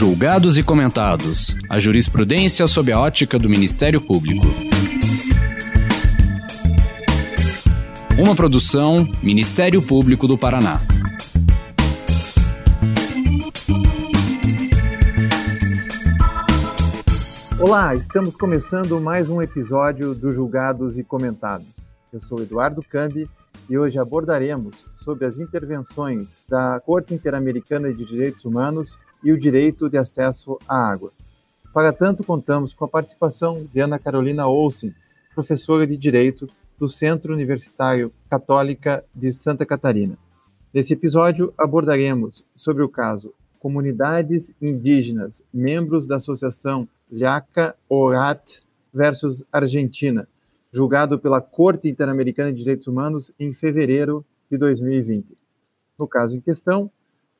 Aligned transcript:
Julgados 0.00 0.56
e 0.56 0.62
comentados. 0.62 1.54
A 1.68 1.78
jurisprudência 1.78 2.66
sob 2.66 2.90
a 2.90 2.98
ótica 2.98 3.38
do 3.38 3.50
Ministério 3.50 4.00
Público. 4.00 4.46
Uma 8.18 8.34
produção 8.34 9.06
Ministério 9.22 9.82
Público 9.82 10.26
do 10.26 10.38
Paraná. 10.38 10.80
Olá, 17.60 17.94
estamos 17.94 18.34
começando 18.34 18.98
mais 19.02 19.28
um 19.28 19.42
episódio 19.42 20.14
do 20.14 20.32
Julgados 20.32 20.96
e 20.96 21.04
Comentados. 21.04 21.76
Eu 22.10 22.22
sou 22.22 22.40
Eduardo 22.40 22.82
Cambi 22.82 23.28
e 23.68 23.76
hoje 23.76 23.98
abordaremos 23.98 24.82
sobre 24.94 25.26
as 25.26 25.36
intervenções 25.36 26.42
da 26.48 26.80
Corte 26.80 27.12
Interamericana 27.12 27.92
de 27.92 28.06
Direitos 28.06 28.46
Humanos 28.46 28.98
e 29.22 29.32
o 29.32 29.38
direito 29.38 29.88
de 29.88 29.96
acesso 29.96 30.58
à 30.68 30.90
água. 30.90 31.12
Para 31.72 31.92
tanto, 31.92 32.24
contamos 32.24 32.74
com 32.74 32.84
a 32.84 32.88
participação 32.88 33.66
de 33.72 33.80
Ana 33.80 33.98
Carolina 33.98 34.48
Olsen, 34.48 34.94
professora 35.34 35.86
de 35.86 35.96
Direito 35.96 36.48
do 36.78 36.88
Centro 36.88 37.32
Universitário 37.32 38.12
Católica 38.28 39.04
de 39.14 39.30
Santa 39.30 39.64
Catarina. 39.64 40.18
Nesse 40.72 40.94
episódio, 40.94 41.52
abordaremos 41.58 42.44
sobre 42.56 42.82
o 42.82 42.88
caso 42.88 43.34
Comunidades 43.58 44.50
Indígenas, 44.60 45.42
membros 45.52 46.06
da 46.06 46.16
Associação 46.16 46.88
Lhaca 47.12 47.76
Orat 47.88 48.60
versus 48.92 49.44
Argentina, 49.52 50.26
julgado 50.72 51.18
pela 51.18 51.40
Corte 51.40 51.88
Interamericana 51.88 52.52
de 52.52 52.58
Direitos 52.58 52.86
Humanos 52.86 53.32
em 53.38 53.52
fevereiro 53.52 54.24
de 54.50 54.56
2020. 54.56 55.36
No 55.98 56.08
caso 56.08 56.36
em 56.36 56.40
questão, 56.40 56.90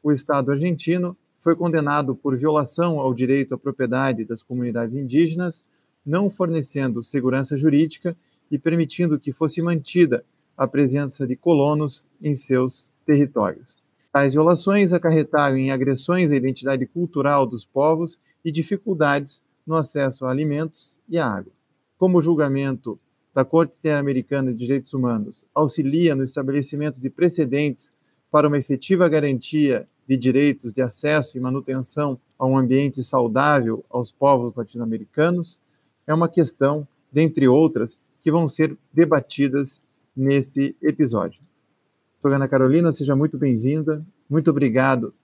o 0.03 0.13
Estado 0.13 0.51
argentino 0.51 1.17
foi 1.41 1.57
condenado 1.57 2.15
por 2.15 2.37
violação 2.37 3.01
ao 3.01 3.13
direito 3.13 3.55
à 3.55 3.59
propriedade 3.59 4.25
das 4.25 4.43
comunidades 4.43 4.95
indígenas, 4.95 5.65
não 6.05 6.31
fornecendo 6.31 7.03
segurança 7.03 7.57
jurídica 7.57 8.17
e 8.51 8.59
permitindo 8.59 9.19
que 9.19 9.33
fosse 9.33 9.61
mantida 9.61 10.25
a 10.57 10.67
presença 10.67 11.27
de 11.27 11.35
colonos 11.35 12.05
em 12.23 12.35
seus 12.35 12.93
territórios. 13.07 13.77
Tais 14.13 14.35
violações 14.35 14.93
acarretaram 14.93 15.57
em 15.57 15.71
agressões 15.71 16.31
à 16.31 16.37
identidade 16.37 16.85
cultural 16.85 17.47
dos 17.47 17.65
povos 17.65 18.19
e 18.45 18.53
dificuldades 18.53 19.41
no 19.67 19.77
acesso 19.77 20.27
a 20.27 20.31
alimentos 20.31 20.99
e 21.09 21.17
à 21.17 21.27
água. 21.27 21.53
Como 21.97 22.19
o 22.19 22.23
julgamento 22.23 22.99
da 23.33 23.45
Corte 23.45 23.79
Interamericana 23.79 24.53
de 24.53 24.59
Direitos 24.59 24.93
Humanos 24.93 25.47
auxilia 25.55 26.15
no 26.15 26.25
estabelecimento 26.25 27.01
de 27.01 27.09
precedentes 27.09 27.93
para 28.31 28.49
uma 28.49 28.59
efetiva 28.59 29.09
garantia 29.09 29.89
de 30.11 30.17
direitos 30.17 30.73
de 30.73 30.83
acesso 30.83 31.39
e 31.39 31.41
manutenção 31.41 32.19
a 32.37 32.45
um 32.45 32.59
ambiente 32.59 33.01
saudável 33.01 33.85
aos 33.89 34.11
povos 34.11 34.53
latino-americanos, 34.57 35.57
é 36.05 36.13
uma 36.13 36.29
questão, 36.29 36.85
dentre 37.13 37.47
outras, 37.47 37.97
que 38.21 38.29
vão 38.29 38.49
ser 38.49 38.77
debatidas 38.93 39.81
neste 40.17 40.75
episódio. 40.83 41.41
Ana 42.25 42.49
Carolina, 42.49 42.93
seja 42.93 43.15
muito 43.15 43.39
bem-vinda. 43.39 44.05
Muito 44.29 44.51
obrigado 44.51 45.15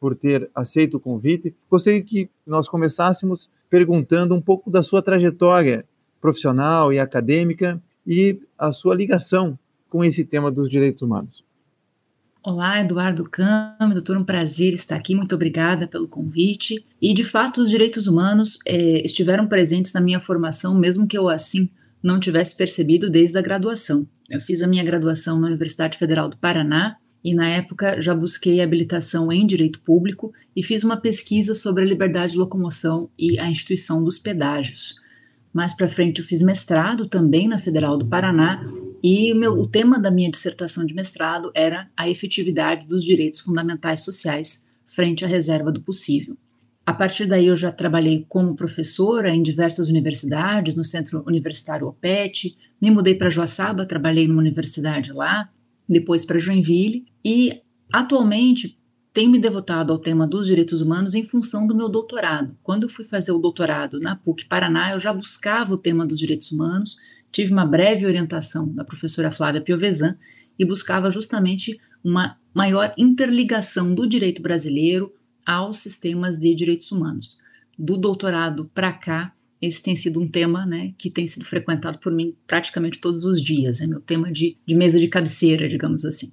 por 0.00 0.16
ter 0.16 0.50
aceito 0.52 0.96
o 0.96 1.00
convite. 1.00 1.54
Gostaria 1.70 2.02
que 2.02 2.28
nós 2.44 2.68
começássemos 2.68 3.48
perguntando 3.70 4.34
um 4.34 4.42
pouco 4.42 4.72
da 4.72 4.82
sua 4.82 5.00
trajetória 5.00 5.84
profissional 6.20 6.92
e 6.92 6.98
acadêmica 6.98 7.80
e 8.04 8.40
a 8.58 8.72
sua 8.72 8.96
ligação 8.96 9.56
com 9.88 10.04
esse 10.04 10.24
tema 10.24 10.50
dos 10.50 10.68
direitos 10.68 11.00
humanos. 11.00 11.44
Olá, 12.44 12.80
Eduardo 12.80 13.22
Câmara, 13.22 13.94
doutor, 13.94 14.16
um 14.16 14.24
prazer 14.24 14.72
estar 14.72 14.96
aqui, 14.96 15.14
muito 15.14 15.32
obrigada 15.32 15.86
pelo 15.86 16.08
convite. 16.08 16.84
E, 17.00 17.14
de 17.14 17.22
fato, 17.22 17.60
os 17.60 17.70
direitos 17.70 18.08
humanos 18.08 18.58
é, 18.66 19.00
estiveram 19.04 19.46
presentes 19.46 19.92
na 19.92 20.00
minha 20.00 20.18
formação, 20.18 20.76
mesmo 20.76 21.06
que 21.06 21.16
eu, 21.16 21.28
assim, 21.28 21.70
não 22.02 22.18
tivesse 22.18 22.56
percebido 22.56 23.08
desde 23.08 23.38
a 23.38 23.40
graduação. 23.40 24.08
Eu 24.28 24.40
fiz 24.40 24.60
a 24.60 24.66
minha 24.66 24.82
graduação 24.82 25.38
na 25.38 25.46
Universidade 25.46 25.96
Federal 25.96 26.28
do 26.28 26.36
Paraná 26.36 26.96
e, 27.22 27.32
na 27.32 27.48
época, 27.48 28.00
já 28.00 28.12
busquei 28.12 28.60
habilitação 28.60 29.30
em 29.30 29.46
direito 29.46 29.80
público 29.80 30.32
e 30.56 30.64
fiz 30.64 30.82
uma 30.82 30.96
pesquisa 30.96 31.54
sobre 31.54 31.84
a 31.84 31.86
liberdade 31.86 32.32
de 32.32 32.38
locomoção 32.38 33.08
e 33.16 33.38
a 33.38 33.48
instituição 33.48 34.02
dos 34.02 34.18
pedágios. 34.18 34.96
Mais 35.52 35.74
para 35.74 35.88
frente, 35.88 36.20
eu 36.20 36.26
fiz 36.26 36.42
mestrado 36.42 37.06
também 37.06 37.46
na 37.46 37.58
Federal 37.58 37.98
do 37.98 38.06
Paraná 38.06 38.66
e 39.02 39.34
meu, 39.34 39.52
o 39.54 39.66
tema 39.66 39.98
da 39.98 40.10
minha 40.10 40.30
dissertação 40.30 40.86
de 40.86 40.94
mestrado 40.94 41.50
era 41.54 41.90
a 41.96 42.08
efetividade 42.08 42.86
dos 42.86 43.04
direitos 43.04 43.40
fundamentais 43.40 44.00
sociais 44.00 44.70
frente 44.86 45.24
à 45.24 45.28
reserva 45.28 45.72
do 45.72 45.82
possível. 45.82 46.36
A 46.84 46.92
partir 46.92 47.26
daí, 47.26 47.46
eu 47.46 47.56
já 47.56 47.70
trabalhei 47.72 48.24
como 48.28 48.56
professora 48.56 49.30
em 49.30 49.42
diversas 49.42 49.88
universidades, 49.88 50.76
no 50.76 50.84
Centro 50.84 51.22
Universitário 51.26 51.86
OPET, 51.86 52.56
me 52.80 52.90
mudei 52.90 53.14
para 53.14 53.30
Joaçaba, 53.30 53.86
trabalhei 53.86 54.26
numa 54.26 54.40
universidade 54.40 55.12
lá, 55.12 55.48
depois 55.88 56.24
para 56.24 56.38
Joinville, 56.38 57.06
e 57.24 57.60
atualmente 57.92 58.76
tenho 59.12 59.30
me 59.30 59.38
devotado 59.38 59.92
ao 59.92 59.98
tema 59.98 60.26
dos 60.26 60.46
direitos 60.46 60.80
humanos 60.80 61.14
em 61.14 61.22
função 61.22 61.66
do 61.66 61.74
meu 61.74 61.88
doutorado. 61.88 62.56
Quando 62.62 62.84
eu 62.84 62.88
fui 62.88 63.04
fazer 63.04 63.30
o 63.32 63.38
doutorado 63.38 64.00
na 64.00 64.16
PUC 64.16 64.46
Paraná, 64.46 64.92
eu 64.92 65.00
já 65.00 65.12
buscava 65.12 65.74
o 65.74 65.78
tema 65.78 66.06
dos 66.06 66.18
direitos 66.18 66.50
humanos, 66.50 66.96
tive 67.30 67.52
uma 67.52 67.66
breve 67.66 68.06
orientação 68.06 68.72
da 68.72 68.84
professora 68.84 69.30
Flávia 69.30 69.60
Piovesan 69.60 70.16
e 70.58 70.64
buscava 70.64 71.10
justamente 71.10 71.78
uma 72.02 72.36
maior 72.54 72.92
interligação 72.96 73.94
do 73.94 74.08
direito 74.08 74.40
brasileiro 74.40 75.12
aos 75.44 75.78
sistemas 75.78 76.38
de 76.38 76.54
direitos 76.54 76.90
humanos. 76.90 77.38
Do 77.78 77.98
doutorado 77.98 78.70
para 78.74 78.92
cá, 78.92 79.34
esse 79.60 79.82
tem 79.82 79.94
sido 79.94 80.20
um 80.20 80.28
tema 80.28 80.64
né, 80.64 80.94
que 80.98 81.10
tem 81.10 81.26
sido 81.26 81.44
frequentado 81.44 81.98
por 81.98 82.12
mim 82.12 82.34
praticamente 82.46 83.00
todos 83.00 83.24
os 83.24 83.40
dias. 83.40 83.80
É 83.80 83.86
meu 83.86 84.00
tema 84.00 84.32
de, 84.32 84.56
de 84.66 84.74
mesa 84.74 84.98
de 84.98 85.06
cabeceira, 85.06 85.68
digamos 85.68 86.04
assim. 86.04 86.32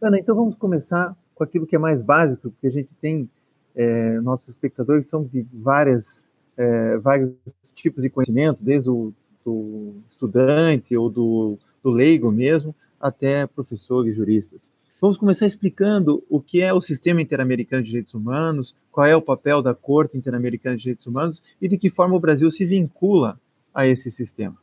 Ana, 0.00 0.18
então 0.18 0.34
vamos 0.34 0.56
começar 0.56 1.14
com 1.40 1.44
aquilo 1.44 1.66
que 1.66 1.74
é 1.74 1.78
mais 1.78 2.02
básico, 2.02 2.50
porque 2.50 2.66
a 2.66 2.70
gente 2.70 2.90
tem 3.00 3.26
é, 3.74 4.20
nossos 4.20 4.50
espectadores 4.50 5.06
são 5.06 5.24
de 5.24 5.40
várias, 5.54 6.28
é, 6.54 6.98
vários 6.98 7.32
tipos 7.74 8.02
de 8.02 8.10
conhecimento, 8.10 8.62
desde 8.62 8.90
o 8.90 9.14
do 9.42 9.94
estudante 10.10 10.94
ou 10.94 11.08
do, 11.08 11.58
do 11.82 11.88
leigo 11.88 12.30
mesmo, 12.30 12.74
até 13.00 13.46
professores, 13.46 14.14
juristas. 14.14 14.70
Vamos 15.00 15.16
começar 15.16 15.46
explicando 15.46 16.22
o 16.28 16.42
que 16.42 16.60
é 16.60 16.74
o 16.74 16.80
Sistema 16.82 17.22
Interamericano 17.22 17.82
de 17.82 17.88
Direitos 17.88 18.12
Humanos, 18.12 18.76
qual 18.92 19.06
é 19.06 19.16
o 19.16 19.22
papel 19.22 19.62
da 19.62 19.72
Corte 19.72 20.18
Interamericana 20.18 20.76
de 20.76 20.82
Direitos 20.82 21.06
Humanos 21.06 21.42
e 21.58 21.66
de 21.66 21.78
que 21.78 21.88
forma 21.88 22.14
o 22.14 22.20
Brasil 22.20 22.50
se 22.50 22.66
vincula 22.66 23.40
a 23.72 23.86
esse 23.86 24.10
sistema. 24.10 24.58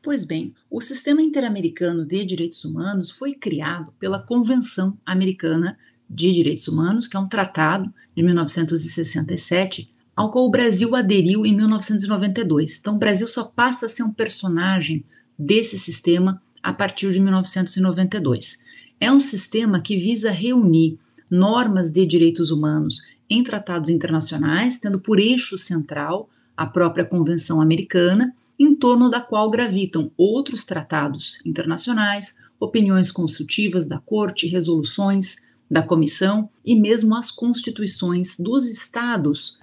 Pois 0.00 0.24
bem, 0.24 0.54
o 0.70 0.80
Sistema 0.80 1.20
Interamericano 1.20 2.06
de 2.06 2.24
Direitos 2.24 2.64
Humanos 2.64 3.10
foi 3.10 3.34
criado 3.34 3.92
pela 3.98 4.22
Convenção 4.22 4.96
Americana 5.04 5.76
de 6.08 6.32
Direitos 6.32 6.68
Humanos, 6.68 7.06
que 7.06 7.16
é 7.16 7.20
um 7.20 7.28
tratado 7.28 7.92
de 8.16 8.22
1967, 8.22 9.90
ao 10.14 10.30
qual 10.30 10.46
o 10.46 10.50
Brasil 10.50 10.94
aderiu 10.96 11.44
em 11.44 11.54
1992. 11.54 12.78
Então, 12.78 12.94
o 12.94 12.98
Brasil 12.98 13.28
só 13.28 13.44
passa 13.44 13.86
a 13.86 13.88
ser 13.88 14.02
um 14.02 14.12
personagem 14.12 15.04
desse 15.38 15.78
sistema 15.78 16.40
a 16.62 16.72
partir 16.72 17.12
de 17.12 17.20
1992. 17.20 18.58
É 18.98 19.12
um 19.12 19.20
sistema 19.20 19.80
que 19.80 19.96
visa 19.96 20.30
reunir 20.30 20.98
normas 21.30 21.90
de 21.90 22.06
direitos 22.06 22.50
humanos 22.50 23.02
em 23.28 23.42
tratados 23.42 23.90
internacionais, 23.90 24.78
tendo 24.78 24.98
por 24.98 25.18
eixo 25.18 25.58
central 25.58 26.30
a 26.56 26.66
própria 26.66 27.04
Convenção 27.04 27.60
Americana, 27.60 28.34
em 28.58 28.74
torno 28.74 29.10
da 29.10 29.20
qual 29.20 29.50
gravitam 29.50 30.10
outros 30.16 30.64
tratados 30.64 31.40
internacionais, 31.44 32.36
opiniões 32.58 33.12
consultivas 33.12 33.86
da 33.86 33.98
Corte, 33.98 34.46
resoluções 34.46 35.36
da 35.70 35.82
Comissão 35.82 36.48
e 36.64 36.74
mesmo 36.74 37.14
as 37.14 37.30
constituições 37.30 38.36
dos 38.38 38.64
estados 38.64 39.58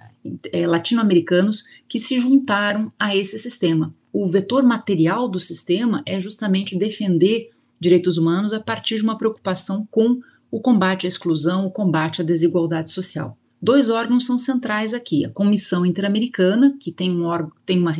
eh, 0.52 0.66
latino-americanos 0.66 1.64
que 1.88 1.98
se 1.98 2.18
juntaram 2.18 2.92
a 2.98 3.16
esse 3.16 3.38
sistema. 3.38 3.94
O 4.12 4.28
vetor 4.28 4.62
material 4.62 5.28
do 5.28 5.40
sistema 5.40 6.02
é 6.06 6.20
justamente 6.20 6.78
defender 6.78 7.50
direitos 7.80 8.16
humanos 8.16 8.52
a 8.52 8.60
partir 8.60 8.96
de 8.96 9.02
uma 9.02 9.18
preocupação 9.18 9.86
com 9.90 10.20
o 10.50 10.60
combate 10.60 11.06
à 11.06 11.08
exclusão, 11.08 11.66
o 11.66 11.70
combate 11.70 12.22
à 12.22 12.24
desigualdade 12.24 12.90
social. 12.90 13.36
Dois 13.60 13.88
órgãos 13.88 14.26
são 14.26 14.38
centrais 14.38 14.94
aqui: 14.94 15.24
a 15.24 15.30
Comissão 15.30 15.84
Interamericana, 15.84 16.76
que 16.78 16.92
tem, 16.92 17.10
um 17.10 17.24
órgão, 17.24 17.50
tem 17.64 17.78
uma, 17.78 17.94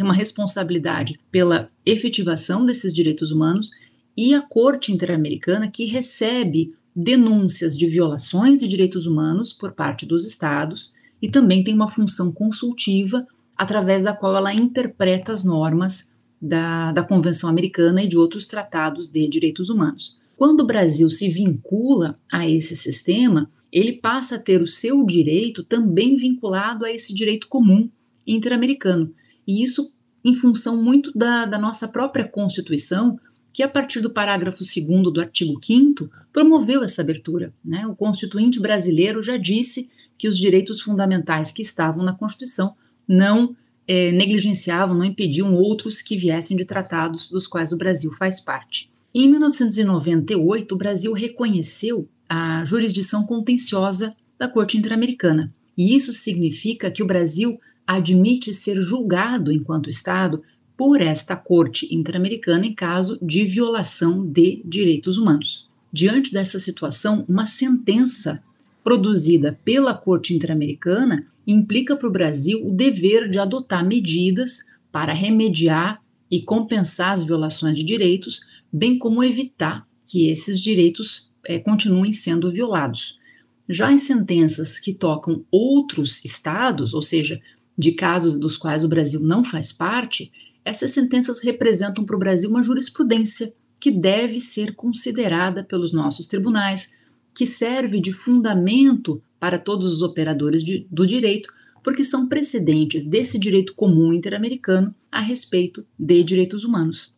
uma 0.00 0.14
responsabilidade 0.14 1.18
pela 1.30 1.70
efetivação 1.84 2.64
desses 2.64 2.92
direitos 2.92 3.30
humanos, 3.30 3.70
e 4.16 4.34
a 4.34 4.40
Corte 4.40 4.90
Interamericana, 4.90 5.70
que 5.70 5.84
recebe 5.84 6.74
denúncias 6.94 7.76
de 7.76 7.86
violações 7.86 8.60
de 8.60 8.68
direitos 8.68 9.06
humanos 9.06 9.52
por 9.52 9.72
parte 9.72 10.04
dos 10.04 10.24
Estados 10.24 10.94
e 11.20 11.28
também 11.28 11.62
tem 11.62 11.74
uma 11.74 11.88
função 11.88 12.32
consultiva 12.32 13.26
através 13.56 14.04
da 14.04 14.12
qual 14.12 14.36
ela 14.36 14.52
interpreta 14.52 15.32
as 15.32 15.44
normas 15.44 16.12
da, 16.40 16.92
da 16.92 17.04
Convenção 17.04 17.48
Americana 17.48 18.02
e 18.02 18.08
de 18.08 18.18
outros 18.18 18.46
tratados 18.46 19.08
de 19.08 19.28
direitos 19.28 19.70
humanos. 19.70 20.18
Quando 20.36 20.62
o 20.62 20.66
Brasil 20.66 21.08
se 21.08 21.28
vincula 21.28 22.18
a 22.32 22.48
esse 22.48 22.76
sistema, 22.76 23.48
ele 23.70 23.92
passa 23.92 24.36
a 24.36 24.38
ter 24.38 24.60
o 24.60 24.66
seu 24.66 25.04
direito 25.06 25.62
também 25.62 26.16
vinculado 26.16 26.84
a 26.84 26.90
esse 26.90 27.14
direito 27.14 27.48
comum 27.48 27.88
interamericano. 28.26 29.14
E 29.46 29.62
isso 29.62 29.92
em 30.24 30.34
função 30.34 30.82
muito 30.82 31.12
da, 31.16 31.46
da 31.46 31.58
nossa 31.58 31.88
própria 31.88 32.26
Constituição, 32.26 33.18
que 33.52 33.62
a 33.62 33.68
partir 33.68 34.00
do 34.00 34.10
parágrafo 34.10 34.60
2 34.64 35.12
do 35.12 35.20
artigo 35.20 35.60
5 35.62 36.10
promoveu 36.32 36.82
essa 36.82 37.02
abertura. 37.02 37.52
Né? 37.64 37.86
O 37.86 37.94
constituinte 37.94 38.58
brasileiro 38.58 39.22
já 39.22 39.36
disse 39.36 39.90
que 40.16 40.28
os 40.28 40.38
direitos 40.38 40.80
fundamentais 40.80 41.52
que 41.52 41.62
estavam 41.62 42.04
na 42.04 42.14
Constituição 42.14 42.74
não 43.06 43.54
é, 43.86 44.12
negligenciavam, 44.12 44.96
não 44.96 45.04
impediam 45.04 45.54
outros 45.54 46.00
que 46.00 46.16
viessem 46.16 46.56
de 46.56 46.64
tratados 46.64 47.28
dos 47.28 47.46
quais 47.46 47.72
o 47.72 47.76
Brasil 47.76 48.12
faz 48.12 48.40
parte. 48.40 48.90
Em 49.14 49.28
1998, 49.30 50.74
o 50.74 50.78
Brasil 50.78 51.12
reconheceu 51.12 52.08
a 52.28 52.64
jurisdição 52.64 53.24
contenciosa 53.24 54.14
da 54.38 54.48
Corte 54.48 54.78
Interamericana. 54.78 55.52
E 55.76 55.94
isso 55.94 56.12
significa 56.12 56.90
que 56.90 57.02
o 57.02 57.06
Brasil 57.06 57.60
admite 57.86 58.54
ser 58.54 58.80
julgado 58.80 59.52
enquanto 59.52 59.90
Estado 59.90 60.42
por 60.82 61.00
esta 61.00 61.36
Corte 61.36 61.94
Interamericana 61.94 62.66
em 62.66 62.74
caso 62.74 63.16
de 63.22 63.44
violação 63.44 64.26
de 64.26 64.60
direitos 64.64 65.16
humanos. 65.16 65.70
Diante 65.92 66.32
dessa 66.32 66.58
situação, 66.58 67.24
uma 67.28 67.46
sentença 67.46 68.42
produzida 68.82 69.56
pela 69.64 69.94
Corte 69.94 70.34
Interamericana 70.34 71.24
implica 71.46 71.94
para 71.94 72.08
o 72.08 72.10
Brasil 72.10 72.66
o 72.66 72.74
dever 72.74 73.30
de 73.30 73.38
adotar 73.38 73.86
medidas 73.86 74.58
para 74.90 75.12
remediar 75.12 76.02
e 76.28 76.42
compensar 76.42 77.12
as 77.12 77.22
violações 77.22 77.78
de 77.78 77.84
direitos, 77.84 78.40
bem 78.72 78.98
como 78.98 79.22
evitar 79.22 79.86
que 80.04 80.30
esses 80.30 80.58
direitos 80.58 81.30
é, 81.46 81.60
continuem 81.60 82.12
sendo 82.12 82.50
violados. 82.50 83.20
Já 83.68 83.92
em 83.92 83.98
sentenças 83.98 84.80
que 84.80 84.92
tocam 84.92 85.44
outros 85.48 86.24
estados, 86.24 86.92
ou 86.92 87.02
seja, 87.02 87.40
de 87.78 87.92
casos 87.92 88.36
dos 88.36 88.56
quais 88.56 88.82
o 88.82 88.88
Brasil 88.88 89.20
não 89.20 89.44
faz 89.44 89.70
parte, 89.70 90.32
essas 90.64 90.90
sentenças 90.92 91.40
representam 91.40 92.04
para 92.04 92.16
o 92.16 92.18
Brasil 92.18 92.48
uma 92.48 92.62
jurisprudência 92.62 93.52
que 93.80 93.90
deve 93.90 94.38
ser 94.38 94.74
considerada 94.74 95.64
pelos 95.64 95.92
nossos 95.92 96.28
tribunais, 96.28 96.96
que 97.34 97.46
serve 97.46 98.00
de 98.00 98.12
fundamento 98.12 99.20
para 99.40 99.58
todos 99.58 99.92
os 99.92 100.02
operadores 100.02 100.62
de, 100.62 100.86
do 100.90 101.04
direito, 101.04 101.52
porque 101.82 102.04
são 102.04 102.28
precedentes 102.28 103.04
desse 103.04 103.38
direito 103.38 103.74
comum 103.74 104.12
interamericano 104.12 104.94
a 105.10 105.20
respeito 105.20 105.84
de 105.98 106.22
direitos 106.22 106.64
humanos. 106.64 107.12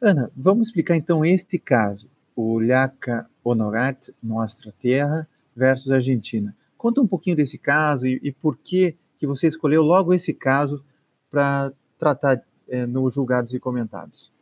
Ana, 0.00 0.30
vamos 0.34 0.68
explicar 0.68 0.96
então 0.96 1.24
este 1.24 1.58
caso 1.58 2.08
o 2.34 2.58
Lhaca 2.58 3.28
Honorat, 3.44 4.10
Nossa 4.22 4.72
Terra, 4.80 5.28
versus 5.54 5.90
Argentina. 5.90 6.56
Conta 6.76 7.00
um 7.00 7.06
pouquinho 7.06 7.36
desse 7.36 7.58
caso 7.58 8.06
e, 8.06 8.20
e 8.22 8.32
por 8.32 8.56
que, 8.56 8.96
que 9.18 9.26
você 9.26 9.48
escolheu 9.48 9.82
logo 9.82 10.14
esse 10.14 10.32
caso 10.32 10.82
para 11.30 11.72
tratar 11.98 12.40
é, 12.68 12.86
nos 12.86 13.14
julgados 13.14 13.54
e 13.54 13.60
comentados. 13.60 14.32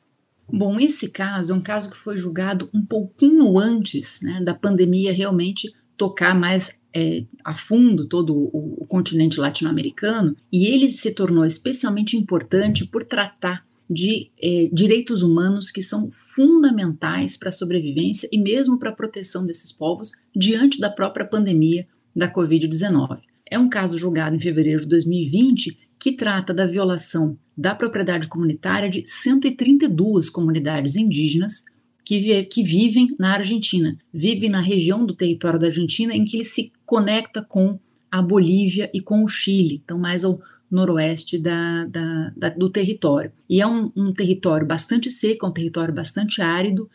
Bom, 0.48 0.78
esse 0.78 1.08
caso 1.08 1.52
é 1.52 1.56
um 1.56 1.60
caso 1.60 1.90
que 1.90 1.96
foi 1.96 2.16
julgado 2.16 2.70
um 2.72 2.84
pouquinho 2.84 3.58
antes 3.58 4.20
né, 4.22 4.40
da 4.40 4.54
pandemia 4.54 5.12
realmente 5.12 5.74
tocar 5.96 6.34
mais 6.38 6.80
é, 6.94 7.24
a 7.44 7.52
fundo 7.52 8.06
todo 8.06 8.34
o, 8.34 8.82
o 8.82 8.86
continente 8.86 9.40
latino-americano, 9.40 10.36
e 10.52 10.66
ele 10.66 10.90
se 10.90 11.10
tornou 11.10 11.44
especialmente 11.44 12.16
importante 12.16 12.86
por 12.86 13.02
tratar 13.02 13.66
de 13.88 14.30
eh, 14.42 14.68
direitos 14.72 15.22
humanos 15.22 15.70
que 15.70 15.80
são 15.80 16.10
fundamentais 16.10 17.36
para 17.36 17.50
a 17.50 17.52
sobrevivência 17.52 18.28
e 18.32 18.38
mesmo 18.38 18.78
para 18.78 18.90
a 18.90 18.94
proteção 18.94 19.46
desses 19.46 19.70
povos 19.70 20.10
diante 20.34 20.80
da 20.80 20.90
própria 20.90 21.24
pandemia 21.24 21.86
da 22.14 22.32
Covid-19. 22.32 23.20
É 23.48 23.58
um 23.58 23.68
caso 23.68 23.96
julgado 23.96 24.34
em 24.34 24.40
fevereiro 24.40 24.80
de 24.80 24.88
2020 24.88 25.78
que 25.98 26.12
trata 26.12 26.52
da 26.52 26.66
violação 26.66 27.38
da 27.56 27.74
propriedade 27.74 28.28
comunitária 28.28 28.88
de 28.88 29.04
132 29.06 30.28
comunidades 30.28 30.94
indígenas 30.94 31.64
que, 32.04 32.20
vi 32.20 32.44
que 32.44 32.62
vivem 32.62 33.14
na 33.18 33.34
Argentina, 33.34 33.98
vivem 34.12 34.50
na 34.50 34.60
região 34.60 35.04
do 35.04 35.14
território 35.14 35.58
da 35.58 35.66
Argentina 35.66 36.14
em 36.14 36.24
que 36.24 36.36
ele 36.36 36.44
se 36.44 36.72
conecta 36.84 37.42
com 37.42 37.78
a 38.10 38.22
Bolívia 38.22 38.90
e 38.94 39.00
com 39.00 39.24
o 39.24 39.28
Chile, 39.28 39.80
então 39.82 39.98
mais 39.98 40.24
ao 40.24 40.40
noroeste 40.70 41.38
da, 41.38 41.84
da, 41.86 42.32
da, 42.36 42.48
do 42.50 42.70
território. 42.70 43.32
E 43.48 43.60
é 43.60 43.66
um, 43.66 43.90
um 43.96 44.12
território 44.12 44.66
bastante 44.66 45.10
seco, 45.10 45.46
é 45.46 45.48
um 45.48 45.52
território 45.52 45.94
bastante 45.94 46.42
árido, 46.42 46.88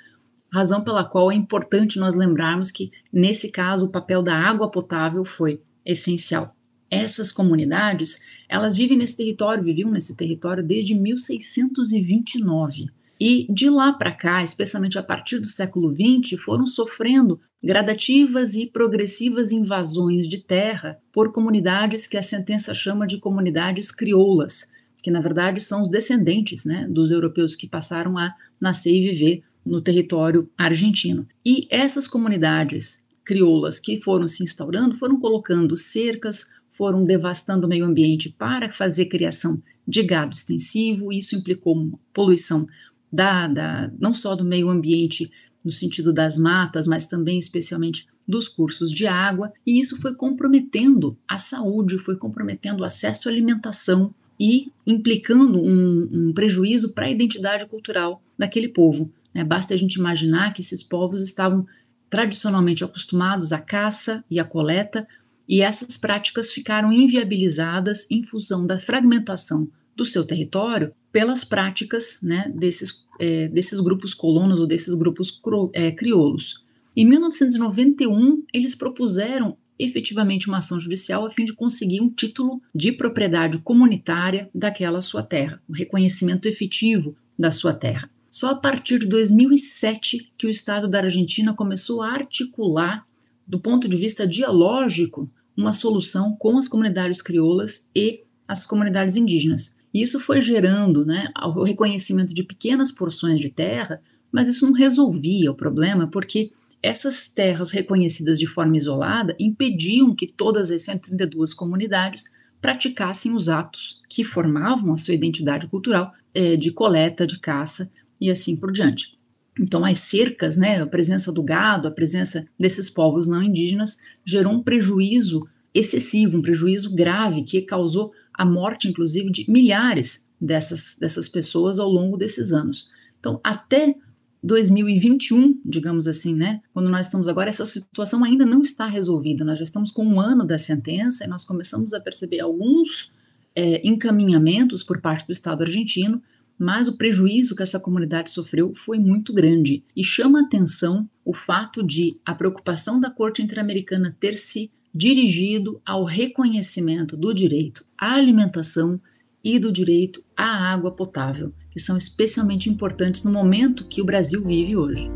razão 0.51 0.83
pela 0.83 1.03
qual 1.03 1.31
é 1.31 1.35
importante 1.35 1.99
nós 1.99 2.15
lembrarmos 2.15 2.71
que, 2.71 2.89
nesse 3.11 3.49
caso, 3.49 3.85
o 3.85 3.91
papel 3.91 4.21
da 4.21 4.35
água 4.35 4.69
potável 4.69 5.23
foi 5.23 5.61
essencial. 5.85 6.55
Essas 6.91 7.31
comunidades, 7.31 8.19
elas 8.49 8.75
vivem 8.75 8.97
nesse 8.97 9.15
território, 9.15 9.63
viviam 9.63 9.89
nesse 9.89 10.15
território 10.15 10.61
desde 10.61 10.93
1629. 10.93 12.89
E 13.17 13.47
de 13.49 13.69
lá 13.69 13.93
para 13.93 14.11
cá, 14.11 14.43
especialmente 14.43 14.99
a 14.99 15.03
partir 15.03 15.39
do 15.39 15.47
século 15.47 15.95
XX, 15.95 16.37
foram 16.41 16.67
sofrendo 16.67 17.39
gradativas 17.63 18.55
e 18.55 18.65
progressivas 18.65 19.51
invasões 19.51 20.27
de 20.27 20.39
terra 20.39 20.97
por 21.13 21.31
comunidades 21.31 22.07
que 22.07 22.17
a 22.17 22.23
sentença 22.23 22.73
chama 22.73 23.05
de 23.05 23.19
comunidades 23.19 23.91
crioulas, 23.91 24.71
que 24.97 25.11
na 25.11 25.21
verdade 25.21 25.61
são 25.61 25.81
os 25.81 25.89
descendentes 25.89 26.65
né, 26.65 26.87
dos 26.89 27.11
europeus 27.11 27.55
que 27.55 27.69
passaram 27.69 28.17
a 28.17 28.33
nascer 28.59 28.91
e 28.91 29.11
viver 29.11 29.43
no 29.65 29.79
território 29.79 30.49
argentino. 30.57 31.27
E 31.45 31.67
essas 31.69 32.07
comunidades 32.07 33.05
crioulas 33.23 33.79
que 33.79 34.01
foram 34.01 34.27
se 34.27 34.43
instaurando 34.43 34.97
foram 34.97 35.19
colocando 35.19 35.77
cercas, 35.77 36.45
foram 36.81 37.03
devastando 37.03 37.67
o 37.67 37.69
meio 37.69 37.85
ambiente 37.85 38.33
para 38.35 38.67
fazer 38.67 39.05
criação 39.05 39.61
de 39.87 40.01
gado 40.01 40.33
extensivo, 40.33 41.13
isso 41.13 41.35
implicou 41.35 41.99
poluição 42.11 42.67
da, 43.13 43.47
da, 43.47 43.91
não 43.99 44.15
só 44.15 44.35
do 44.35 44.43
meio 44.43 44.67
ambiente 44.67 45.31
no 45.63 45.71
sentido 45.71 46.11
das 46.11 46.39
matas, 46.39 46.87
mas 46.87 47.05
também 47.05 47.37
especialmente 47.37 48.07
dos 48.27 48.47
cursos 48.47 48.91
de 48.91 49.05
água, 49.05 49.53
e 49.63 49.79
isso 49.79 49.95
foi 50.01 50.15
comprometendo 50.15 51.15
a 51.27 51.37
saúde, 51.37 51.99
foi 51.99 52.15
comprometendo 52.15 52.81
o 52.81 52.83
acesso 52.83 53.29
à 53.29 53.31
alimentação 53.31 54.11
e 54.39 54.71
implicando 54.87 55.63
um, 55.63 56.09
um 56.11 56.33
prejuízo 56.33 56.95
para 56.95 57.05
a 57.05 57.11
identidade 57.11 57.63
cultural 57.67 58.23
daquele 58.35 58.69
povo. 58.69 59.13
Né? 59.35 59.43
Basta 59.43 59.75
a 59.75 59.77
gente 59.77 59.99
imaginar 59.99 60.51
que 60.51 60.63
esses 60.63 60.81
povos 60.81 61.21
estavam 61.21 61.63
tradicionalmente 62.09 62.83
acostumados 62.83 63.51
à 63.51 63.59
caça 63.59 64.25
e 64.31 64.39
à 64.39 64.43
coleta, 64.43 65.07
e 65.47 65.61
essas 65.61 65.97
práticas 65.97 66.51
ficaram 66.51 66.91
inviabilizadas 66.91 68.05
em 68.09 68.23
função 68.23 68.65
da 68.65 68.79
fragmentação 68.79 69.69
do 69.95 70.05
seu 70.05 70.25
território 70.25 70.93
pelas 71.11 71.43
práticas 71.43 72.17
né, 72.21 72.51
desses, 72.55 73.07
é, 73.19 73.47
desses 73.49 73.79
grupos 73.79 74.13
colonos 74.13 74.59
ou 74.59 74.67
desses 74.67 74.93
grupos 74.93 75.41
é, 75.73 75.91
crioulos. 75.91 76.65
Em 76.95 77.05
1991, 77.05 78.43
eles 78.53 78.75
propuseram 78.75 79.57
efetivamente 79.77 80.47
uma 80.47 80.59
ação 80.59 80.79
judicial 80.79 81.25
a 81.25 81.29
fim 81.29 81.43
de 81.43 81.53
conseguir 81.53 82.01
um 82.01 82.09
título 82.09 82.61
de 82.73 82.91
propriedade 82.91 83.57
comunitária 83.59 84.49
daquela 84.53 85.01
sua 85.01 85.23
terra, 85.23 85.61
um 85.69 85.73
reconhecimento 85.73 86.47
efetivo 86.47 87.15
da 87.37 87.51
sua 87.51 87.73
terra. 87.73 88.09
Só 88.29 88.51
a 88.51 88.55
partir 88.55 88.99
de 88.99 89.07
2007 89.07 90.31
que 90.37 90.47
o 90.47 90.49
Estado 90.49 90.87
da 90.87 90.99
Argentina 90.99 91.53
começou 91.53 92.01
a 92.01 92.11
articular, 92.11 93.05
do 93.47 93.59
ponto 93.59 93.87
de 93.87 93.97
vista 93.97 94.27
dialógico, 94.27 95.29
uma 95.55 95.73
solução 95.73 96.35
com 96.35 96.57
as 96.57 96.67
comunidades 96.67 97.21
crioulas 97.21 97.89
e 97.95 98.23
as 98.47 98.65
comunidades 98.65 99.15
indígenas. 99.15 99.77
E 99.93 100.01
isso 100.01 100.19
foi 100.19 100.41
gerando 100.41 101.05
né, 101.05 101.29
o 101.55 101.63
reconhecimento 101.63 102.33
de 102.33 102.43
pequenas 102.43 102.91
porções 102.91 103.39
de 103.39 103.49
terra, 103.49 104.01
mas 104.31 104.47
isso 104.47 104.65
não 104.65 104.73
resolvia 104.73 105.51
o 105.51 105.55
problema, 105.55 106.07
porque 106.07 106.51
essas 106.81 107.29
terras 107.29 107.71
reconhecidas 107.71 108.39
de 108.39 108.47
forma 108.47 108.75
isolada 108.75 109.35
impediam 109.39 110.15
que 110.15 110.25
todas 110.25 110.71
as 110.71 110.81
132 110.83 111.53
comunidades 111.53 112.23
praticassem 112.59 113.33
os 113.33 113.49
atos 113.49 114.01
que 114.09 114.23
formavam 114.23 114.93
a 114.93 114.97
sua 114.97 115.13
identidade 115.13 115.67
cultural 115.67 116.13
é, 116.33 116.55
de 116.55 116.71
coleta, 116.71 117.27
de 117.27 117.39
caça 117.39 117.91
e 118.19 118.29
assim 118.31 118.55
por 118.55 118.71
diante. 118.71 119.17
Então, 119.59 119.83
as 119.83 119.99
cercas, 119.99 120.55
né, 120.55 120.81
a 120.81 120.87
presença 120.87 121.31
do 121.31 121.43
gado, 121.43 121.87
a 121.87 121.91
presença 121.91 122.47
desses 122.59 122.89
povos 122.89 123.27
não 123.27 123.43
indígenas 123.43 123.97
gerou 124.25 124.53
um 124.53 124.63
prejuízo 124.63 125.47
excessivo, 125.73 126.37
um 126.37 126.41
prejuízo 126.41 126.93
grave 126.93 127.43
que 127.43 127.61
causou 127.61 128.11
a 128.33 128.45
morte, 128.45 128.87
inclusive, 128.87 129.29
de 129.29 129.49
milhares 129.49 130.27
dessas, 130.39 130.95
dessas 130.99 131.27
pessoas 131.27 131.79
ao 131.79 131.89
longo 131.89 132.17
desses 132.17 132.51
anos. 132.51 132.89
Então, 133.19 133.39
até 133.43 133.95
2021, 134.43 135.61
digamos 135.63 136.07
assim, 136.07 136.33
né? 136.33 136.61
Quando 136.73 136.89
nós 136.89 137.05
estamos 137.05 137.27
agora, 137.27 137.49
essa 137.49 137.65
situação 137.65 138.23
ainda 138.23 138.45
não 138.45 138.61
está 138.61 138.87
resolvida. 138.87 139.45
Nós 139.45 139.59
já 139.59 139.63
estamos 139.63 139.91
com 139.91 140.03
um 140.03 140.19
ano 140.19 140.45
da 140.45 140.57
sentença 140.57 141.23
e 141.23 141.27
nós 141.27 141.45
começamos 141.45 141.93
a 141.93 141.99
perceber 141.99 142.39
alguns 142.39 143.11
é, 143.55 143.85
encaminhamentos 143.87 144.81
por 144.81 144.99
parte 144.99 145.27
do 145.27 145.33
Estado 145.33 145.61
argentino, 145.61 146.21
mas 146.61 146.87
o 146.87 146.95
prejuízo 146.95 147.55
que 147.55 147.63
essa 147.63 147.79
comunidade 147.79 148.29
sofreu 148.29 148.71
foi 148.75 148.99
muito 148.99 149.33
grande 149.33 149.83
e 149.97 150.03
chama 150.03 150.41
atenção 150.41 151.09
o 151.25 151.33
fato 151.33 151.81
de 151.81 152.19
a 152.23 152.35
preocupação 152.35 153.01
da 153.01 153.09
Corte 153.09 153.41
Interamericana 153.41 154.15
ter 154.19 154.37
se 154.37 154.71
dirigido 154.93 155.81
ao 155.83 156.05
reconhecimento 156.05 157.17
do 157.17 157.33
direito 157.33 157.83
à 157.97 158.13
alimentação 158.13 159.01
e 159.43 159.57
do 159.57 159.71
direito 159.71 160.23
à 160.37 160.71
água 160.71 160.91
potável, 160.91 161.51
que 161.71 161.79
são 161.79 161.97
especialmente 161.97 162.69
importantes 162.69 163.23
no 163.23 163.31
momento 163.31 163.87
que 163.87 163.99
o 163.99 164.05
Brasil 164.05 164.45
vive 164.45 164.77
hoje. 164.77 165.09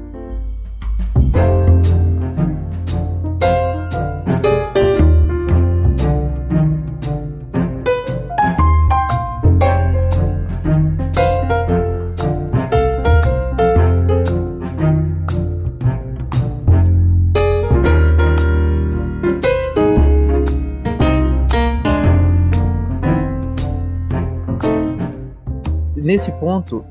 Nesse 26.25 26.39
ponto, 26.39 26.83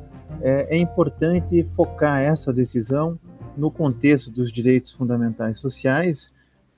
é, 0.43 0.76
é 0.76 0.79
importante 0.79 1.64
focar 1.64 2.21
essa 2.21 2.53
decisão 2.53 3.19
no 3.57 3.69
contexto 3.69 4.31
dos 4.31 4.53
direitos 4.53 4.93
fundamentais 4.93 5.59
sociais, 5.59 6.31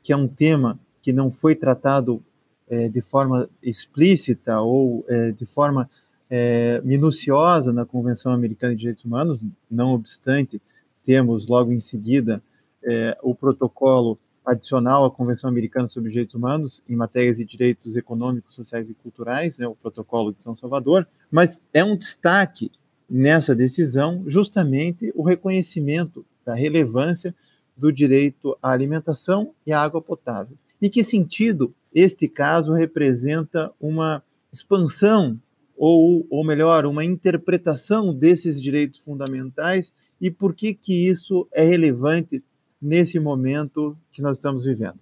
que 0.03 0.11
é 0.11 0.17
um 0.17 0.27
tema 0.27 0.79
que 1.03 1.13
não 1.13 1.31
foi 1.31 1.55
tratado 1.55 2.23
é, 2.67 2.89
de 2.89 3.03
forma 3.03 3.47
explícita 3.63 4.59
ou 4.59 5.05
é, 5.07 5.33
de 5.33 5.45
forma 5.45 5.91
é, 6.31 6.81
minuciosa 6.83 7.75
na 7.75 7.85
Convenção 7.85 8.33
Americana 8.33 8.73
de 8.73 8.81
Direitos 8.81 9.05
Humanos, 9.05 9.43
não 9.71 9.93
obstante, 9.93 10.61
temos 11.05 11.47
logo 11.47 11.73
em 11.73 11.81
seguida 11.81 12.43
é, 12.83 13.19
o 13.23 13.35
protocolo 13.35 14.19
adicional 14.47 15.05
à 15.05 15.11
Convenção 15.11 15.51
Americana 15.51 15.89
sobre 15.89 16.11
Direitos 16.11 16.37
Humanos 16.37 16.83
em 16.89 16.95
matérias 16.95 17.39
de 17.39 17.45
direitos 17.45 17.97
econômicos, 17.97 18.55
sociais 18.55 18.89
e 18.89 18.95
culturais, 18.95 19.59
né, 19.59 19.67
o 19.67 19.75
Protocolo 19.75 20.33
de 20.33 20.43
São 20.43 20.55
Salvador, 20.55 21.07
mas 21.31 21.61
é 21.75 21.83
um 21.83 21.97
destaque 21.97 22.71
nessa 23.11 23.55
decisão 23.55 24.23
justamente 24.27 25.13
o 25.15 25.23
reconhecimento 25.23 26.25
da 26.45 26.55
relevância 26.55 27.35
do 27.77 27.93
direito 27.93 28.57
à 28.63 28.71
alimentação 28.71 29.53
e 29.67 29.73
à 29.73 29.83
água 29.83 30.01
potável. 30.01 30.57
Em 30.81 30.89
que 30.89 31.03
sentido 31.03 31.75
este 31.93 32.29
caso 32.29 32.73
representa 32.73 33.73
uma 33.81 34.23
expansão 34.53 35.39
ou, 35.77 36.27
ou 36.31 36.45
melhor, 36.45 36.87
uma 36.87 37.05
interpretação 37.05 38.15
desses 38.15 38.63
direitos 38.63 39.01
fundamentais 39.01 39.93
e 40.21 40.31
por 40.31 40.55
que 40.55 40.73
que 40.73 41.09
isso 41.09 41.47
é 41.53 41.65
relevante 41.65 42.43
nesse 42.81 43.19
momento 43.19 43.97
que 44.13 44.23
nós 44.23 44.37
estamos 44.37 44.65
vivendo. 44.65 44.99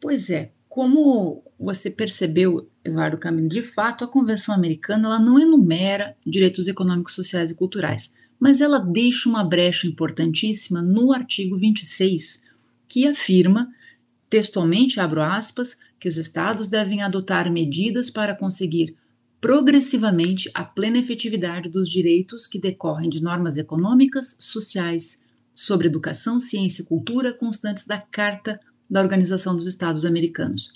Pois 0.00 0.30
é, 0.30 0.52
como 0.68 1.42
você 1.58 1.90
percebeu, 1.90 2.70
Eduardo 2.84 3.18
Camilo, 3.18 3.48
de 3.48 3.62
fato 3.62 4.04
a 4.04 4.08
Convenção 4.08 4.54
Americana 4.54 5.08
ela 5.08 5.18
não 5.18 5.38
enumera 5.38 6.16
direitos 6.24 6.68
econômicos, 6.68 7.14
sociais 7.14 7.50
e 7.50 7.54
culturais, 7.54 8.14
mas 8.38 8.60
ela 8.60 8.78
deixa 8.78 9.28
uma 9.28 9.44
brecha 9.44 9.86
importantíssima 9.86 10.80
no 10.80 11.12
artigo 11.12 11.58
26, 11.58 12.44
que 12.88 13.06
afirma, 13.06 13.70
textualmente, 14.30 14.98
abro 14.98 15.20
aspas, 15.20 15.76
que 15.98 16.08
os 16.08 16.16
estados 16.16 16.68
devem 16.68 17.02
adotar 17.02 17.52
medidas 17.52 18.08
para 18.08 18.34
conseguir 18.34 18.96
progressivamente 19.40 20.50
a 20.54 20.64
plena 20.64 20.98
efetividade 20.98 21.68
dos 21.68 21.88
direitos 21.88 22.46
que 22.46 22.58
decorrem 22.58 23.10
de 23.10 23.22
normas 23.22 23.56
econômicas, 23.56 24.36
sociais, 24.38 25.19
sobre 25.54 25.88
Educação, 25.88 26.38
Ciência 26.40 26.82
e 26.82 26.86
Cultura 26.86 27.32
constantes 27.32 27.86
da 27.86 27.98
Carta 27.98 28.60
da 28.88 29.00
Organização 29.00 29.54
dos 29.54 29.66
Estados 29.66 30.04
Americanos. 30.04 30.72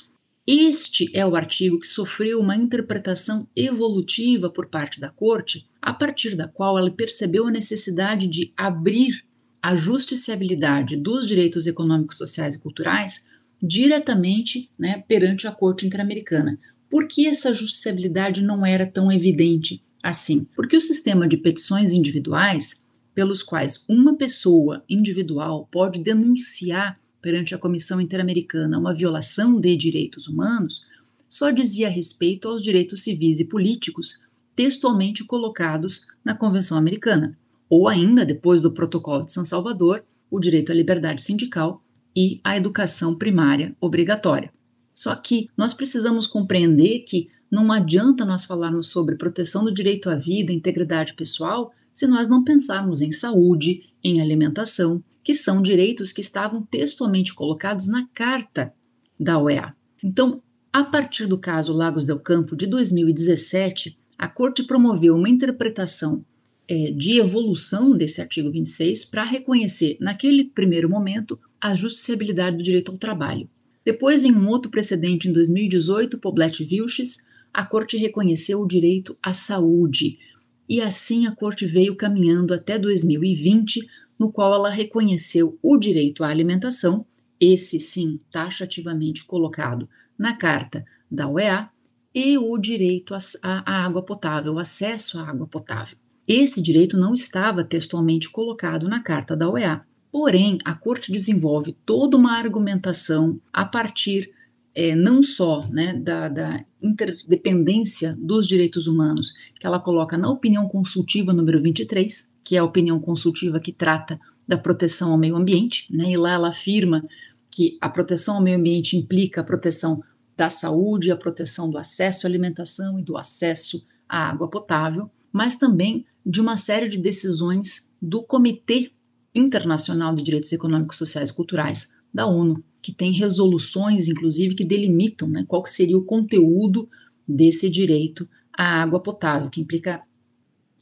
Este 0.47 1.11
é 1.17 1.25
o 1.25 1.35
artigo 1.35 1.81
que 1.81 1.87
sofreu 1.87 2.39
uma 2.39 2.55
interpretação 2.55 3.49
evolutiva 3.57 4.51
por 4.51 4.67
parte 4.67 5.01
da 5.01 5.09
Corte, 5.09 5.67
a 5.81 5.93
partir 5.93 6.37
da 6.37 6.47
qual 6.47 6.79
ela 6.79 6.91
percebeu 6.91 7.47
a 7.47 7.51
necessidade 7.51 8.27
de 8.27 8.53
abrir 8.55 9.25
a 9.63 9.75
justiciabilidade 9.75 10.99
dos 10.99 11.27
direitos 11.27 11.67
econômicos, 11.67 12.19
sociais 12.19 12.55
e 12.55 12.59
culturais 12.59 13.27
diretamente 13.63 14.71
né, 14.79 15.03
perante 15.09 15.47
a 15.47 15.53
Corte 15.53 15.87
Interamericana. 15.87 16.59
Por 16.91 17.09
que 17.09 17.27
essa 17.27 17.55
justiciabilidade 17.55 18.43
não 18.43 18.67
era 18.67 18.87
tão 18.87 19.11
evidente 19.11 19.83
assim? 20.03 20.47
Porque 20.55 20.77
o 20.77 20.83
sistema 20.83 21.27
de 21.27 21.39
petições 21.39 21.91
individuais 21.91 22.84
pelos 23.15 23.43
quais 23.43 23.85
uma 23.89 24.17
pessoa 24.17 24.83
individual 24.89 25.69
pode 25.71 26.03
denunciar 26.03 26.99
perante 27.23 27.55
a 27.55 27.59
Comissão 27.59 28.01
Interamericana 28.01 28.79
uma 28.79 28.93
violação 28.93 29.59
de 29.59 29.75
direitos 29.77 30.27
humanos, 30.27 30.83
só 31.29 31.51
dizia 31.51 31.89
respeito 31.89 32.49
aos 32.49 32.63
direitos 32.63 33.03
civis 33.03 33.41
e 33.41 33.47
políticos 33.47 34.21
textualmente 34.55 35.25
colocados 35.25 36.07
na 36.25 36.35
Convenção 36.35 36.77
Americana, 36.77 37.37
ou 37.69 37.89
ainda, 37.89 38.25
depois 38.25 38.63
do 38.63 38.73
Protocolo 38.73 39.25
de 39.25 39.33
São 39.33 39.45
Salvador, 39.45 40.05
o 40.31 40.39
direito 40.39 40.71
à 40.71 40.75
liberdade 40.75 41.23
sindical 41.23 41.83
e 42.15 42.41
à 42.45 42.57
educação 42.57 43.17
primária 43.17 43.75
obrigatória. 43.81 44.53
Só 44.93 45.15
que 45.17 45.49
nós 45.57 45.75
precisamos 45.75 46.27
compreender 46.27 47.01
que 47.01 47.29
não 47.51 47.73
adianta 47.73 48.25
nós 48.25 48.45
falarmos 48.45 48.89
sobre 48.89 49.17
proteção 49.17 49.65
do 49.65 49.73
direito 49.73 50.09
à 50.09 50.15
vida, 50.15 50.53
integridade 50.53 51.15
pessoal, 51.15 51.73
se 51.95 52.07
nós 52.07 52.29
não 52.29 52.43
pensarmos 52.43 53.01
em 53.01 53.13
saúde, 53.13 53.95
em 54.03 54.21
alimentação, 54.21 55.03
que 55.23 55.35
são 55.35 55.63
direitos 55.63 56.13
que 56.13 56.21
estavam 56.21 56.63
textualmente 56.63 57.33
colocados 57.33 57.87
na 57.87 58.07
Carta 58.13 58.75
da 59.19 59.39
OEA. 59.39 59.75
Então, 60.03 60.43
a 60.73 60.83
partir 60.83 61.27
do 61.27 61.39
caso 61.39 61.73
Lagos 61.73 62.05
del 62.05 62.19
Campo 62.19 62.57
de 62.57 62.67
2017, 62.67 63.97
a 64.19 64.29
Corte 64.29 64.65
promoveu 64.65 65.15
uma 65.15 65.29
interpretação 65.29 66.25
é, 66.69 66.91
de 66.91 67.19
evolução 67.19 67.97
desse 67.97 68.21
artigo 68.21 68.51
26 68.51 69.05
para 69.05 69.23
reconhecer, 69.23 69.97
naquele 70.01 70.45
primeiro 70.45 70.89
momento, 70.89 71.39
a 71.61 71.75
justiciabilidade 71.75 72.57
do 72.57 72.63
direito 72.63 72.91
ao 72.91 72.99
trabalho. 72.99 73.49
Depois, 73.85 74.25
em 74.25 74.33
um 74.33 74.49
outro 74.49 74.71
precedente, 74.71 75.29
em 75.29 75.33
2018, 75.33 76.19
Poblet 76.19 76.65
Vilches, 76.65 77.19
a 77.53 77.65
Corte 77.65 77.97
reconheceu 77.97 78.61
o 78.61 78.67
direito 78.67 79.17
à 79.23 79.33
saúde, 79.33 80.19
e 80.69 80.81
assim 80.81 81.27
a 81.27 81.33
Corte 81.33 81.67
veio 81.67 81.97
caminhando 81.97 82.55
até 82.55 82.79
2020, 82.79 83.87
no 84.19 84.33
qual 84.33 84.55
ela 84.55 84.71
reconheceu 84.71 85.59
o 85.63 85.77
direito 85.77 86.25
à 86.25 86.29
alimentação, 86.29 87.07
esse 87.41 87.79
sim 87.79 88.21
taxativamente 88.31 89.25
colocado 89.25 89.89
na 90.19 90.37
Carta 90.37 90.85
da 91.11 91.29
OEA, 91.29 91.69
e 92.15 92.39
o 92.39 92.57
direito 92.57 93.13
à 93.43 93.85
água 93.85 94.01
potável, 94.01 94.59
acesso 94.59 95.19
à 95.19 95.29
água 95.29 95.49
potável. 95.49 95.99
Esse 96.29 96.63
direito 96.63 96.97
não 96.97 97.13
estava 97.13 97.65
textualmente 97.65 98.31
colocado 98.31 98.89
na 98.89 99.01
Carta 99.03 99.37
da 99.37 99.49
OEA, 99.51 99.83
porém 100.13 100.59
a 100.65 100.75
Corte 100.75 101.11
desenvolve 101.11 101.77
toda 101.85 102.17
uma 102.17 102.39
argumentação 102.39 103.41
a 103.53 103.65
partir 103.65 104.31
é, 104.75 104.95
não 104.95 105.23
só 105.23 105.67
né, 105.69 105.95
da, 105.95 106.29
da, 106.29 106.65
interdependência 106.83 108.17
dos 108.19 108.47
direitos 108.47 108.87
humanos, 108.87 109.33
que 109.59 109.67
ela 109.67 109.79
coloca 109.79 110.19
na 110.19 110.29
opinião 110.29 110.69
consultiva 110.69 111.33
número 111.33 111.63
23, 111.63 112.35
que 112.43 112.57
é 112.57 112.59
a 112.59 112.65
opinião 112.65 112.99
consultiva 112.99 113.61
que 113.61 113.73
trata 113.73 114.21
da 114.47 114.59
proteção 114.59 115.13
ao 115.13 115.19
meio 115.19 115.37
ambiente, 115.37 115.87
né, 115.95 116.11
e 116.11 116.17
lá 116.17 116.33
ela 116.33 116.49
afirma 116.49 117.05
que 117.51 117.79
a 117.81 117.89
proteção 117.89 118.37
ao 118.37 118.43
meio 118.43 118.59
ambiente 118.59 118.97
implica 118.97 119.41
a 119.41 119.45
proteção 119.45 120.03
da 120.37 120.51
saúde, 120.51 121.13
a 121.13 121.17
proteção 121.17 121.71
do 121.71 121.79
acesso 121.79 122.27
à 122.27 122.29
alimentação 122.29 122.99
e 122.99 123.03
do 123.03 123.17
acesso 123.17 123.87
à 124.09 124.29
água 124.29 124.51
potável, 124.51 125.09
mas 125.33 125.55
também 125.57 126.05
de 126.27 126.41
uma 126.41 126.57
série 126.57 126.89
de 126.89 126.99
decisões 126.99 127.95
do 128.03 128.23
Comitê 128.23 128.91
Internacional 129.35 130.15
de 130.15 130.23
Direitos 130.23 130.53
Econômicos, 130.53 130.97
Sociais 130.97 131.31
e 131.31 131.35
Culturais 131.35 131.93
da 132.13 132.27
ONU, 132.27 132.63
que 132.85 132.93
tem 132.93 133.13
resoluções, 133.13 134.09
inclusive, 134.09 134.55
que 134.55 134.63
delimitam 134.63 135.27
né, 135.27 135.43
qual 135.49 135.65
seria 135.65 135.97
o 135.97 136.05
conteúdo 136.05 136.87
desse 137.27 137.71
direito 137.71 138.29
à 138.53 138.83
água 138.83 139.01
potável, 139.01 139.49
que 139.49 139.59
implica 139.59 140.03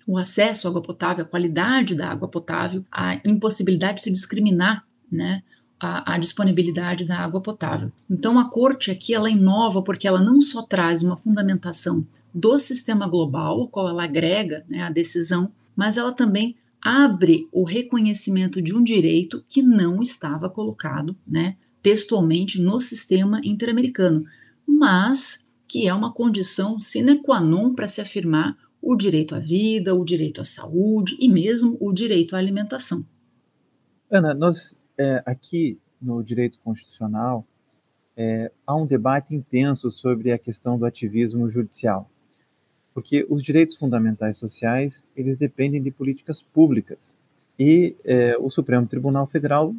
o 0.05 0.19
acesso 0.19 0.67
à 0.67 0.71
água 0.71 0.83
potável, 0.83 1.25
a 1.25 1.29
qualidade 1.29 1.95
da 1.95 2.09
água 2.09 2.27
potável, 2.27 2.85
a 2.91 3.21
impossibilidade 3.25 3.99
de 3.99 4.03
se 4.03 4.11
discriminar 4.11 4.85
né, 5.11 5.45
a, 5.79 6.15
a, 6.15 6.19
disponibilidade 6.19 7.05
da 7.05 7.19
água 7.19 7.41
potável. 7.41 7.93
Então 8.11 8.37
a 8.37 8.51
corte 8.51 8.91
aqui 8.91 9.15
ela 9.15 9.31
inova 9.31 9.81
porque 9.81 10.09
ela 10.09 10.21
não 10.21 10.41
só 10.41 10.61
traz 10.61 11.05
uma 11.05 11.17
fundamentação 11.17 12.05
do 12.35 12.59
sistema 12.59 13.07
global, 13.07 13.61
o 13.61 13.69
qual 13.69 13.89
ela 13.89 14.03
agrega 14.03 14.65
né, 14.69 14.83
a 14.83 14.91
decisão, 14.91 15.53
mas 15.77 15.97
ela 15.97 16.11
também 16.11 16.57
abre 16.83 17.49
o 17.53 17.63
reconhecimento 17.63 18.61
de 18.61 18.75
um 18.75 18.83
direito 18.83 19.45
que 19.49 19.63
não 19.63 20.03
estava 20.03 20.51
colocado 20.51 21.17
né, 21.25 21.55
textualmente 21.83 22.61
no 22.61 22.81
sistema 22.81 23.41
interamericano, 23.45 24.25
mas 24.67 25.49
que 25.67 25.89
é 25.89 25.95
uma 25.95 26.13
condição 26.13 26.79
sine 26.79 27.23
qua 27.23 27.41
non 27.41 27.75
para 27.75 27.89
se 27.89 28.01
afirmar 28.01 28.57
o 28.81 28.97
direito 28.97 29.35
à 29.35 29.39
vida, 29.39 29.95
o 29.95 30.05
direito 30.05 30.41
à 30.41 30.45
saúde 30.45 31.17
e 31.21 31.29
mesmo 31.29 31.77
o 31.81 31.93
direito 31.93 32.35
à 32.35 32.39
alimentação. 32.39 33.05
Ana, 34.11 34.35
nós 34.35 34.77
é, 34.99 35.23
aqui 35.25 35.79
no 36.01 36.23
direito 36.23 36.59
constitucional 36.63 37.47
é, 38.17 38.51
há 38.67 38.77
um 38.77 38.87
debate 38.87 39.35
intenso 39.35 39.91
sobre 39.91 40.33
a 40.33 40.39
questão 40.39 40.79
do 40.79 40.85
ativismo 40.85 41.49
judicial, 41.49 42.11
porque 42.93 43.27
os 43.31 43.43
direitos 43.43 43.77
fundamentais 43.77 44.37
sociais 44.37 45.09
eles 45.17 45.39
dependem 45.39 45.83
de 45.83 45.91
políticas 45.91 46.43
públicas 46.43 47.17
e 47.59 47.97
é, 48.05 48.37
o 48.39 48.51
Supremo 48.51 48.87
Tribunal 48.87 49.27
Federal, 49.27 49.75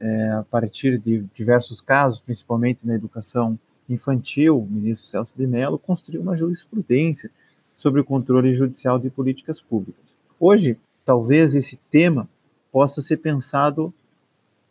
é, 0.00 0.30
a 0.30 0.42
partir 0.42 0.98
de 0.98 1.24
diversos 1.34 1.80
casos, 1.80 2.20
principalmente 2.20 2.86
na 2.86 2.94
educação 2.94 3.58
infantil, 3.88 4.58
o 4.58 4.66
ministro 4.66 5.08
Celso 5.08 5.36
de 5.36 5.46
Mello 5.46 5.78
construiu 5.78 6.20
uma 6.20 6.36
jurisprudência 6.36 7.30
sobre 7.74 8.00
o 8.00 8.04
controle 8.04 8.54
judicial 8.54 8.98
de 8.98 9.10
políticas 9.10 9.60
públicas. 9.60 10.14
Hoje, 10.40 10.76
talvez 11.04 11.54
esse 11.54 11.76
tema 11.90 12.28
possa 12.72 13.00
ser 13.00 13.18
pensado 13.18 13.92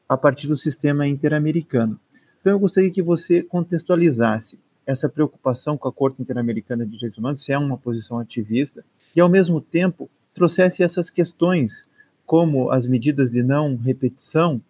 a 0.07 0.17
partir 0.17 0.47
do 0.47 0.57
sistema 0.57 1.07
interamericano. 1.07 1.99
Então, 2.39 2.53
eu 2.53 2.59
gostaria 2.59 2.91
que 2.91 3.01
você 3.01 3.41
contextualizasse 3.41 4.59
essa 4.85 5.09
preocupação 5.09 5.77
com 5.77 5.87
a 5.87 5.93
Corte 5.93 6.21
Interamericana 6.21 6.85
de 6.85 6.91
Direitos 6.91 7.17
Humanos, 7.17 7.43
se 7.43 7.51
é 7.51 7.57
uma 7.57 7.77
posição 7.77 8.19
ativista, 8.19 8.85
e, 9.15 9.21
ao 9.21 9.29
mesmo 9.29 9.59
tempo, 9.59 10.09
trouxesse 10.33 10.83
essas 10.83 11.09
questões, 11.09 11.87
como 12.25 12.69
as 12.69 12.85
medidas 12.85 13.31
de 13.31 13.41
não 13.41 13.75
repetição 13.75 14.61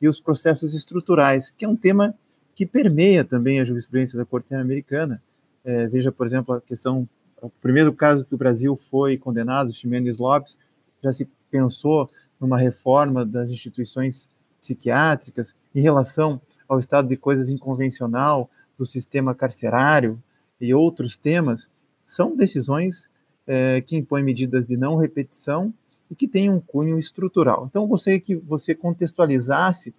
e 0.00 0.08
os 0.08 0.20
processos 0.20 0.74
estruturais, 0.74 1.50
que 1.50 1.64
é 1.64 1.68
um 1.68 1.76
tema 1.76 2.14
que 2.54 2.66
permeia 2.66 3.24
também 3.24 3.60
a 3.60 3.64
jurisprudência 3.64 4.18
da 4.18 4.24
Corte 4.24 4.46
Interamericana. 4.46 5.22
É, 5.64 5.86
veja, 5.86 6.12
por 6.12 6.26
exemplo, 6.26 6.54
a 6.54 6.60
questão 6.60 7.08
o 7.44 7.50
primeiro 7.60 7.92
caso 7.92 8.24
que 8.24 8.34
o 8.34 8.38
Brasil 8.38 8.74
foi 8.74 9.18
condenado, 9.18 9.74
Ximenes 9.74 10.16
Lopes, 10.16 10.58
já 11.02 11.12
se 11.12 11.28
pensou 11.50 12.10
numa 12.40 12.56
reforma 12.56 13.24
das 13.24 13.50
instituições 13.50 14.30
psiquiátricas 14.60 15.54
em 15.74 15.82
relação 15.82 16.40
ao 16.66 16.78
estado 16.78 17.06
de 17.06 17.18
coisas 17.18 17.50
inconvencional 17.50 18.48
do 18.78 18.86
sistema 18.86 19.34
carcerário 19.34 20.22
e 20.58 20.72
outros 20.72 21.18
temas, 21.18 21.68
são 22.02 22.34
decisões 22.34 23.10
é, 23.46 23.82
que 23.82 23.94
impõem 23.94 24.24
medidas 24.24 24.66
de 24.66 24.76
não 24.76 24.96
repetição 24.96 25.72
e 26.14 26.16
que 26.16 26.28
têm 26.28 26.48
um 26.48 26.60
cunho 26.60 26.96
estrutural. 26.96 27.66
Então, 27.68 27.82
eu 27.82 27.88
gostaria 27.88 28.20
que 28.20 28.36
você 28.36 28.72
contextualizasse 28.72 29.92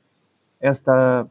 esta 0.62 1.30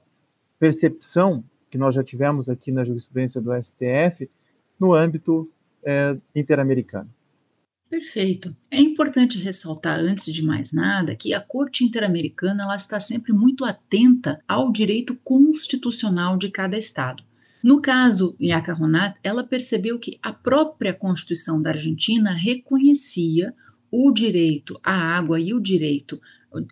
percepção 0.59 1.43
que 1.71 1.79
nós 1.79 1.95
já 1.95 2.05
tivemos 2.05 2.51
aqui 2.51 2.71
na 2.71 2.85
jurisprudência 2.85 3.41
do 3.41 3.51
STF 3.55 4.31
no 4.79 4.93
âmbito 4.93 5.51
é, 5.83 6.15
interamericano. 6.37 7.09
Perfeito. 7.89 8.55
É 8.71 8.79
importante 8.79 9.39
ressaltar, 9.39 9.99
antes 9.99 10.33
de 10.33 10.43
mais 10.43 10.71
nada, 10.71 11.17
que 11.17 11.33
a 11.33 11.41
Corte 11.41 11.83
Interamericana 11.83 12.65
ela 12.65 12.77
está 12.77 13.01
sempre 13.01 13.33
muito 13.33 13.65
atenta 13.65 14.43
ao 14.47 14.71
direito 14.71 15.17
constitucional 15.25 16.37
de 16.37 16.51
cada 16.51 16.77
Estado. 16.77 17.25
No 17.63 17.81
caso 17.81 18.37
Yaca 18.39 18.75
Ronat, 18.75 19.17
ela 19.23 19.43
percebeu 19.43 19.99
que 19.99 20.19
a 20.23 20.35
própria 20.35 20.93
Constituição 20.93 21.63
da 21.63 21.71
Argentina 21.71 22.31
reconhecia 22.31 23.55
o 23.97 24.11
direito 24.11 24.77
à 24.83 24.93
água 24.93 25.39
e 25.39 25.55
o 25.55 25.61
direito, 25.61 26.21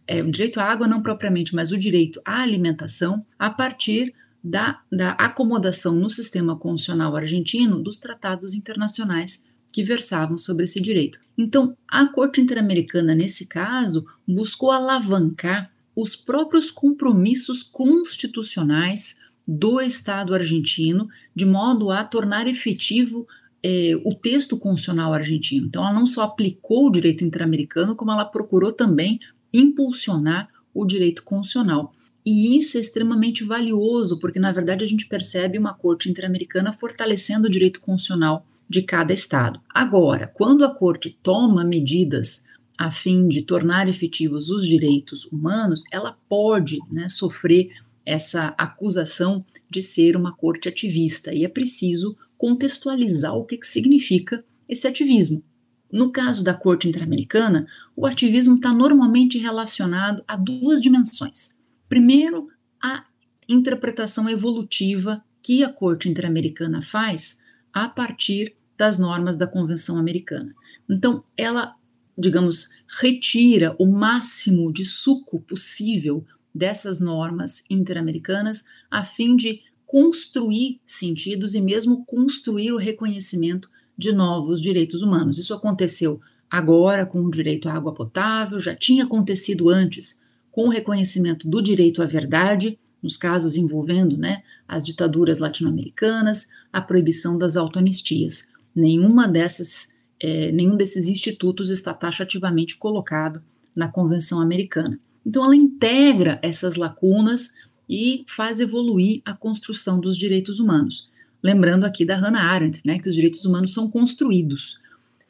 é, 0.08 0.20
o 0.22 0.26
direito 0.26 0.58
à 0.58 0.64
água 0.64 0.88
não 0.88 1.00
propriamente, 1.00 1.54
mas 1.54 1.70
o 1.70 1.78
direito 1.78 2.20
à 2.24 2.42
alimentação 2.42 3.24
a 3.38 3.48
partir 3.48 4.12
da, 4.42 4.80
da 4.90 5.12
acomodação 5.12 5.94
no 5.94 6.10
sistema 6.10 6.56
constitucional 6.56 7.14
argentino 7.14 7.80
dos 7.80 7.98
tratados 7.98 8.54
internacionais 8.54 9.46
que 9.72 9.84
versavam 9.84 10.36
sobre 10.36 10.64
esse 10.64 10.80
direito. 10.80 11.20
Então, 11.38 11.76
a 11.86 12.06
Corte 12.06 12.40
Interamericana, 12.40 13.14
nesse 13.14 13.46
caso, 13.46 14.04
buscou 14.26 14.72
alavancar 14.72 15.70
os 15.94 16.16
próprios 16.16 16.72
compromissos 16.72 17.62
constitucionais 17.62 19.16
do 19.46 19.80
Estado 19.80 20.34
argentino, 20.34 21.08
de 21.36 21.46
modo 21.46 21.92
a 21.92 22.02
tornar 22.02 22.48
efetivo 22.48 23.28
eh, 23.62 24.00
o 24.04 24.14
texto 24.14 24.58
constitucional 24.58 25.12
argentino. 25.12 25.66
Então, 25.66 25.82
ela 25.82 25.92
não 25.92 26.06
só 26.06 26.22
aplicou 26.22 26.88
o 26.88 26.92
direito 26.92 27.24
interamericano, 27.24 27.94
como 27.94 28.10
ela 28.10 28.24
procurou 28.24 28.72
também 28.72 29.20
impulsionar 29.52 30.48
o 30.74 30.84
direito 30.84 31.22
constitucional. 31.22 31.92
E 32.24 32.56
isso 32.56 32.76
é 32.76 32.80
extremamente 32.80 33.42
valioso, 33.42 34.18
porque 34.20 34.38
na 34.38 34.52
verdade 34.52 34.84
a 34.84 34.86
gente 34.86 35.06
percebe 35.06 35.58
uma 35.58 35.74
corte 35.74 36.08
interamericana 36.08 36.72
fortalecendo 36.72 37.48
o 37.48 37.50
direito 37.50 37.80
constitucional 37.80 38.46
de 38.68 38.82
cada 38.82 39.12
estado. 39.12 39.60
Agora, 39.68 40.28
quando 40.28 40.64
a 40.64 40.72
corte 40.72 41.18
toma 41.22 41.64
medidas 41.64 42.44
a 42.78 42.90
fim 42.90 43.28
de 43.28 43.42
tornar 43.42 43.88
efetivos 43.88 44.50
os 44.50 44.66
direitos 44.66 45.24
humanos, 45.26 45.84
ela 45.92 46.16
pode 46.28 46.78
né, 46.90 47.08
sofrer 47.08 47.68
essa 48.04 48.54
acusação 48.58 49.44
de 49.68 49.82
ser 49.82 50.16
uma 50.16 50.32
corte 50.32 50.68
ativista 50.68 51.34
e 51.34 51.44
é 51.44 51.48
preciso 51.48 52.16
contextualizar 52.42 53.36
o 53.36 53.44
que, 53.44 53.56
que 53.56 53.66
significa 53.68 54.44
esse 54.68 54.88
ativismo. 54.88 55.44
No 55.92 56.10
caso 56.10 56.42
da 56.42 56.52
Corte 56.52 56.88
Interamericana, 56.88 57.68
o 57.94 58.04
ativismo 58.04 58.56
está 58.56 58.74
normalmente 58.74 59.38
relacionado 59.38 60.24
a 60.26 60.34
duas 60.34 60.82
dimensões. 60.82 61.62
Primeiro, 61.88 62.48
a 62.82 63.04
interpretação 63.48 64.28
evolutiva 64.28 65.24
que 65.40 65.62
a 65.62 65.72
Corte 65.72 66.08
Interamericana 66.08 66.82
faz 66.82 67.38
a 67.72 67.88
partir 67.88 68.56
das 68.76 68.98
normas 68.98 69.36
da 69.36 69.46
Convenção 69.46 69.96
Americana. 69.96 70.52
Então, 70.90 71.22
ela, 71.36 71.76
digamos, 72.18 72.70
retira 73.00 73.76
o 73.78 73.86
máximo 73.86 74.72
de 74.72 74.84
suco 74.84 75.40
possível 75.42 76.26
dessas 76.52 76.98
normas 76.98 77.62
interamericanas 77.70 78.64
a 78.90 79.04
fim 79.04 79.36
de 79.36 79.60
construir 79.92 80.80
sentidos 80.86 81.54
e 81.54 81.60
mesmo 81.60 82.02
construir 82.06 82.72
o 82.72 82.78
reconhecimento 82.78 83.68
de 83.96 84.10
novos 84.10 84.58
direitos 84.58 85.02
humanos. 85.02 85.36
Isso 85.36 85.52
aconteceu 85.52 86.18
agora 86.50 87.04
com 87.04 87.20
o 87.20 87.30
direito 87.30 87.68
à 87.68 87.74
água 87.74 87.92
potável, 87.92 88.58
já 88.58 88.74
tinha 88.74 89.04
acontecido 89.04 89.68
antes 89.68 90.24
com 90.50 90.64
o 90.64 90.70
reconhecimento 90.70 91.46
do 91.46 91.60
direito 91.60 92.02
à 92.02 92.06
verdade, 92.06 92.78
nos 93.02 93.18
casos 93.18 93.54
envolvendo 93.54 94.16
né, 94.16 94.42
as 94.66 94.82
ditaduras 94.82 95.38
latino-americanas, 95.38 96.46
a 96.72 96.80
proibição 96.80 97.36
das 97.36 97.54
autoanistias. 97.54 98.48
Nenhuma 98.74 99.28
dessas, 99.28 99.98
é, 100.18 100.50
nenhum 100.52 100.74
desses 100.74 101.06
institutos 101.06 101.68
está 101.68 101.92
taxativamente 101.92 102.78
colocado 102.78 103.42
na 103.76 103.88
Convenção 103.88 104.40
Americana. 104.40 104.98
Então, 105.24 105.44
ela 105.44 105.54
integra 105.54 106.38
essas 106.42 106.76
lacunas 106.76 107.50
e 107.92 108.24
faz 108.26 108.58
evoluir 108.58 109.20
a 109.22 109.34
construção 109.34 110.00
dos 110.00 110.16
direitos 110.16 110.58
humanos. 110.58 111.10
Lembrando 111.42 111.84
aqui 111.84 112.06
da 112.06 112.16
Hannah 112.16 112.40
Arendt, 112.42 112.80
né, 112.86 112.98
que 112.98 113.06
os 113.06 113.14
direitos 113.14 113.44
humanos 113.44 113.74
são 113.74 113.90
construídos. 113.90 114.80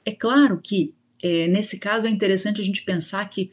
É 0.04 0.12
claro 0.12 0.60
que, 0.62 0.94
é, 1.20 1.48
nesse 1.48 1.76
caso, 1.76 2.06
é 2.06 2.10
interessante 2.10 2.60
a 2.60 2.64
gente 2.64 2.84
pensar 2.84 3.28
que 3.28 3.50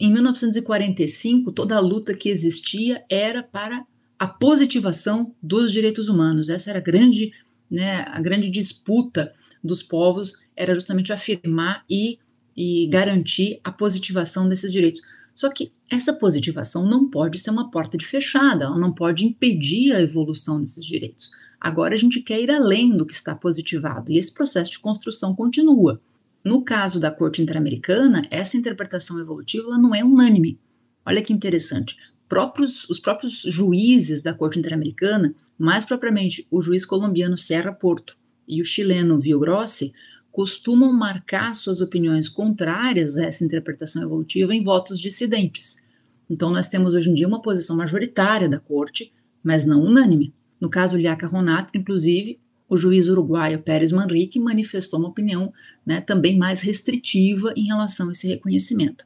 em 0.00 0.12
1945, 0.12 1.52
toda 1.52 1.76
a 1.76 1.80
luta 1.80 2.12
que 2.14 2.28
existia 2.28 3.04
era 3.08 3.44
para 3.44 3.86
a 4.18 4.26
positivação 4.26 5.32
dos 5.40 5.70
direitos 5.70 6.08
humanos. 6.08 6.48
Essa 6.48 6.70
era 6.70 6.80
a 6.80 6.82
grande, 6.82 7.32
né, 7.70 8.06
a 8.08 8.20
grande 8.20 8.50
disputa 8.50 9.32
dos 9.62 9.84
povos, 9.84 10.32
era 10.56 10.74
justamente 10.74 11.12
afirmar 11.12 11.84
e, 11.88 12.18
e 12.56 12.88
garantir 12.88 13.60
a 13.62 13.70
positivação 13.70 14.48
desses 14.48 14.72
direitos. 14.72 15.00
Só 15.38 15.48
que 15.48 15.70
essa 15.88 16.12
positivação 16.12 16.84
não 16.84 17.08
pode 17.08 17.38
ser 17.38 17.50
uma 17.50 17.70
porta 17.70 17.96
de 17.96 18.04
fechada, 18.04 18.64
ela 18.64 18.76
não 18.76 18.92
pode 18.92 19.24
impedir 19.24 19.92
a 19.92 20.02
evolução 20.02 20.58
desses 20.58 20.84
direitos. 20.84 21.30
Agora 21.60 21.94
a 21.94 21.96
gente 21.96 22.20
quer 22.20 22.40
ir 22.40 22.50
além 22.50 22.96
do 22.96 23.06
que 23.06 23.12
está 23.12 23.36
positivado 23.36 24.10
e 24.10 24.18
esse 24.18 24.34
processo 24.34 24.72
de 24.72 24.80
construção 24.80 25.36
continua. 25.36 26.00
No 26.42 26.64
caso 26.64 26.98
da 26.98 27.12
Corte 27.12 27.40
Interamericana, 27.40 28.26
essa 28.32 28.56
interpretação 28.56 29.20
evolutiva 29.20 29.78
não 29.78 29.94
é 29.94 30.02
unânime. 30.02 30.58
Olha 31.06 31.22
que 31.22 31.32
interessante. 31.32 31.96
Próprios, 32.28 32.90
os 32.90 32.98
próprios 32.98 33.42
juízes 33.42 34.20
da 34.20 34.34
Corte 34.34 34.58
Interamericana, 34.58 35.32
mais 35.56 35.84
propriamente 35.84 36.48
o 36.50 36.60
juiz 36.60 36.84
colombiano 36.84 37.38
Serra 37.38 37.70
Porto 37.70 38.16
e 38.48 38.60
o 38.60 38.64
chileno 38.64 39.20
Villagrossi, 39.20 39.92
costumam 40.38 40.92
marcar 40.92 41.52
suas 41.56 41.80
opiniões 41.80 42.28
contrárias 42.28 43.16
a 43.16 43.24
essa 43.24 43.44
interpretação 43.44 44.04
evolutiva 44.04 44.54
em 44.54 44.62
votos 44.62 45.00
dissidentes. 45.00 45.84
Então, 46.30 46.48
nós 46.48 46.68
temos 46.68 46.94
hoje 46.94 47.10
em 47.10 47.14
dia 47.14 47.26
uma 47.26 47.42
posição 47.42 47.76
majoritária 47.76 48.48
da 48.48 48.60
Corte, 48.60 49.12
mas 49.42 49.64
não 49.66 49.82
unânime. 49.82 50.32
No 50.60 50.70
caso 50.70 50.96
Liaca 50.96 51.26
Ronato, 51.26 51.76
inclusive, 51.76 52.38
o 52.68 52.76
juiz 52.76 53.08
uruguaio 53.08 53.64
Pérez 53.64 53.90
Manrique 53.90 54.38
manifestou 54.38 55.00
uma 55.00 55.08
opinião 55.08 55.52
né, 55.84 56.00
também 56.00 56.38
mais 56.38 56.60
restritiva 56.60 57.52
em 57.56 57.64
relação 57.64 58.08
a 58.08 58.12
esse 58.12 58.28
reconhecimento. 58.28 59.04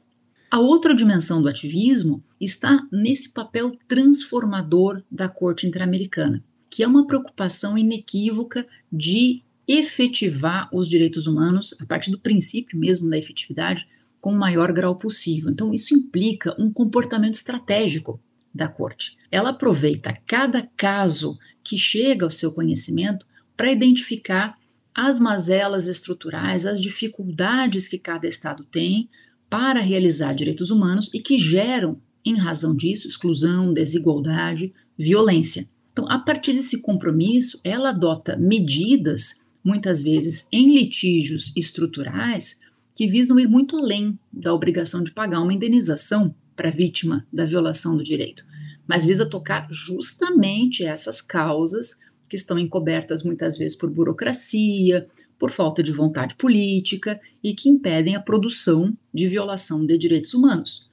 A 0.51 0.59
outra 0.59 0.93
dimensão 0.93 1.41
do 1.41 1.49
ativismo 1.49 2.23
está 2.39 2.87
nesse 2.91 3.33
papel 3.33 3.71
transformador 3.87 5.01
da 5.09 5.27
Corte 5.27 5.65
Interamericana, 5.65 6.43
que 6.69 6.83
é 6.83 6.87
uma 6.87 7.07
preocupação 7.07 7.75
inequívoca 7.75 8.67
de 8.91 9.41
efetivar 9.67 10.69
os 10.73 10.89
direitos 10.89 11.27
humanos, 11.27 11.75
a 11.79 11.85
partir 11.85 12.11
do 12.11 12.19
princípio 12.19 12.77
mesmo 12.77 13.09
da 13.09 13.17
efetividade, 13.17 13.87
com 14.19 14.31
o 14.31 14.37
maior 14.37 14.71
grau 14.71 14.95
possível. 14.95 15.49
Então, 15.49 15.73
isso 15.73 15.93
implica 15.93 16.55
um 16.59 16.71
comportamento 16.71 17.33
estratégico 17.33 18.19
da 18.53 18.67
corte. 18.67 19.17
Ela 19.31 19.49
aproveita 19.49 20.17
cada 20.25 20.61
caso 20.77 21.37
que 21.63 21.77
chega 21.77 22.25
ao 22.25 22.31
seu 22.31 22.51
conhecimento 22.51 23.25
para 23.57 23.71
identificar 23.71 24.57
as 24.93 25.19
mazelas 25.19 25.87
estruturais, 25.87 26.65
as 26.65 26.81
dificuldades 26.81 27.87
que 27.87 27.97
cada 27.97 28.27
Estado 28.27 28.63
tem 28.63 29.09
para 29.49 29.79
realizar 29.79 30.33
direitos 30.33 30.69
humanos 30.69 31.09
e 31.13 31.19
que 31.19 31.37
geram, 31.37 31.99
em 32.23 32.35
razão 32.35 32.75
disso, 32.75 33.07
exclusão, 33.07 33.73
desigualdade, 33.73 34.73
violência. 34.97 35.67
Então, 35.91 36.09
a 36.09 36.17
partir 36.17 36.53
desse 36.53 36.81
compromisso, 36.81 37.59
ela 37.63 37.89
adota 37.89 38.37
medidas, 38.37 39.42
muitas 39.63 40.01
vezes 40.01 40.45
em 40.51 40.73
litígios 40.73 41.51
estruturais, 41.55 42.59
que 42.95 43.07
visam 43.07 43.39
ir 43.39 43.47
muito 43.47 43.77
além 43.77 44.17
da 44.31 44.53
obrigação 44.53 45.03
de 45.03 45.11
pagar 45.11 45.41
uma 45.41 45.53
indenização 45.53 46.35
para 46.55 46.69
a 46.69 46.71
vítima 46.71 47.25
da 47.31 47.45
violação 47.45 47.97
do 47.97 48.03
direito, 48.03 48.45
mas 48.87 49.05
visa 49.05 49.25
tocar 49.25 49.67
justamente 49.71 50.83
essas 50.83 51.21
causas 51.21 51.99
que 52.29 52.35
estão 52.35 52.59
encobertas 52.59 53.23
muitas 53.23 53.57
vezes 53.57 53.75
por 53.75 53.89
burocracia, 53.89 55.07
por 55.39 55.51
falta 55.51 55.81
de 55.83 55.91
vontade 55.91 56.35
política 56.35 57.19
e 57.43 57.53
que 57.53 57.69
impedem 57.69 58.15
a 58.15 58.21
produção 58.21 58.95
de 59.13 59.27
violação 59.27 59.85
de 59.85 59.97
direitos 59.97 60.33
humanos. 60.33 60.91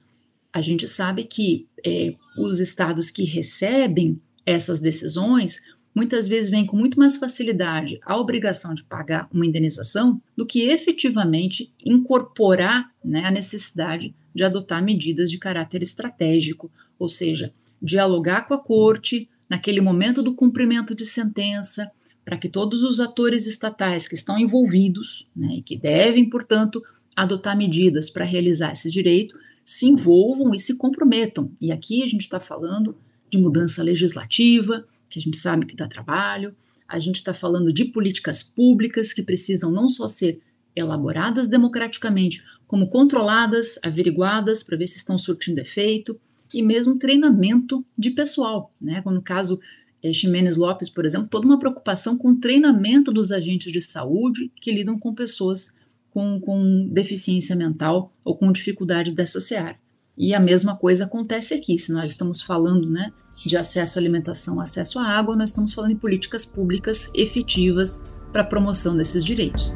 A 0.51 0.61
gente 0.61 0.87
sabe 0.87 1.23
que 1.23 1.67
é, 1.85 2.15
os 2.37 2.59
estados 2.59 3.09
que 3.09 3.23
recebem 3.23 4.19
essas 4.45 4.79
decisões 4.79 5.61
muitas 5.93 6.27
vezes 6.27 6.49
vêm 6.49 6.65
com 6.65 6.77
muito 6.77 6.97
mais 6.97 7.17
facilidade 7.17 7.99
a 8.03 8.17
obrigação 8.17 8.73
de 8.73 8.83
pagar 8.83 9.27
uma 9.31 9.45
indenização 9.45 10.21
do 10.35 10.45
que 10.45 10.61
efetivamente 10.63 11.73
incorporar 11.85 12.91
né, 13.03 13.25
a 13.25 13.31
necessidade 13.31 14.15
de 14.33 14.43
adotar 14.43 14.83
medidas 14.83 15.29
de 15.29 15.37
caráter 15.37 15.81
estratégico, 15.83 16.71
ou 16.97 17.09
seja, 17.09 17.53
dialogar 17.81 18.47
com 18.47 18.53
a 18.53 18.63
corte 18.63 19.29
naquele 19.49 19.81
momento 19.81 20.23
do 20.23 20.33
cumprimento 20.33 20.95
de 20.95 21.05
sentença, 21.05 21.91
para 22.23 22.37
que 22.37 22.47
todos 22.47 22.83
os 22.83 22.99
atores 22.99 23.45
estatais 23.45 24.07
que 24.07 24.15
estão 24.15 24.39
envolvidos 24.39 25.27
né, 25.35 25.55
e 25.57 25.61
que 25.61 25.75
devem, 25.75 26.29
portanto, 26.29 26.81
adotar 27.15 27.57
medidas 27.57 28.09
para 28.09 28.23
realizar 28.23 28.71
esse 28.71 28.89
direito 28.89 29.37
se 29.65 29.85
envolvam 29.85 30.53
e 30.53 30.59
se 30.59 30.77
comprometam. 30.77 31.51
E 31.59 31.71
aqui 31.71 32.03
a 32.03 32.07
gente 32.07 32.21
está 32.21 32.39
falando 32.39 32.95
de 33.29 33.37
mudança 33.37 33.81
legislativa, 33.81 34.85
que 35.11 35.19
a 35.19 35.21
gente 35.21 35.37
sabe 35.37 35.65
que 35.65 35.75
dá 35.75 35.87
trabalho, 35.87 36.55
a 36.87 36.99
gente 36.99 37.17
está 37.17 37.33
falando 37.33 37.71
de 37.71 37.85
políticas 37.85 38.41
públicas 38.41 39.13
que 39.13 39.21
precisam 39.21 39.71
não 39.71 39.87
só 39.87 40.07
ser 40.07 40.41
elaboradas 40.75 41.47
democraticamente, 41.47 42.43
como 42.65 42.89
controladas, 42.89 43.77
averiguadas 43.83 44.63
para 44.63 44.77
ver 44.77 44.87
se 44.87 44.97
estão 44.97 45.17
surtindo 45.17 45.59
efeito, 45.59 46.19
e 46.53 46.61
mesmo 46.61 46.97
treinamento 46.97 47.85
de 47.97 48.11
pessoal, 48.11 48.73
né? 48.81 49.01
Como 49.01 49.15
no 49.15 49.21
caso 49.21 49.59
é, 50.03 50.11
Ximenes 50.11 50.57
Lopes, 50.57 50.89
por 50.89 51.05
exemplo, 51.05 51.27
toda 51.29 51.45
uma 51.45 51.59
preocupação 51.59 52.17
com 52.17 52.31
o 52.31 52.39
treinamento 52.39 53.11
dos 53.11 53.31
agentes 53.31 53.71
de 53.71 53.81
saúde 53.81 54.51
que 54.59 54.71
lidam 54.71 54.99
com 54.99 55.13
pessoas 55.13 55.79
com, 56.09 56.39
com 56.41 56.89
deficiência 56.91 57.55
mental 57.55 58.11
ou 58.23 58.35
com 58.35 58.51
dificuldades 58.51 59.13
dessa 59.13 59.39
seara. 59.39 59.77
E 60.17 60.33
a 60.33 60.39
mesma 60.39 60.75
coisa 60.75 61.05
acontece 61.05 61.53
aqui, 61.53 61.79
se 61.79 61.91
nós 61.91 62.11
estamos 62.11 62.41
falando 62.41 62.89
né, 62.89 63.11
de 63.45 63.57
acesso 63.57 63.97
à 63.97 64.01
alimentação, 64.01 64.59
acesso 64.59 64.99
à 64.99 65.03
água, 65.03 65.35
nós 65.35 65.49
estamos 65.49 65.73
falando 65.73 65.91
em 65.91 65.97
políticas 65.97 66.45
públicas 66.45 67.09
efetivas 67.13 68.03
para 68.31 68.41
a 68.41 68.45
promoção 68.45 68.95
desses 68.95 69.23
direitos. 69.23 69.73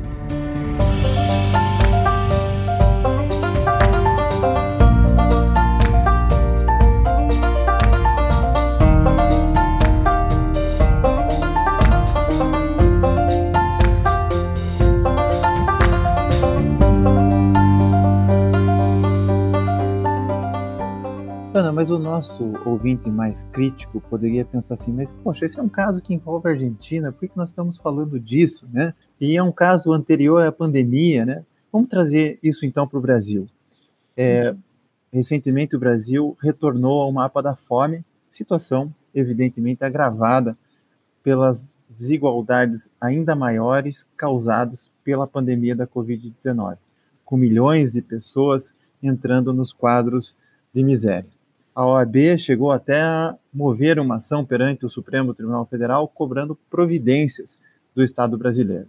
Mas 21.76 21.92
o 21.92 22.00
nosso 22.00 22.54
ouvinte 22.66 23.10
mais 23.12 23.44
crítico 23.52 24.00
poderia 24.00 24.46
pensar 24.46 24.76
assim, 24.76 24.94
mas 24.94 25.14
poxa, 25.14 25.46
esse 25.46 25.60
é 25.60 25.62
um 25.62 25.68
caso 25.68 26.00
que 26.00 26.14
envolve 26.14 26.48
a 26.48 26.52
Argentina, 26.52 27.12
por 27.12 27.28
que 27.28 27.36
nós 27.36 27.50
estamos 27.50 27.78
falando 27.78 28.18
disso, 28.18 28.66
né? 28.72 28.94
E 29.20 29.36
é 29.36 29.44
um 29.44 29.52
caso 29.52 29.92
anterior 29.92 30.42
à 30.42 30.54
pandemia, 30.54 31.26
né? 31.26 31.44
Vamos 31.70 31.90
trazer 31.90 32.40
isso 32.42 32.66
então 32.66 32.88
para 32.88 32.98
o 32.98 33.02
Brasil. 33.02 33.46
É, 34.16 34.56
recentemente 35.12 35.76
o 35.76 35.80
Brasil 35.80 36.38
retornou 36.42 37.02
ao 37.02 37.12
mapa 37.12 37.44
da 37.44 37.58
fome, 37.58 38.06
situação 38.30 38.96
evidentemente 39.14 39.84
agravada 39.84 40.58
pelas 41.22 41.70
desigualdades 41.90 42.90
ainda 43.02 43.36
maiores 43.36 44.08
causadas 44.16 44.90
pela 45.04 45.28
pandemia 45.28 45.76
da 45.76 45.86
Covid-19, 45.86 46.78
com 47.26 47.36
milhões 47.36 47.92
de 47.92 48.02
pessoas 48.02 48.74
entrando 49.04 49.52
nos 49.52 49.74
quadros 49.74 50.38
de 50.74 50.82
miséria 50.82 51.35
a 51.76 51.86
OAB 51.86 52.38
chegou 52.38 52.72
até 52.72 53.02
a 53.02 53.36
mover 53.54 54.00
uma 54.00 54.16
ação 54.16 54.46
perante 54.46 54.86
o 54.86 54.90
Supremo 54.90 55.34
Tribunal 55.34 55.66
Federal 55.66 56.08
cobrando 56.08 56.58
providências 56.70 57.60
do 57.94 58.02
Estado 58.02 58.38
brasileiro. 58.38 58.88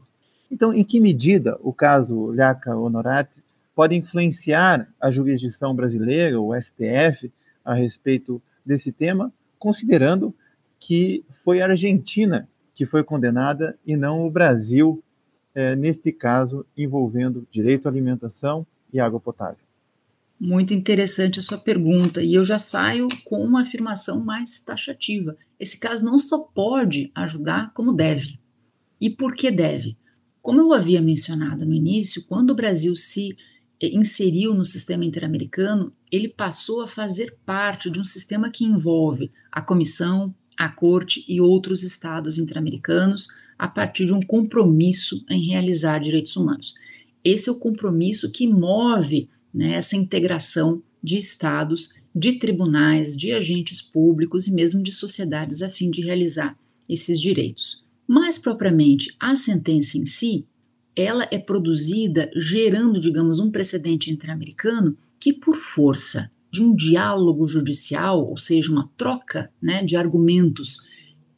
Então, 0.49 0.73
em 0.73 0.85
que 0.85 1.01
medida 1.01 1.59
o 1.61 1.73
caso 1.73 2.27
Lhaca 2.27 2.77
Honorati 2.77 3.43
pode 3.75 3.97
influenciar 3.97 4.89
a 5.01 5.11
jurisdição 5.11 5.75
brasileira, 5.75 6.41
o 6.41 6.55
STF, 6.55 7.33
a 7.65 7.75
respeito 7.75 8.41
desse 8.65 8.93
tema, 8.93 9.33
considerando 9.59 10.33
que 10.79 11.25
foi 11.45 11.61
a 11.61 11.67
Argentina 11.67 12.49
que 12.73 12.87
foi 12.87 13.03
condenada 13.03 13.77
e 13.85 13.97
não 13.97 14.25
o 14.25 14.31
Brasil, 14.31 15.03
é, 15.55 15.75
neste 15.75 16.13
caso 16.13 16.65
envolvendo 16.77 17.47
direito 17.51 17.89
à 17.89 17.91
alimentação 17.91 18.65
e 18.93 19.01
água 19.01 19.19
potável? 19.19 19.66
Muito 20.39 20.75
interessante 20.75 21.39
a 21.39 21.43
sua 21.43 21.57
pergunta, 21.57 22.23
e 22.23 22.35
eu 22.35 22.45
já 22.45 22.59
saio 22.59 23.09
com 23.25 23.43
uma 23.43 23.63
afirmação 23.63 24.23
mais 24.23 24.59
taxativa. 24.61 25.35
Esse 25.59 25.79
caso 25.79 26.05
não 26.05 26.19
só 26.19 26.39
pode 26.55 27.11
ajudar, 27.15 27.73
como 27.73 27.93
deve. 27.93 28.39
E 29.01 29.09
por 29.09 29.35
que 29.35 29.51
deve? 29.51 29.97
Como 30.43 30.61
eu 30.61 30.75
havia 30.75 31.01
mencionado 31.01 31.65
no 31.65 31.73
início, 31.73 32.23
quando 32.29 32.51
o 32.51 32.55
Brasil 32.55 32.95
se 32.95 33.35
eh, 33.81 33.89
inseriu 33.95 34.55
no 34.55 34.67
sistema 34.67 35.07
interamericano, 35.07 35.93
ele 36.13 36.29
passou 36.29 36.83
a 36.83 36.87
fazer 36.87 37.37
parte 37.47 37.91
de 37.91 37.99
um 37.99 38.05
sistema 38.05 38.51
que 38.51 38.65
envolve 38.65 39.33
a 39.51 39.63
comissão, 39.63 40.35
a 40.57 40.69
corte 40.69 41.25
e 41.27 41.41
outros 41.41 41.83
estados 41.83 42.39
interamericanos 42.39 43.27
a 43.59 43.67
partir 43.67 44.05
de 44.05 44.13
um 44.13 44.21
compromisso 44.21 45.25
em 45.31 45.47
realizar 45.47 45.99
direitos 45.99 46.37
humanos. 46.37 46.75
Esse 47.25 47.49
é 47.49 47.53
o 47.53 47.59
compromisso 47.59 48.31
que 48.31 48.47
move 48.47 49.29
né, 49.57 49.73
essa 49.73 49.97
integração 49.97 50.83
de 51.03 51.17
estados, 51.17 51.95
de 52.15 52.35
tribunais, 52.35 53.17
de 53.17 53.33
agentes 53.33 53.81
públicos 53.81 54.47
e 54.47 54.53
mesmo 54.53 54.83
de 54.83 54.93
sociedades 54.93 55.63
a 55.63 55.71
fim 55.71 55.91
de 55.91 56.03
realizar 56.03 56.59
esses 56.87 57.19
direitos. 57.19 57.85
Mais 58.07 58.39
propriamente, 58.39 59.17
a 59.19 59.35
sentença 59.35 59.97
em 59.97 60.05
si, 60.05 60.47
ela 60.95 61.27
é 61.31 61.39
produzida 61.39 62.31
gerando, 62.37 63.01
digamos, 63.01 63.41
um 63.41 63.51
precedente 63.51 64.11
interamericano 64.11 64.97
que, 65.19 65.33
por 65.33 65.57
força 65.57 66.31
de 66.51 66.63
um 66.63 66.75
diálogo 66.75 67.49
judicial, 67.49 68.29
ou 68.29 68.37
seja, 68.37 68.71
uma 68.71 68.91
troca 68.97 69.51
né, 69.61 69.83
de 69.83 69.97
argumentos 69.97 70.81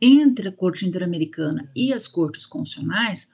entre 0.01 0.49
a 0.49 0.53
Corte 0.53 0.87
Interamericana 0.87 1.71
e 1.75 1.93
as 1.93 2.07
cortes 2.07 2.45
constitucionais, 2.47 3.31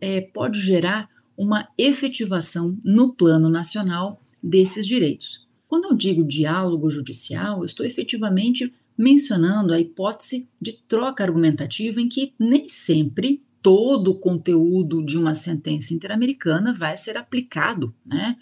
é, 0.00 0.20
pode 0.20 0.60
gerar 0.60 1.08
uma 1.36 1.68
efetivação 1.76 2.78
no 2.84 3.12
plano 3.12 3.48
nacional 3.48 4.20
desses 4.44 4.86
direitos. 4.86 5.48
Quando 5.66 5.86
eu 5.86 5.94
digo 5.94 6.22
diálogo 6.22 6.90
judicial, 6.90 7.60
eu 7.60 7.64
estou 7.64 7.84
efetivamente 7.84 8.72
mencionando 8.96 9.72
a 9.72 9.80
hipótese 9.80 10.48
de 10.60 10.72
troca 10.86 11.24
argumentativa 11.24 12.00
em 12.00 12.08
que 12.08 12.34
nem 12.38 12.68
sempre 12.68 13.42
todo 13.62 14.12
o 14.12 14.18
conteúdo 14.18 15.04
de 15.04 15.16
uma 15.16 15.34
sentença 15.34 15.94
interamericana 15.94 16.72
vai 16.74 16.96
ser 16.96 17.16
aplicado, 17.16 17.94
né, 18.04 18.36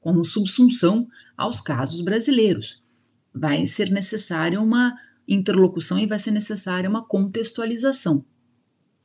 como 0.00 0.24
subsunção 0.24 1.06
aos 1.36 1.60
casos 1.60 2.00
brasileiros. 2.00 2.82
Vai 3.32 3.66
ser 3.66 3.90
necessária 3.90 4.60
uma 4.60 4.98
interlocução 5.28 5.98
e 5.98 6.06
vai 6.06 6.18
ser 6.18 6.30
necessária 6.30 6.88
uma 6.88 7.04
contextualização. 7.04 8.24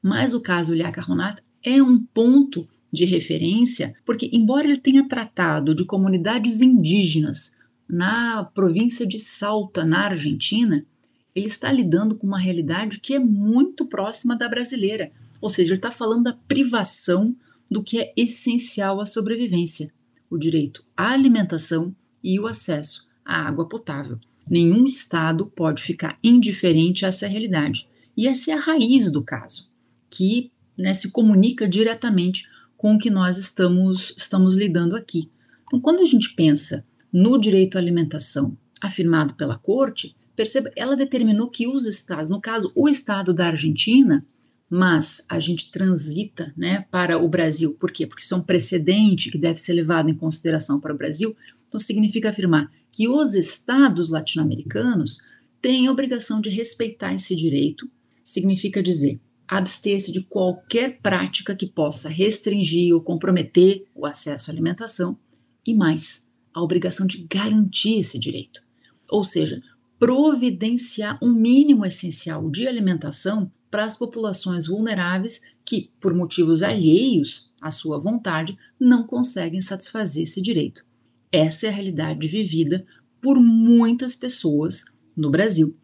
Mas 0.02 0.34
o 0.34 0.42
caso 0.42 0.74
Ilhaca 0.74 1.02
Ronat 1.02 1.44
é 1.62 1.84
um 1.84 2.00
ponto 2.00 2.68
de 2.92 3.06
referência, 3.06 3.94
porque, 4.06 4.30
embora 4.32 4.68
ele 4.68 4.78
tenha 4.78 5.08
tratado 5.08 5.76
de 5.76 5.86
comunidades 5.86 6.62
indígenas 6.62 7.58
na 7.88 8.44
província 8.44 9.06
de 9.06 9.20
Salta, 9.20 9.86
na 9.86 10.06
Argentina, 10.06 10.86
ele 11.34 11.48
está 11.48 11.72
lidando 11.72 12.16
com 12.16 12.26
uma 12.26 12.40
realidade 12.40 13.00
que 13.00 13.14
é 13.14 13.20
muito 13.20 13.86
próxima 13.86 14.36
da 14.36 14.50
brasileira, 14.50 15.12
Ou 15.40 15.50
seja, 15.50 15.70
ele 15.70 15.78
está 15.78 15.92
falando 15.92 16.24
da 16.24 16.34
privação 16.34 17.36
do 17.70 17.84
que 17.84 18.00
é 18.00 18.12
essencial 18.18 19.00
à 19.00 19.06
sobrevivência: 19.06 19.92
o 20.30 20.38
direito 20.38 20.84
à 20.96 21.12
alimentação 21.12 21.96
e 22.24 22.40
o 22.40 22.48
acesso 22.48 23.08
à 23.24 23.48
água 23.48 23.70
potável. 23.70 24.20
Nenhum 24.50 24.84
Estado 24.86 25.46
pode 25.46 25.84
ficar 25.84 26.18
indiferente 26.24 27.06
a 27.06 27.10
essa 27.10 27.28
realidade. 27.28 27.88
E 28.16 28.28
essa 28.28 28.50
é 28.50 28.54
a 28.56 28.60
raiz 28.60 29.12
do 29.12 29.24
caso, 29.24 29.70
que 30.10 30.52
né, 30.78 30.94
se 30.94 31.12
comunica 31.12 31.68
diretamente 31.68 32.48
com 32.78 32.96
o 32.96 32.98
que 32.98 33.10
nós 33.10 33.38
estamos, 33.38 34.14
estamos 34.16 34.54
lidando 34.54 34.96
aqui. 34.96 35.30
Então, 35.66 35.82
quando 35.82 36.02
a 36.02 36.06
gente 36.06 36.34
pensa 36.36 36.86
no 37.12 37.38
direito 37.38 37.76
à 37.76 37.82
alimentação 37.82 38.58
afirmado 38.82 39.34
pela 39.34 39.58
Corte, 39.58 40.16
perceba, 40.36 40.72
ela 40.76 40.96
determinou 40.96 41.50
que 41.50 41.68
os 41.68 41.86
estados, 41.88 42.30
no 42.30 42.40
caso, 42.40 42.72
o 42.76 42.88
estado 42.88 43.34
da 43.34 43.48
Argentina, 43.48 44.26
mas 44.70 45.22
a 45.28 45.40
gente 45.40 45.72
transita 45.72 46.54
né, 46.56 46.86
para 46.92 47.18
o 47.18 47.28
Brasil. 47.28 47.74
Por 47.74 47.92
quê? 47.92 48.06
Porque 48.06 48.22
isso 48.22 48.34
é 48.34 48.38
um 48.38 48.44
precedente 48.44 49.32
que 49.32 49.38
deve 49.38 49.60
ser 49.60 49.74
levado 49.74 50.10
em 50.10 50.16
consideração 50.16 50.80
para 50.80 50.94
o 50.94 50.98
Brasil. 50.98 51.36
Então, 51.68 51.80
significa 51.80 52.30
afirmar 52.30 52.72
que 52.92 53.08
os 53.08 53.34
estados 53.34 54.10
latino-americanos 54.10 55.18
têm 55.62 55.88
a 55.88 55.92
obrigação 55.92 56.40
de 56.40 56.50
respeitar 56.50 57.14
esse 57.14 57.36
direito. 57.36 57.90
Significa 58.24 58.84
dizer 58.84 59.20
abster-se 59.48 60.12
de 60.12 60.22
qualquer 60.22 61.00
prática 61.02 61.56
que 61.56 61.66
possa 61.66 62.10
restringir 62.10 62.94
ou 62.94 63.04
comprometer 63.04 63.86
o 63.96 64.06
acesso 64.06 64.50
à 64.50 64.54
alimentação 64.54 65.18
e 65.66 65.74
mais, 65.74 66.32
a 66.54 66.62
obrigação 66.62 67.06
de 67.08 67.26
garantir 67.30 68.00
esse 68.00 68.20
direito. 68.20 68.62
Ou 69.10 69.24
seja, 69.24 69.62
providenciar 70.00 71.18
um 71.22 71.34
mínimo 71.34 71.86
essencial 71.86 72.50
de 72.50 72.68
alimentação 72.68 73.52
para 73.70 73.86
as 73.86 73.98
populações 73.98 74.68
vulneráveis 74.68 75.42
que, 75.66 75.92
por 76.00 76.14
motivos 76.14 76.64
alheios 76.64 77.52
à 77.62 77.70
sua 77.70 78.00
vontade, 78.00 78.58
não 78.80 79.06
conseguem 79.06 79.62
satisfazer 79.62 80.24
esse 80.24 80.42
direito. 80.42 80.86
Essa 81.32 81.68
é 81.68 81.70
a 81.70 81.74
realidade 81.74 82.28
vivida 82.28 82.86
por 83.22 83.40
muitas 83.40 84.16
pessoas 84.16 84.84
no 85.16 85.30
Brasil. 85.30 85.76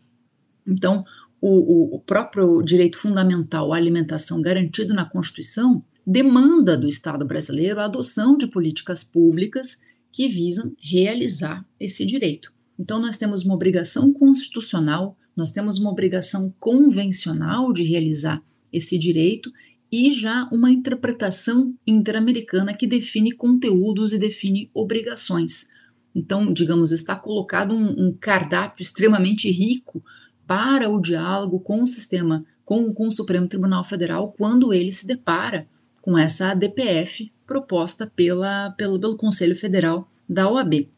Então, 0.65 1.03
o, 1.45 1.95
o, 1.95 1.99
próprio 1.99 2.61
direito 2.61 2.97
fundamental 2.97 3.73
à 3.73 3.75
alimentação 3.75 4.41
garantido 4.41 4.93
na 4.93 5.03
Constituição 5.03 5.83
demanda 6.07 6.77
do 6.77 6.87
Estado 6.87 7.25
brasileiro 7.25 7.81
a 7.81 7.85
adoção 7.85 8.37
de 8.37 8.47
políticas 8.47 9.03
públicas 9.03 9.81
que 10.09 10.29
visam 10.29 10.73
realizar 10.79 11.65
esse 11.77 12.05
direito. 12.05 12.53
Então, 12.79 12.97
nós 12.97 13.17
temos 13.17 13.43
uma 13.43 13.55
obrigação 13.55 14.13
constitucional, 14.13 15.17
nós 15.35 15.51
temos 15.51 15.77
uma 15.77 15.91
obrigação 15.91 16.53
convencional 16.61 17.73
de 17.73 17.83
realizar 17.83 18.41
esse 18.71 18.97
direito 18.97 19.51
e 19.91 20.13
já 20.13 20.47
uma 20.49 20.71
interpretação 20.71 21.75
interamericana 21.85 22.73
que 22.73 22.87
define 22.87 23.33
conteúdos 23.33 24.13
e 24.13 24.17
define 24.17 24.71
obrigações. 24.73 25.65
Então, 26.15 26.53
digamos, 26.53 26.93
está 26.93 27.17
colocado 27.17 27.75
um, 27.75 28.07
um 28.07 28.17
cardápio 28.17 28.81
extremamente 28.81 29.51
rico 29.51 30.01
para 30.45 30.89
o 30.89 30.99
diálogo 30.99 31.59
com 31.59 31.81
o 31.81 31.87
sistema, 31.87 32.45
com, 32.65 32.93
com 32.93 33.07
o 33.07 33.11
Supremo 33.11 33.47
Tribunal 33.47 33.83
Federal, 33.83 34.33
quando 34.37 34.73
ele 34.73 34.91
se 34.91 35.05
depara 35.05 35.67
com 36.01 36.17
essa 36.17 36.53
DPF 36.53 37.31
proposta 37.45 38.11
pela, 38.15 38.71
pelo, 38.71 38.99
pelo 38.99 39.17
Conselho 39.17 39.55
Federal 39.55 40.09
da 40.27 40.49
OAB. 40.49 40.89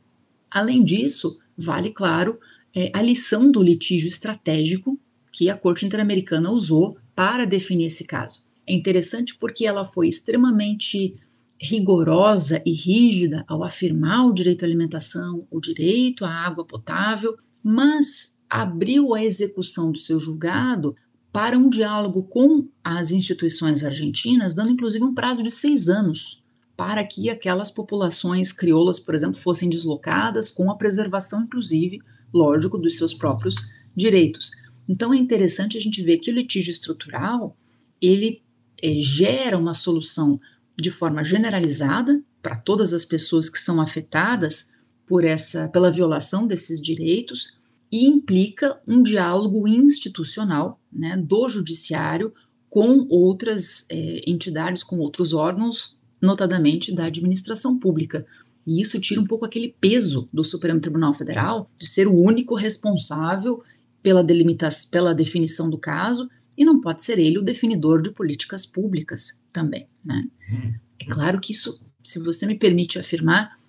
Além 0.49 0.84
disso, 0.84 1.39
vale, 1.58 1.91
claro, 1.91 2.39
é, 2.73 2.91
a 2.93 3.01
lição 3.01 3.51
do 3.51 3.62
litígio 3.62 4.08
estratégico 4.08 4.99
que 5.31 5.49
a 5.49 5.58
Corte 5.58 5.86
Interamericana 5.86 6.49
usou 6.49 6.97
para 7.13 7.45
definir 7.45 7.86
esse 7.86 8.03
caso. 8.03 8.45
É 8.67 8.73
interessante 8.73 9.36
porque 9.36 9.65
ela 9.65 9.86
foi 9.86 10.08
extremamente 10.08 11.15
rigorosa 11.60 12.62
e 12.65 12.71
rígida 12.71 13.43
ao 13.47 13.63
afirmar 13.63 14.25
o 14.25 14.34
direito 14.34 14.63
à 14.63 14.67
alimentação, 14.67 15.47
o 15.49 15.60
direito 15.60 16.25
à 16.25 16.29
água 16.29 16.65
potável, 16.65 17.38
mas 17.63 18.35
abriu 18.49 19.13
a 19.13 19.23
execução 19.23 19.91
do 19.91 19.97
seu 19.97 20.19
julgado 20.19 20.95
para 21.31 21.58
um 21.58 21.69
diálogo 21.69 22.23
com 22.23 22.69
as 22.84 23.12
instituições 23.12 23.84
argentinas, 23.84 24.53
dando 24.53 24.71
inclusive 24.71 25.03
um 25.03 25.13
prazo 25.13 25.43
de 25.43 25.51
seis 25.51 25.89
anos 25.89 26.45
para 26.77 27.03
que 27.05 27.29
aquelas 27.29 27.71
populações 27.71 28.51
crioulas, 28.51 28.99
por 28.99 29.15
exemplo, 29.15 29.39
fossem 29.39 29.69
deslocadas 29.69 30.51
com 30.51 30.69
a 30.69 30.75
preservação, 30.75 31.43
inclusive, 31.43 32.01
lógico, 32.34 32.77
dos 32.77 32.97
seus 32.97 33.13
próprios 33.13 33.55
direitos. 33.95 34.51
Então 34.88 35.13
é 35.13 35.17
interessante 35.17 35.77
a 35.77 35.81
gente 35.81 36.01
ver 36.01 36.17
que 36.17 36.29
o 36.29 36.34
litígio 36.34 36.71
estrutural 36.71 37.58
ele 38.01 38.41
é, 38.81 38.93
gera 38.95 39.58
uma 39.58 39.73
solução 39.73 40.39
de 40.77 40.91
forma 40.91 41.23
generalizada 41.23 42.21
para 42.41 42.60
todas 42.60 42.93
as 42.93 43.05
pessoas 43.05 43.49
que 43.49 43.58
são 43.58 43.81
afetadas 43.81 44.71
por 45.08 45.23
essa 45.23 45.69
pela 45.69 45.91
violação 45.91 46.45
desses 46.45 46.81
direitos 46.81 47.60
e 47.91 48.06
implica 48.06 48.80
um 48.88 49.02
diálogo 49.02 49.67
institucional 49.67 50.80
né, 50.91 51.17
do 51.17 51.50
judiciário 51.50 52.34
com 52.69 53.08
outras 53.10 53.86
é, 53.89 54.30
entidades, 54.30 54.84
com 54.84 54.98
outros 54.98 55.34
órgãos, 55.34 55.98
notadamente 56.21 56.93
da 56.93 57.06
administração 57.06 57.80
pública. 57.80 58.26
E 58.65 58.82
isso 58.82 59.00
tira 59.00 59.21
um 59.21 59.26
pouco 59.26 59.45
aquele 59.45 59.76
peso 59.80 60.28
do 60.34 60.43
Supremo 60.43 60.80
Tribunal 60.80 61.13
Federal 61.13 61.69
de 61.78 61.86
ser 61.86 62.08
o 62.08 62.19
único 62.19 62.56
responsável 62.56 63.63
pela, 64.02 64.24
delimitação, 64.24 64.89
pela 64.89 65.15
definição 65.15 65.69
do 65.69 65.78
caso 65.78 66.30
e 66.58 66.65
não 66.65 66.82
pode 66.82 67.04
ser 67.04 67.19
ele 67.19 67.38
o 67.38 67.43
definidor 67.43 68.02
de 68.02 68.12
políticas 68.12 68.65
públicas 68.65 69.41
também. 69.52 69.88
Né? 70.04 70.24
É 71.00 71.06
claro 71.06 71.39
que 71.39 71.52
isso, 71.52 71.82
se 72.04 72.19
você 72.19 72.45
me 72.45 72.58
permite 72.58 72.98
afirmar, 72.98 73.60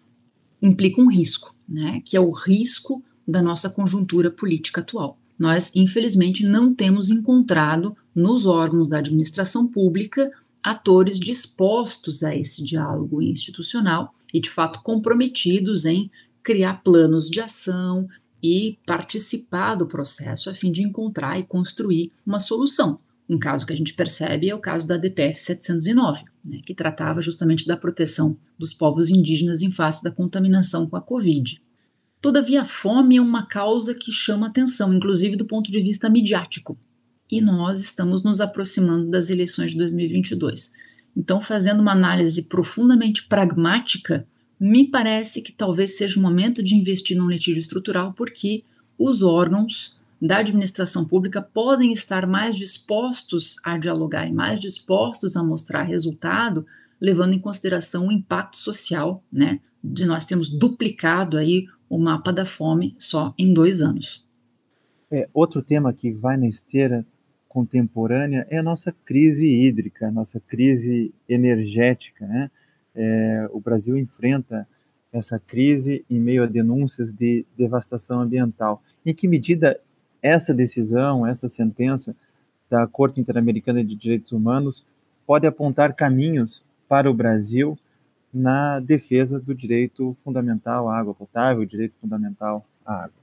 implica 0.63 1.01
um 1.01 1.11
risco, 1.11 1.55
né? 1.69 2.01
que 2.05 2.17
é 2.17 2.21
o 2.21 2.31
risco 2.31 3.05
da 3.27 3.43
nossa 3.43 3.69
conjuntura 3.69 4.31
política 4.31 4.81
atual. 4.81 5.19
Nós, 5.39 5.71
infelizmente, 5.75 6.47
não 6.47 6.75
temos 6.75 7.11
encontrado 7.11 7.97
nos 8.15 8.47
órgãos 8.47 8.89
da 8.89 8.99
administração 8.99 9.69
pública 9.69 10.31
atores 10.63 11.19
dispostos 11.19 12.23
a 12.23 12.35
esse 12.35 12.65
diálogo 12.65 13.23
institucional 13.23 14.15
e, 14.33 14.41
de 14.41 14.51
fato, 14.51 14.83
comprometidos 14.83 15.85
em 15.85 16.11
criar 16.43 16.83
planos 16.83 17.29
de 17.29 17.41
ação 17.41 18.09
e 18.43 18.79
participar 18.87 19.75
do 19.75 19.87
processo 19.87 20.49
a 20.49 20.55
fim 20.55 20.73
de 20.73 20.83
encontrar 20.83 21.39
e 21.39 21.45
construir 21.45 22.13
uma 22.25 22.41
solução. 22.41 22.99
Um 23.29 23.39
caso 23.39 23.67
que 23.67 23.73
a 23.73 23.77
gente 23.77 23.93
percebe 23.93 24.49
é 24.49 24.55
o 24.55 24.61
caso 24.61 24.87
da 24.87 24.97
DPF 24.97 25.41
709, 25.41 26.25
né, 26.45 26.61
que 26.65 26.75
tratava 26.75 27.21
justamente 27.21 27.67
da 27.67 27.77
proteção 27.77 28.37
dos 28.57 28.73
povos 28.73 29.11
indígenas 29.11 29.63
em 29.63 29.73
face 29.73 30.03
da 30.03 30.13
contaminação 30.13 30.89
com 30.89 30.97
a 30.97 31.01
Covid. 31.01 31.61
Todavia, 32.27 32.63
a 32.63 32.65
fome 32.65 33.19
é 33.19 33.21
uma 33.21 33.47
causa 33.47 33.95
que 33.95 34.11
chama 34.11 34.49
atenção, 34.49 34.93
inclusive 34.93 35.37
do 35.37 35.45
ponto 35.45 35.71
de 35.71 35.81
vista 35.81 36.11
midiático. 36.11 36.77
E 37.31 37.41
nós 37.41 37.79
estamos 37.79 38.25
nos 38.25 38.41
aproximando 38.41 39.09
das 39.09 39.31
eleições 39.31 39.71
de 39.71 39.77
2022. 39.77 40.73
Então, 41.17 41.41
fazendo 41.41 41.79
uma 41.79 41.93
análise 41.93 42.43
profundamente 42.43 43.29
pragmática, 43.29 44.27
me 44.59 44.89
parece 44.89 45.41
que 45.41 45.53
talvez 45.53 45.97
seja 45.97 46.19
o 46.19 46.23
momento 46.23 46.65
de 46.65 46.75
investir 46.75 47.17
num 47.17 47.31
litígio 47.31 47.61
estrutural, 47.61 48.13
porque 48.13 48.65
os 48.99 49.23
órgãos 49.23 50.01
da 50.21 50.39
administração 50.39 51.05
pública 51.05 51.41
podem 51.41 51.93
estar 51.93 52.27
mais 52.27 52.57
dispostos 52.57 53.55
a 53.63 53.79
dialogar 53.79 54.27
e 54.27 54.33
mais 54.33 54.59
dispostos 54.59 55.37
a 55.37 55.45
mostrar 55.45 55.85
resultado, 55.85 56.67
levando 57.01 57.35
em 57.35 57.39
consideração 57.39 58.09
o 58.09 58.13
impacto 58.13 58.59
social, 58.59 59.23
né, 59.33 59.61
de 59.85 60.05
nós 60.05 60.25
termos 60.25 60.49
duplicado 60.49 61.39
aí 61.39 61.69
o 61.89 61.99
mapa 61.99 62.33
da 62.33 62.45
fome 62.45 62.95
só 62.99 63.35
em 63.39 63.53
dois 63.53 63.81
anos. 63.81 64.27
É, 65.11 65.29
outro 65.33 65.63
tema 65.63 65.93
que 65.93 66.11
vai 66.11 66.37
na 66.37 66.47
esteira 66.47 67.07
contemporânea 67.49 68.47
é 68.51 68.59
a 68.59 68.63
nossa 68.63 68.95
crise 69.05 69.47
hídrica, 69.47 70.09
a 70.09 70.11
nossa 70.11 70.41
crise 70.41 71.15
energética. 71.29 72.27
Né? 72.27 72.51
É, 72.95 73.49
o 73.53 73.61
Brasil 73.61 73.97
enfrenta 73.97 74.67
essa 75.13 75.39
crise 75.39 76.05
em 76.11 76.21
meio 76.21 76.43
a 76.43 76.47
denúncias 76.47 77.13
de 77.13 77.47
devastação 77.57 78.21
ambiental. 78.21 78.83
Em 79.05 79.15
que 79.15 79.29
medida 79.29 79.81
essa 80.21 80.53
decisão, 80.53 81.27
essa 81.27 81.49
sentença 81.49 82.15
da 82.69 82.87
Corte 82.87 83.21
Interamericana 83.21 83.83
de 83.83 83.95
Direitos 83.95 84.33
Humanos 84.33 84.85
pode 85.27 85.47
apontar 85.47 85.95
caminhos 85.95 86.65
para 86.89 87.11
o 87.11 87.15
Brasil 87.15 87.79
na 88.37 88.81
defesa 88.81 89.41
do 89.41 89.55
direito 89.55 90.15
fundamental 90.23 90.91
à 90.91 90.99
água 90.99 91.15
potável, 91.15 91.65
direito 91.65 91.95
fundamental 91.99 92.69
à 92.85 93.05
água. 93.05 93.23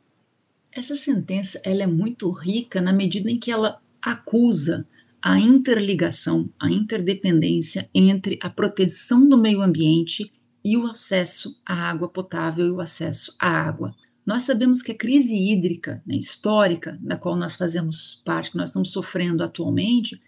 Essa 0.71 0.97
sentença 0.97 1.61
ela 1.63 1.83
é 1.83 1.87
muito 1.87 2.31
rica 2.31 2.81
na 2.81 2.91
medida 2.91 3.29
em 3.29 3.37
que 3.37 3.51
ela 3.51 3.79
acusa 4.01 4.87
a 5.21 5.39
interligação, 5.39 6.49
a 6.59 6.71
interdependência 6.71 7.87
entre 7.93 8.39
a 8.41 8.49
proteção 8.49 9.29
do 9.29 9.37
meio 9.37 9.61
ambiente 9.61 10.33
e 10.65 10.75
o 10.75 10.87
acesso 10.87 11.61
à 11.63 11.89
água 11.89 12.09
potável 12.09 12.65
e 12.65 12.71
o 12.71 12.81
acesso 12.81 13.35
à 13.39 13.47
água. 13.47 13.95
Nós 14.25 14.43
sabemos 14.43 14.81
que 14.81 14.93
a 14.93 14.97
crise 14.97 15.35
hídrica 15.35 16.01
né, 16.07 16.15
histórica, 16.15 16.97
da 17.01 17.17
qual 17.17 17.35
nós 17.35 17.55
fazemos 17.55 18.21
parte, 18.25 18.51
que 18.51 18.57
nós 18.57 18.69
estamos 18.69 18.91
sofrendo 18.91 19.43
atualmente, 19.43 20.19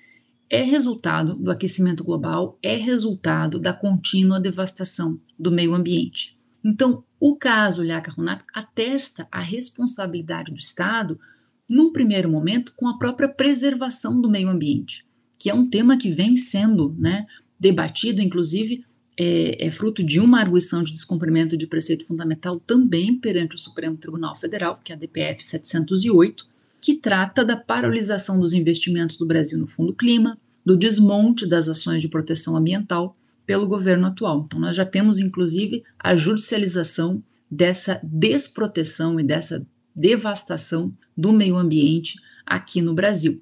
é 0.50 0.62
resultado 0.62 1.36
do 1.36 1.52
aquecimento 1.52 2.04
global, 2.04 2.58
é 2.62 2.76
resultado 2.76 3.60
da 3.60 3.74
contínua 3.74 4.40
devastação 4.40 5.20
do 5.38 5.52
meio 5.52 5.74
ambiente. 5.74 6.38
Então, 6.64 7.04
o 7.20 7.36
caso 7.36 7.84
Lhaca-Runat 7.84 8.44
atesta 8.54 9.28
a 9.32 9.40
responsabilidade 9.40 10.52
do 10.52 10.58
Estado, 10.58 11.20
num 11.68 11.92
primeiro 11.92 12.30
momento, 12.30 12.74
com 12.76 12.88
a 12.88 12.98
própria 12.98 13.28
preservação 13.28 14.20
do 14.20 14.30
meio 14.30 14.50
ambiente, 14.50 15.06
que 15.38 15.50
é 15.50 15.54
um 15.54 15.70
tema 15.70 15.98
que 15.98 16.10
vem 16.10 16.36
sendo 16.38 16.96
né, 16.98 17.26
debatido, 17.60 18.22
inclusive 18.22 18.86
é, 19.18 19.66
é, 19.66 19.72
fruto 19.72 20.04
de 20.04 20.20
uma 20.20 20.40
arguição 20.40 20.84
de 20.84 20.92
descumprimento 20.92 21.56
de 21.56 21.66
preceito 21.66 22.06
fundamental 22.06 22.60
também 22.60 23.18
perante 23.18 23.56
o 23.56 23.60
Supremo 23.60 23.98
Tribunal 23.98 24.36
Federal, 24.36 24.80
que 24.84 24.92
é 24.92 24.96
a 24.96 24.98
DPF 24.98 25.44
708, 25.44 26.48
que 26.86 26.94
trata 26.94 27.44
da 27.44 27.58
paralisação 27.58 28.40
dos 28.40 28.54
investimentos 28.54 29.18
do 29.18 29.26
Brasil 29.26 29.58
no 29.58 29.66
Fundo 29.66 29.92
Clima, 29.92 30.38
do 30.64 30.78
desmonte 30.78 31.48
das 31.48 31.68
ações 31.68 32.00
de 32.00 32.08
proteção 32.08 32.56
ambiental 32.56 33.18
pelo 33.44 33.68
governo 33.68 34.06
atual. 34.06 34.44
Então, 34.46 34.60
nós 34.60 34.76
já 34.76 34.86
temos, 34.86 35.18
inclusive, 35.18 35.84
a 35.98 36.16
judicialização 36.16 37.24
dessa 37.50 38.00
desproteção 38.04 39.20
e 39.20 39.24
dessa 39.24 39.66
devastação 39.96 40.94
do 41.18 41.34
meio 41.34 41.56
ambiente 41.56 42.20
aqui 42.46 42.84
no 42.84 42.94
Brasil. 42.94 43.42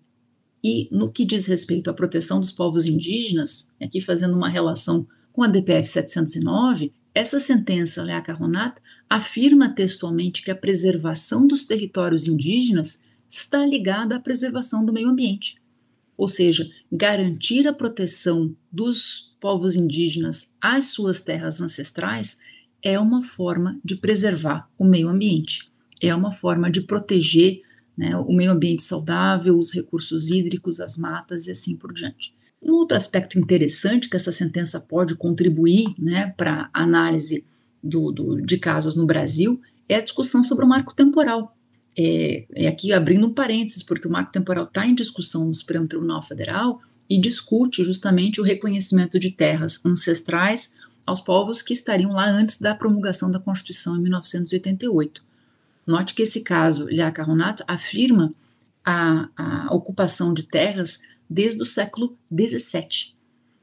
E 0.63 0.87
no 0.89 1.11
que 1.11 1.25
diz 1.25 1.45
respeito 1.45 1.89
à 1.89 1.93
proteção 1.93 2.39
dos 2.39 2.49
povos 2.49 2.85
indígenas, 2.85 3.73
aqui 3.81 3.99
fazendo 3.99 4.37
uma 4.37 4.47
relação 4.47 5.05
com 5.33 5.43
a 5.43 5.47
DPF 5.47 5.89
709, 5.89 6.93
essa 7.13 7.41
sentença, 7.41 8.03
Lea 8.03 8.21
Carronat, 8.21 8.77
afirma 9.09 9.67
textualmente 9.67 10.41
que 10.41 10.49
a 10.49 10.55
preservação 10.55 11.45
dos 11.45 11.65
territórios 11.65 12.25
indígenas 12.25 13.02
está 13.35 13.65
ligada 13.65 14.15
à 14.15 14.19
preservação 14.19 14.85
do 14.85 14.93
meio 14.93 15.09
ambiente. 15.09 15.55
Ou 16.15 16.27
seja, 16.27 16.69
garantir 16.91 17.67
a 17.67 17.73
proteção 17.73 18.55
dos 18.71 19.35
povos 19.39 19.75
indígenas 19.75 20.53
às 20.61 20.85
suas 20.85 21.19
terras 21.19 21.59
ancestrais 21.59 22.37
é 22.81 22.99
uma 22.99 23.23
forma 23.23 23.79
de 23.83 23.95
preservar 23.95 24.69
o 24.77 24.85
meio 24.85 25.07
ambiente, 25.09 25.71
é 26.01 26.13
uma 26.13 26.31
forma 26.31 26.69
de 26.69 26.81
proteger 26.81 27.61
né, 27.97 28.15
o 28.15 28.31
meio 28.31 28.51
ambiente 28.51 28.83
saudável, 28.83 29.57
os 29.57 29.71
recursos 29.71 30.27
hídricos, 30.27 30.79
as 30.79 30.97
matas 30.97 31.47
e 31.47 31.51
assim 31.51 31.75
por 31.75 31.91
diante. 31.91 32.35
Um 32.61 32.73
outro 32.73 32.95
aspecto 32.95 33.39
interessante 33.39 34.09
que 34.09 34.15
essa 34.15 34.31
sentença 34.31 34.79
pode 34.79 35.15
contribuir 35.15 35.95
né, 35.97 36.33
para 36.37 36.69
a 36.73 36.83
análise 36.83 37.45
do, 37.83 38.11
do, 38.11 38.41
de 38.41 38.57
casos 38.57 38.95
no 38.95 39.05
Brasil 39.05 39.59
é 39.89 39.95
a 39.95 40.01
discussão 40.01 40.43
sobre 40.43 40.65
o 40.65 40.67
marco 40.67 40.93
temporal. 40.93 41.57
É, 41.97 42.45
é 42.55 42.67
aqui 42.67 42.91
abrindo 42.91 43.27
um 43.27 43.33
parênteses, 43.33 43.83
porque 43.83 44.07
o 44.07 44.11
marco 44.11 44.31
temporal 44.31 44.65
está 44.65 44.85
em 44.85 44.95
discussão 44.95 45.45
no 45.45 45.53
Supremo 45.53 45.87
Tribunal 45.87 46.21
Federal 46.21 46.81
e 47.09 47.19
discute 47.19 47.83
justamente 47.83 48.41
o 48.41 48.43
reconhecimento 48.43 49.19
de 49.19 49.31
terras 49.31 49.79
ancestrais 49.85 50.73
aos 51.05 51.21
povos 51.21 51.61
que 51.61 51.73
estariam 51.73 52.11
lá 52.11 52.27
antes 52.27 52.57
da 52.57 52.73
promulgação 52.73 53.31
da 53.31 53.39
Constituição 53.39 53.97
em 53.97 54.01
1988. 54.01 55.23
Note 55.85 56.13
que 56.13 56.21
esse 56.21 56.41
caso, 56.41 56.87
Lhaca 56.89 57.23
Ronato, 57.23 57.63
afirma 57.67 58.33
a, 58.83 59.29
a 59.35 59.75
ocupação 59.75 60.33
de 60.33 60.43
terras 60.43 60.99
desde 61.29 61.61
o 61.61 61.65
século 61.65 62.17
XVII 62.29 63.13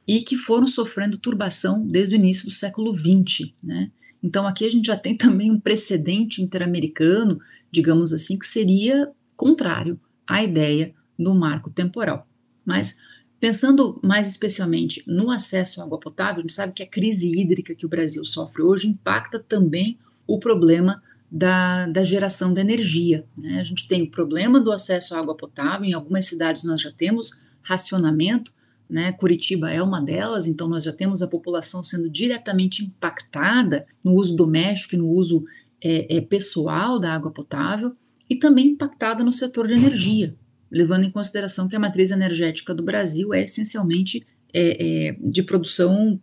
e 0.07 0.23
que 0.23 0.37
foram 0.37 0.66
sofrendo 0.66 1.19
turbação 1.19 1.87
desde 1.87 2.14
o 2.14 2.19
início 2.19 2.45
do 2.45 2.51
século 2.51 2.93
XX. 2.93 3.53
Né? 3.62 3.90
Então 4.22 4.46
aqui 4.46 4.64
a 4.64 4.70
gente 4.70 4.87
já 4.87 4.96
tem 4.96 5.16
também 5.18 5.50
um 5.50 5.61
precedente 5.61 6.42
interamericano, 6.42 7.40
digamos 7.70 8.12
assim, 8.12 8.38
que 8.38 8.46
seria 8.46 9.11
contrário 9.37 9.98
à 10.26 10.42
ideia 10.42 10.94
do 11.18 11.35
marco 11.35 11.70
temporal. 11.70 12.26
Mas 12.64 12.96
pensando 13.38 13.98
mais 14.02 14.28
especialmente 14.28 15.02
no 15.06 15.30
acesso 15.30 15.80
à 15.80 15.85
água 15.85 15.98
potável, 15.98 16.38
a 16.38 16.40
gente 16.40 16.52
sabe 16.52 16.72
que 16.72 16.83
a 16.83 16.87
crise 16.87 17.26
hídrica 17.26 17.74
que 17.74 17.87
o 17.87 17.88
Brasil 17.88 18.24
sofre 18.24 18.62
hoje 18.62 18.87
impacta 18.87 19.38
também 19.38 19.98
o 20.26 20.38
problema 20.38 21.02
da, 21.30 21.87
da 21.87 22.02
geração 22.02 22.52
de 22.52 22.61
energia. 22.61 23.24
Né? 23.38 23.61
A 23.61 23.64
gente 23.64 23.87
tem 23.87 24.02
o 24.02 24.11
problema 24.11 24.61
do 24.61 24.72
acesso 24.72 25.14
à 25.14 25.18
água 25.18 25.37
potável, 25.37 25.87
em 25.87 25.92
algumas 25.92 26.26
cidades 26.26 26.64
nós 26.64 26.80
já 26.80 26.90
temos 26.90 27.40
racionamento, 27.62 28.52
né? 28.90 29.12
Curitiba 29.12 29.70
é 29.70 29.81
uma 29.81 30.00
delas, 30.00 30.46
então 30.46 30.68
nós 30.68 30.83
já 30.83 30.92
temos 30.92 31.22
a 31.22 31.29
população 31.29 31.83
sendo 31.85 32.11
diretamente 32.11 32.85
impactada 32.85 33.87
no 34.05 34.14
uso 34.14 34.35
doméstico 34.35 34.96
e 34.96 34.98
no 34.98 35.09
uso 35.09 35.44
é, 35.81 36.16
é, 36.16 36.20
pessoal 36.20 36.98
da 36.98 37.14
água 37.14 37.31
potável 37.31 37.92
e 38.29 38.37
também 38.37 38.70
impactada 38.70 39.22
no 39.22 39.31
setor 39.31 39.68
de 39.68 39.74
energia, 39.74 40.35
levando 40.70 41.05
em 41.05 41.11
consideração 41.11 41.68
que 41.68 41.76
a 41.76 41.81
matriz 41.81 42.11
energética 42.11 42.74
do 42.74 42.83
Brasil 42.83 43.33
é 43.33 43.42
essencialmente 43.44 44.26
é, 44.53 45.09
é 45.09 45.16
de 45.22 45.42
produção 45.42 46.20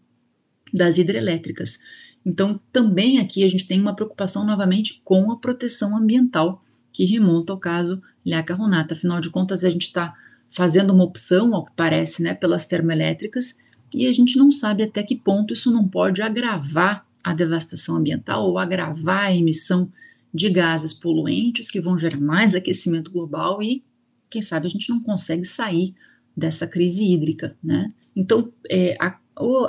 das 0.74 0.98
hidrelétricas. 0.98 1.80
Então, 2.26 2.60
também 2.74 3.20
aqui 3.20 3.46
a 3.46 3.50
gente 3.50 3.66
tem 3.66 3.80
uma 3.80 3.96
preocupação 3.96 4.46
novamente 4.46 5.02
com 5.06 5.32
a 5.32 5.40
proteção 5.40 5.96
ambiental, 5.96 6.62
que 6.92 7.06
remonta 7.06 7.54
ao 7.54 7.60
caso 7.60 8.02
Lhaca 8.26 8.54
Ronata. 8.54 8.94
Afinal 8.96 9.22
de 9.22 9.30
contas, 9.30 9.64
a 9.64 9.70
gente 9.70 9.88
está 9.88 10.14
fazendo 10.50 10.94
uma 10.94 11.04
opção, 11.04 11.54
ao 11.54 11.66
que 11.66 11.72
parece, 11.76 12.22
né, 12.22 12.34
pelas 12.34 12.66
termoelétricas, 12.66 13.56
e 13.94 14.08
a 14.08 14.12
gente 14.12 14.38
não 14.38 14.52
sabe 14.52 14.84
até 14.84 15.04
que 15.04 15.16
ponto 15.16 15.54
isso 15.54 15.72
não 15.72 15.88
pode 15.88 16.22
agravar 16.22 17.06
a 17.24 17.34
devastação 17.34 17.96
ambiental 17.96 18.48
ou 18.48 18.58
agravar 18.58 19.26
a 19.26 19.36
emissão 19.36 19.92
de 20.34 20.50
gases 20.50 20.94
poluentes 20.94 21.70
que 21.70 21.82
vão 21.82 21.98
gerar 21.98 22.20
mais 22.20 22.54
aquecimento 22.54 23.12
global 23.12 23.62
e, 23.62 23.84
quem 24.30 24.42
sabe, 24.42 24.68
a 24.68 24.70
gente 24.70 24.90
não 24.90 25.02
consegue 25.02 25.46
sair 25.46 25.96
dessa 26.36 26.68
crise 26.68 27.04
hídrica, 27.04 27.56
né? 27.64 27.88
Então, 28.16 28.52
é, 28.70 28.96
a, 29.00 29.18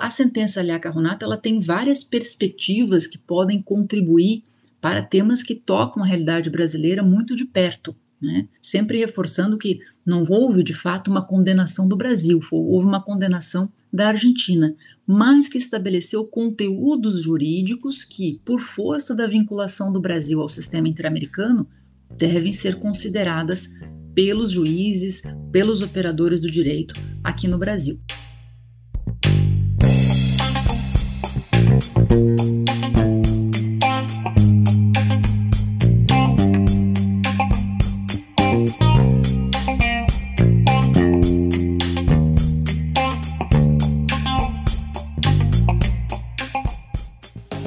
a 0.00 0.10
sentença 0.10 0.60
Aliaca 0.60 0.90
Runata, 0.90 1.24
ela 1.24 1.36
tem 1.36 1.60
várias 1.60 2.02
perspectivas 2.02 3.06
que 3.06 3.18
podem 3.18 3.62
contribuir 3.62 4.44
para 4.80 5.02
temas 5.02 5.42
que 5.42 5.54
tocam 5.54 6.02
a 6.02 6.06
realidade 6.06 6.50
brasileira 6.50 7.02
muito 7.02 7.34
de 7.34 7.44
perto, 7.44 7.94
né? 8.20 8.48
Sempre 8.61 8.98
reforçando 8.98 9.59
que 9.59 9.81
não 10.04 10.24
houve 10.28 10.62
de 10.62 10.74
fato 10.74 11.11
uma 11.11 11.24
condenação 11.24 11.88
do 11.88 11.96
Brasil, 11.96 12.40
houve 12.50 12.87
uma 12.87 13.02
condenação 13.02 13.70
da 13.92 14.09
Argentina, 14.09 14.74
mas 15.07 15.48
que 15.48 15.57
estabeleceu 15.57 16.26
conteúdos 16.26 17.22
jurídicos 17.22 18.04
que, 18.04 18.40
por 18.44 18.61
força 18.61 19.14
da 19.14 19.26
vinculação 19.26 19.92
do 19.92 20.00
Brasil 20.00 20.40
ao 20.40 20.48
sistema 20.48 20.88
interamericano, 20.88 21.66
devem 22.16 22.52
ser 22.52 22.76
consideradas 22.76 23.68
pelos 24.14 24.50
juízes, 24.50 25.22
pelos 25.52 25.81
operadores 25.81 26.40
do 26.40 26.50
direito 26.50 26.94
aqui 27.22 27.46
no 27.46 27.59
Brasil. 27.59 28.00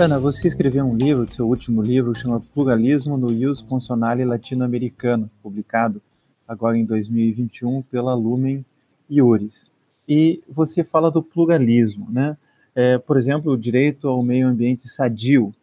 Ana, 0.02 0.18
você 0.18 0.48
escreveu 0.48 0.84
um 0.84 0.96
livro, 0.96 1.28
seu 1.28 1.48
último 1.48 1.80
livro, 1.80 2.16
chama 2.16 2.40
Pluralismo 2.40 3.18
no 3.18 3.32
Ius 3.32 3.62
Consonale 3.62 4.26
Latino-Americano, 4.26 5.30
publicado 5.44 6.02
agora 6.48 6.76
em 6.76 6.84
2021 6.84 7.84
pela 7.84 8.16
Lumen 8.16 8.66
Iures. 9.08 9.64
E 10.10 10.42
você 10.50 10.84
fala 10.84 11.12
do 11.12 11.22
pluralismo, 11.22 12.08
né? 12.10 12.36
É, 12.74 12.98
por 12.98 13.16
exemplo, 13.16 13.52
o 13.52 13.58
direito 13.58 14.08
ao 14.08 14.24
meio 14.24 14.48
ambiente 14.48 14.90
sadio 14.90 15.54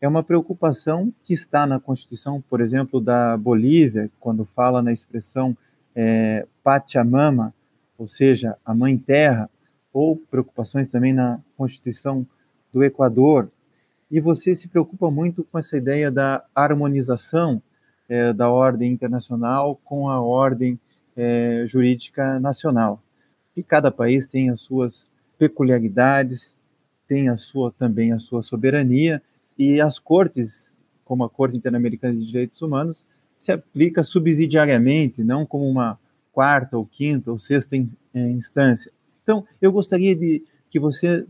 é 0.00 0.08
uma 0.08 0.24
preocupação 0.24 1.12
que 1.22 1.32
está 1.32 1.64
na 1.64 1.78
Constituição, 1.78 2.42
por 2.50 2.60
exemplo, 2.60 3.00
da 3.00 3.36
Bolívia, 3.36 4.10
quando 4.18 4.44
fala 4.44 4.82
na 4.82 4.92
expressão 4.92 5.56
é, 5.94 6.44
Pachamama, 6.64 7.54
ou 7.96 8.08
seja, 8.08 8.56
a 8.64 8.74
Mãe 8.74 8.98
Terra, 8.98 9.48
ou 9.92 10.16
preocupações 10.16 10.88
também 10.88 11.12
na 11.12 11.38
Constituição 11.56 12.26
do 12.72 12.82
Equador, 12.82 13.48
e 14.10 14.20
você 14.20 14.54
se 14.54 14.68
preocupa 14.68 15.10
muito 15.10 15.44
com 15.44 15.58
essa 15.58 15.76
ideia 15.76 16.10
da 16.10 16.44
harmonização 16.54 17.60
é, 18.08 18.32
da 18.32 18.48
ordem 18.48 18.92
internacional 18.92 19.80
com 19.84 20.08
a 20.08 20.20
ordem 20.20 20.78
é, 21.16 21.64
jurídica 21.66 22.38
nacional. 22.38 23.02
E 23.56 23.62
cada 23.62 23.90
país 23.90 24.28
tem 24.28 24.50
as 24.50 24.60
suas 24.60 25.08
peculiaridades, 25.38 26.62
tem 27.06 27.28
a 27.28 27.36
sua 27.36 27.72
também 27.72 28.12
a 28.12 28.18
sua 28.18 28.42
soberania 28.42 29.22
e 29.58 29.80
as 29.80 29.98
cortes, 29.98 30.80
como 31.04 31.24
a 31.24 31.30
Corte 31.30 31.56
Interamericana 31.56 32.14
de 32.14 32.26
Direitos 32.26 32.60
Humanos, 32.62 33.06
se 33.38 33.52
aplica 33.52 34.04
subsidiariamente, 34.04 35.24
não 35.24 35.46
como 35.46 35.68
uma 35.68 35.98
quarta 36.32 36.76
ou 36.76 36.86
quinta 36.86 37.30
ou 37.30 37.38
sexta 37.38 37.76
in, 37.76 37.90
é, 38.14 38.20
instância. 38.30 38.92
Então, 39.22 39.44
eu 39.60 39.72
gostaria 39.72 40.14
de 40.14 40.44
que 40.68 40.78
você 40.78 41.26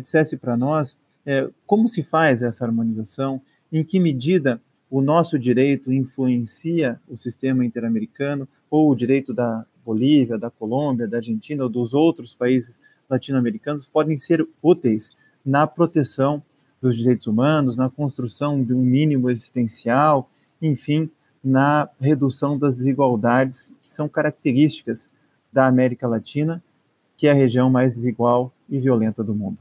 dissesse 0.00 0.34
para 0.38 0.56
nós 0.56 0.96
é, 1.26 1.48
como 1.66 1.88
se 1.88 2.02
faz 2.02 2.42
essa 2.42 2.64
harmonização? 2.64 3.40
Em 3.72 3.82
que 3.82 3.98
medida 3.98 4.60
o 4.90 5.00
nosso 5.00 5.38
direito 5.38 5.92
influencia 5.92 7.00
o 7.08 7.16
sistema 7.16 7.64
interamericano 7.64 8.46
ou 8.70 8.90
o 8.90 8.94
direito 8.94 9.32
da, 9.32 9.66
Bolívia, 9.84 10.38
da 10.38 10.50
Colômbia, 10.50 11.06
da 11.06 11.18
Argentina 11.18 11.62
ou 11.62 11.68
dos 11.68 11.92
outros 11.92 12.34
países 12.34 12.80
latino-americanos 13.08 13.86
podem 13.86 14.16
ser 14.16 14.46
úteis 14.62 15.10
na 15.44 15.66
proteção 15.66 16.42
dos 16.80 16.96
direitos 16.96 17.26
humanos, 17.26 17.76
na 17.76 17.90
construção 17.90 18.62
de 18.62 18.72
um 18.72 18.80
mínimo 18.80 19.30
existencial, 19.30 20.30
enfim, 20.60 21.10
na 21.42 21.88
redução 22.00 22.58
das 22.58 22.76
desigualdades 22.76 23.74
que 23.82 23.88
são 23.88 24.08
características 24.08 25.10
da 25.52 25.66
América 25.66 26.08
Latina, 26.08 26.62
que 27.16 27.26
é 27.26 27.30
a 27.30 27.34
região 27.34 27.68
mais 27.68 27.92
desigual 27.92 28.52
e 28.68 28.80
violenta 28.80 29.22
do 29.22 29.34
mundo. 29.34 29.58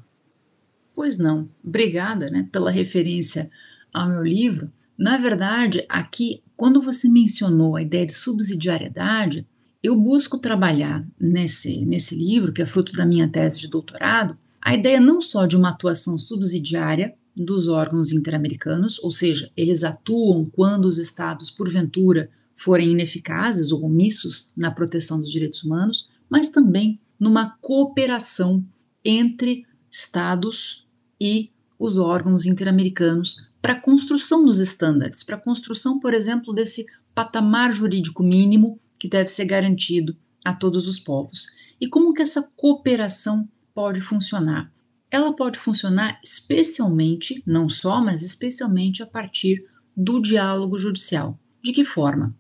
Pois 0.96 1.18
não. 1.18 1.50
Obrigada 1.64 2.30
né, 2.30 2.48
pela 2.52 2.72
referência 2.72 3.50
ao 3.92 4.10
meu 4.10 4.24
livro. 4.24 4.72
Na 4.98 5.18
verdade, 5.18 5.86
aqui, 5.90 6.44
quando 6.56 6.82
você 6.82 7.10
mencionou 7.10 7.76
a 7.76 7.82
ideia 7.82 8.06
de 8.06 8.14
subsidiariedade, 8.14 9.48
eu 9.82 9.96
busco 9.96 10.38
trabalhar 10.38 11.06
nesse, 11.20 11.84
nesse 11.86 12.16
livro, 12.16 12.54
que 12.54 12.62
é 12.62 12.66
fruto 12.66 12.94
da 12.94 13.06
minha 13.06 13.28
tese 13.28 13.60
de 13.60 13.68
doutorado, 13.68 14.38
a 14.62 14.74
ideia 14.74 15.00
não 15.00 15.22
só 15.22 15.46
de 15.46 15.58
uma 15.58 15.70
atuação 15.70 16.18
subsidiária 16.18 17.14
dos 17.36 17.68
órgãos 17.68 18.12
interamericanos, 18.12 18.98
ou 19.04 19.12
seja, 19.12 19.52
eles 19.58 19.84
atuam 19.84 20.46
quando 20.46 20.86
os 20.86 20.98
estados, 20.98 21.50
porventura, 21.50 22.30
forem 22.56 22.92
ineficazes 22.92 23.72
ou 23.72 23.84
omissos 23.84 24.54
na 24.56 24.72
proteção 24.72 25.20
dos 25.20 25.32
direitos 25.32 25.64
humanos, 25.64 26.10
mas 26.30 26.48
também 26.48 27.00
numa 27.20 27.58
cooperação 27.62 28.64
entre 29.04 29.66
estados 29.92 30.83
e 31.24 31.52
os 31.80 31.98
órgãos 31.98 32.46
interamericanos 32.46 33.50
para 33.62 33.74
a 33.74 33.80
construção 33.80 34.46
dos 34.46 34.60
estándares, 34.60 35.24
para 35.24 35.38
a 35.38 35.42
construção, 35.42 36.00
por 36.00 36.14
exemplo, 36.14 36.54
desse 36.54 36.86
patamar 37.16 37.74
jurídico 37.74 38.22
mínimo 38.22 38.80
que 39.00 39.08
deve 39.08 39.30
ser 39.30 39.46
garantido 39.46 40.16
a 40.44 40.54
todos 40.54 40.88
os 40.88 41.00
povos. 41.00 41.48
E 41.80 41.88
como 41.88 42.14
que 42.14 42.22
essa 42.22 42.52
cooperação 42.56 43.48
pode 43.74 44.02
funcionar? 44.02 44.74
ela 45.14 45.32
pode 45.32 45.60
funcionar 45.60 46.20
especialmente, 46.24 47.44
não 47.46 47.70
só, 47.70 48.02
mas 48.02 48.24
especialmente 48.24 49.04
a 49.04 49.06
partir 49.06 49.64
do 49.96 50.20
diálogo 50.20 50.80
judicial. 50.80 51.40
De 51.62 51.72
que 51.72 51.86
forma? 51.86 52.36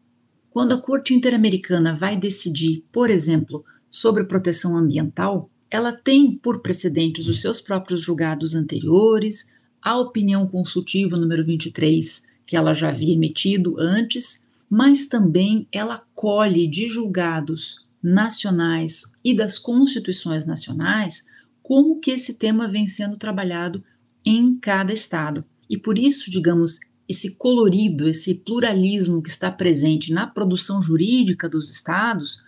Quando 0.49 0.73
a 0.73 0.81
Corte 0.81 1.13
Interamericana 1.13 1.95
vai 1.95 2.17
decidir, 2.17 2.83
por 2.91 3.11
exemplo, 3.11 3.63
sobre 3.91 4.23
proteção 4.23 4.75
ambiental, 4.75 5.51
ela 5.73 5.91
tem 5.91 6.31
por 6.35 6.61
precedentes 6.61 7.27
os 7.27 7.41
seus 7.41 7.59
próprios 7.59 7.99
julgados 7.99 8.53
anteriores, 8.53 9.55
a 9.81 9.97
opinião 9.97 10.47
consultiva 10.47 11.17
número 11.17 11.43
23, 11.43 12.29
que 12.45 12.55
ela 12.55 12.75
já 12.75 12.89
havia 12.89 13.15
emitido 13.15 13.75
antes, 13.79 14.47
mas 14.69 15.07
também 15.07 15.67
ela 15.71 16.03
colhe 16.13 16.67
de 16.67 16.87
julgados 16.87 17.87
nacionais 18.03 19.01
e 19.25 19.35
das 19.35 19.57
constituições 19.57 20.45
nacionais 20.45 21.25
como 21.63 21.99
que 21.99 22.11
esse 22.11 22.35
tema 22.35 22.67
vem 22.67 22.85
sendo 22.85 23.17
trabalhado 23.17 23.83
em 24.23 24.55
cada 24.55 24.93
estado. 24.93 25.43
E 25.67 25.75
por 25.75 25.97
isso, 25.97 26.29
digamos, 26.29 26.79
esse 27.09 27.31
colorido, 27.31 28.07
esse 28.07 28.35
pluralismo 28.35 29.23
que 29.23 29.29
está 29.31 29.49
presente 29.49 30.13
na 30.13 30.27
produção 30.27 30.83
jurídica 30.83 31.49
dos 31.49 31.71
estados 31.71 32.43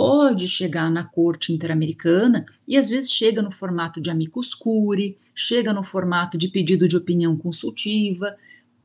pode 0.00 0.48
chegar 0.48 0.90
na 0.90 1.04
corte 1.04 1.52
interamericana 1.52 2.46
e 2.66 2.78
às 2.78 2.88
vezes 2.88 3.12
chega 3.12 3.42
no 3.42 3.50
formato 3.50 4.00
de 4.00 4.08
amicus 4.08 4.54
curiae, 4.54 5.18
chega 5.34 5.74
no 5.74 5.84
formato 5.84 6.38
de 6.38 6.48
pedido 6.48 6.88
de 6.88 6.96
opinião 6.96 7.36
consultiva, 7.36 8.34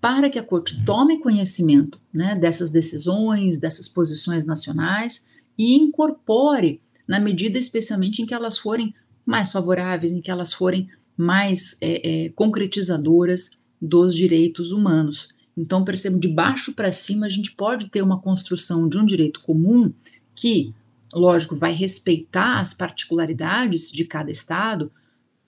para 0.02 0.30
que 0.30 0.38
a 0.38 0.44
corte 0.44 0.84
tome 0.84 1.18
conhecimento 1.18 2.02
né, 2.14 2.36
dessas 2.36 2.70
decisões, 2.70 3.58
dessas 3.58 3.88
posições 3.88 4.46
nacionais 4.46 5.26
e 5.58 5.78
incorpore, 5.78 6.82
na 7.08 7.18
medida 7.18 7.58
especialmente 7.58 8.22
em 8.22 8.26
que 8.26 8.34
elas 8.34 8.58
forem 8.58 8.94
mais 9.26 9.50
favoráveis, 9.50 10.12
em 10.12 10.20
que 10.20 10.30
elas 10.30 10.52
forem 10.52 10.90
mais 11.16 11.78
é, 11.80 12.26
é, 12.26 12.30
concretizadoras 12.32 13.52
dos 13.82 14.14
direitos 14.14 14.74
humanos. 14.74 15.30
Então, 15.56 15.86
percebo, 15.86 16.20
de 16.20 16.28
baixo 16.28 16.74
para 16.74 16.92
cima, 16.92 17.26
a 17.26 17.30
gente 17.30 17.54
pode 17.54 17.88
ter 17.88 18.02
uma 18.02 18.20
construção 18.20 18.90
de 18.90 18.98
um 18.98 19.06
direito 19.06 19.40
comum 19.40 19.94
que, 20.36 20.74
lógico, 21.14 21.56
vai 21.56 21.74
respeitar 21.74 22.60
as 22.60 22.74
particularidades 22.74 23.92
de 23.92 24.06
cada 24.06 24.32
Estado. 24.32 24.92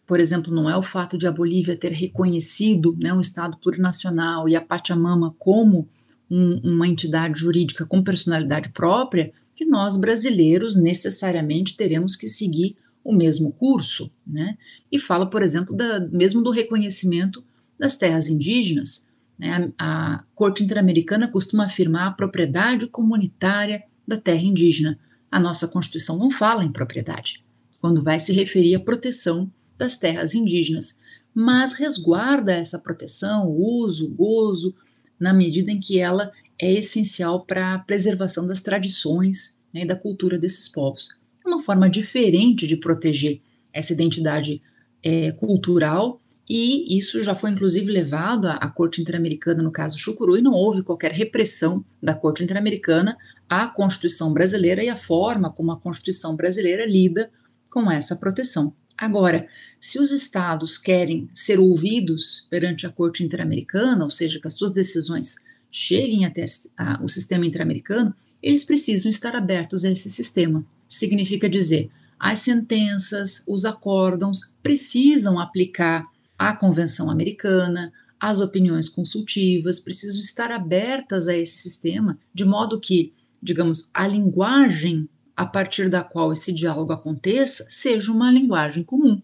Por 0.06 0.20
exemplo, 0.20 0.54
não 0.54 0.70
é 0.70 0.78
o 0.78 0.84
fato 0.84 1.18
de 1.18 1.28
a 1.28 1.32
Bolívia 1.32 1.76
ter 1.76 1.92
reconhecido 1.92 2.98
né, 3.02 3.14
um 3.14 3.22
Estado 3.22 3.58
plurinacional 3.58 4.48
e 4.48 4.56
a 4.56 4.62
Pachamama 4.62 5.36
como 5.38 5.90
um, 6.30 6.60
uma 6.64 6.88
entidade 6.88 7.40
jurídica 7.40 7.86
com 7.86 8.04
personalidade 8.04 8.70
própria 8.70 9.32
que 9.56 9.66
nós 9.66 9.98
brasileiros 9.98 10.76
necessariamente 10.76 11.76
teremos 11.76 12.16
que 12.16 12.28
seguir 12.28 12.78
o 13.04 13.14
mesmo 13.14 13.54
curso, 13.54 14.12
né? 14.26 14.58
E 14.92 15.00
fala, 15.00 15.30
por 15.30 15.42
exemplo, 15.42 15.76
da, 15.76 16.00
mesmo 16.10 16.44
do 16.44 16.52
reconhecimento 16.52 17.44
das 17.80 17.96
terras 17.96 18.28
indígenas. 18.28 19.08
Né? 19.40 19.72
A, 19.78 20.16
a 20.16 20.24
Corte 20.36 20.64
Interamericana 20.64 21.28
costuma 21.28 21.66
afirmar 21.66 22.08
a 22.08 22.12
propriedade 22.12 22.86
comunitária 22.88 23.84
da 24.06 24.18
terra 24.18 24.42
indígena. 24.42 25.00
A 25.32 25.40
nossa 25.40 25.68
Constituição 25.68 26.18
não 26.18 26.32
fala 26.32 26.64
em 26.64 26.72
propriedade, 26.72 27.44
quando 27.80 28.04
vai 28.04 28.20
se 28.20 28.32
referir 28.32 28.76
à 28.76 28.80
proteção 28.80 29.52
das 29.78 29.98
terras 29.98 30.34
indígenas, 30.34 31.00
mas 31.34 31.74
resguarda 31.74 32.54
essa 32.54 32.80
proteção, 32.80 33.50
uso, 33.50 34.10
gozo, 34.10 34.76
na 35.20 35.34
medida 35.34 35.72
em 35.72 35.80
que 35.80 36.00
ela 36.00 36.32
é 36.60 36.72
essencial 36.74 37.46
para 37.46 37.76
a 37.76 37.80
preservação 37.80 38.48
das 38.48 38.62
tradições 38.62 39.62
né, 39.74 39.82
e 39.82 39.86
da 39.86 39.96
cultura 39.96 40.38
desses 40.38 40.68
povos. 40.68 41.10
Uma 41.46 41.62
forma 41.62 41.90
diferente 41.90 42.66
de 42.66 42.76
proteger 42.76 43.40
essa 43.72 43.94
identidade 43.94 44.62
é, 45.04 45.32
cultural 45.32 46.20
e 46.50 46.98
isso 46.98 47.22
já 47.22 47.36
foi 47.36 47.52
inclusive 47.52 47.92
levado 47.92 48.48
à, 48.48 48.54
à 48.56 48.70
Corte 48.70 49.02
Interamericana 49.02 49.62
no 49.62 49.72
caso 49.72 50.00
Chucuru 50.00 50.38
e 50.38 50.42
não 50.42 50.54
houve 50.54 50.82
qualquer 50.82 51.12
repressão 51.12 51.84
da 52.02 52.16
Corte 52.16 52.44
Interamericana 52.44 53.18
à 53.50 53.68
Constituição 53.68 54.34
brasileira 54.34 54.84
e 54.84 54.90
à 54.90 54.96
forma 54.96 55.52
como 55.52 55.72
a 55.72 55.80
Constituição 55.80 56.36
brasileira 56.36 56.86
lida 56.86 57.30
com 57.70 57.92
essa 57.92 58.16
proteção. 58.16 58.74
Agora, 58.98 59.48
se 59.80 60.00
os 60.00 60.12
estados 60.12 60.78
querem 60.78 61.30
ser 61.34 61.60
ouvidos 61.60 62.48
perante 62.50 62.88
a 62.88 62.90
Corte 62.90 63.24
Interamericana, 63.24 64.04
ou 64.04 64.10
seja, 64.10 64.40
que 64.40 64.48
as 64.48 64.54
suas 64.54 64.74
decisões 64.74 65.36
cheguem 65.70 66.26
até 66.26 66.44
a, 66.76 67.04
o 67.04 67.08
sistema 67.08 67.46
interamericano, 67.46 68.14
eles 68.42 68.64
precisam 68.64 69.10
estar 69.10 69.36
abertos 69.36 69.86
a 69.86 69.92
esse 69.92 70.10
sistema 70.10 70.66
significa 70.90 71.50
dizer 71.50 71.90
as 72.20 72.40
sentenças, 72.40 73.44
os 73.48 73.64
acórdãos 73.64 74.58
precisam 74.64 75.40
aplicar 75.40 76.06
a 76.38 76.56
Convenção 76.56 77.12
Americana, 77.12 77.94
as 78.20 78.40
opiniões 78.40 78.90
consultivas 78.90 79.80
precisam 79.80 80.20
estar 80.20 80.52
abertas 80.52 81.28
a 81.28 81.38
esse 81.38 81.62
sistema, 81.62 82.18
de 82.34 82.44
modo 82.44 82.80
que, 82.80 83.14
digamos, 83.42 83.90
a 83.94 84.08
linguagem 84.08 85.10
a 85.36 85.46
partir 85.46 85.90
da 85.90 86.04
qual 86.04 86.32
esse 86.32 86.52
diálogo 86.52 86.92
aconteça 86.92 87.66
seja 87.70 88.12
uma 88.12 88.32
linguagem 88.32 88.84
comum. 88.84 89.22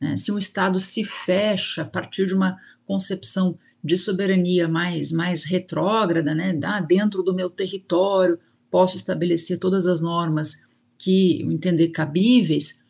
Né? 0.00 0.16
Se 0.16 0.30
um 0.30 0.38
Estado 0.38 0.78
se 0.78 1.04
fecha 1.04 1.82
a 1.82 1.84
partir 1.84 2.26
de 2.26 2.34
uma 2.34 2.56
concepção 2.86 3.58
de 3.82 3.98
soberania 3.98 4.68
mais, 4.68 5.10
mais 5.10 5.42
retrógrada, 5.44 6.34
né? 6.34 6.58
Ah, 6.64 6.80
dentro 6.80 7.22
do 7.22 7.34
meu 7.34 7.48
território 7.48 8.38
posso 8.70 8.96
estabelecer 8.96 9.58
todas 9.58 9.86
as 9.86 10.00
normas 10.00 10.68
que 10.98 11.42
entender 11.42 11.88
cabíveis, 11.88 12.84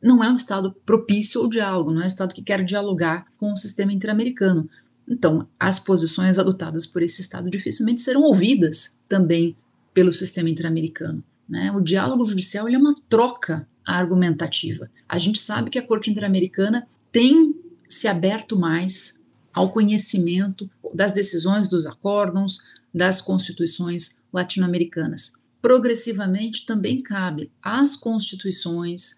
não 0.00 0.22
é 0.22 0.30
um 0.30 0.36
Estado 0.36 0.74
propício 0.86 1.40
ao 1.40 1.48
diálogo, 1.48 1.90
não 1.90 2.02
é 2.02 2.04
um 2.04 2.08
Estado 2.08 2.32
que 2.32 2.42
quer 2.42 2.64
dialogar 2.64 3.26
com 3.36 3.52
o 3.52 3.56
sistema 3.56 3.92
interamericano. 3.92 4.68
Então, 5.08 5.48
as 5.58 5.80
posições 5.80 6.38
adotadas 6.38 6.86
por 6.86 7.02
esse 7.02 7.20
Estado 7.20 7.50
dificilmente 7.50 8.00
serão 8.00 8.22
ouvidas 8.22 8.96
também 9.08 9.56
pelo 9.98 10.12
sistema 10.12 10.48
interamericano. 10.48 11.24
Né? 11.48 11.72
O 11.72 11.80
diálogo 11.80 12.24
judicial 12.24 12.68
é 12.68 12.78
uma 12.78 12.94
troca 13.08 13.68
argumentativa. 13.84 14.88
A 15.08 15.18
gente 15.18 15.40
sabe 15.40 15.70
que 15.70 15.78
a 15.80 15.84
Corte 15.84 16.08
Interamericana 16.08 16.86
tem 17.10 17.52
se 17.88 18.06
aberto 18.06 18.56
mais 18.56 19.26
ao 19.52 19.72
conhecimento 19.72 20.70
das 20.94 21.10
decisões 21.10 21.68
dos 21.68 21.84
acórdãos, 21.84 22.58
das 22.94 23.20
constituições 23.20 24.20
latino-americanas 24.32 25.32
progressivamente 25.60 26.64
também 26.64 27.02
cabe 27.02 27.50
às 27.60 27.96
constituições, 27.96 29.16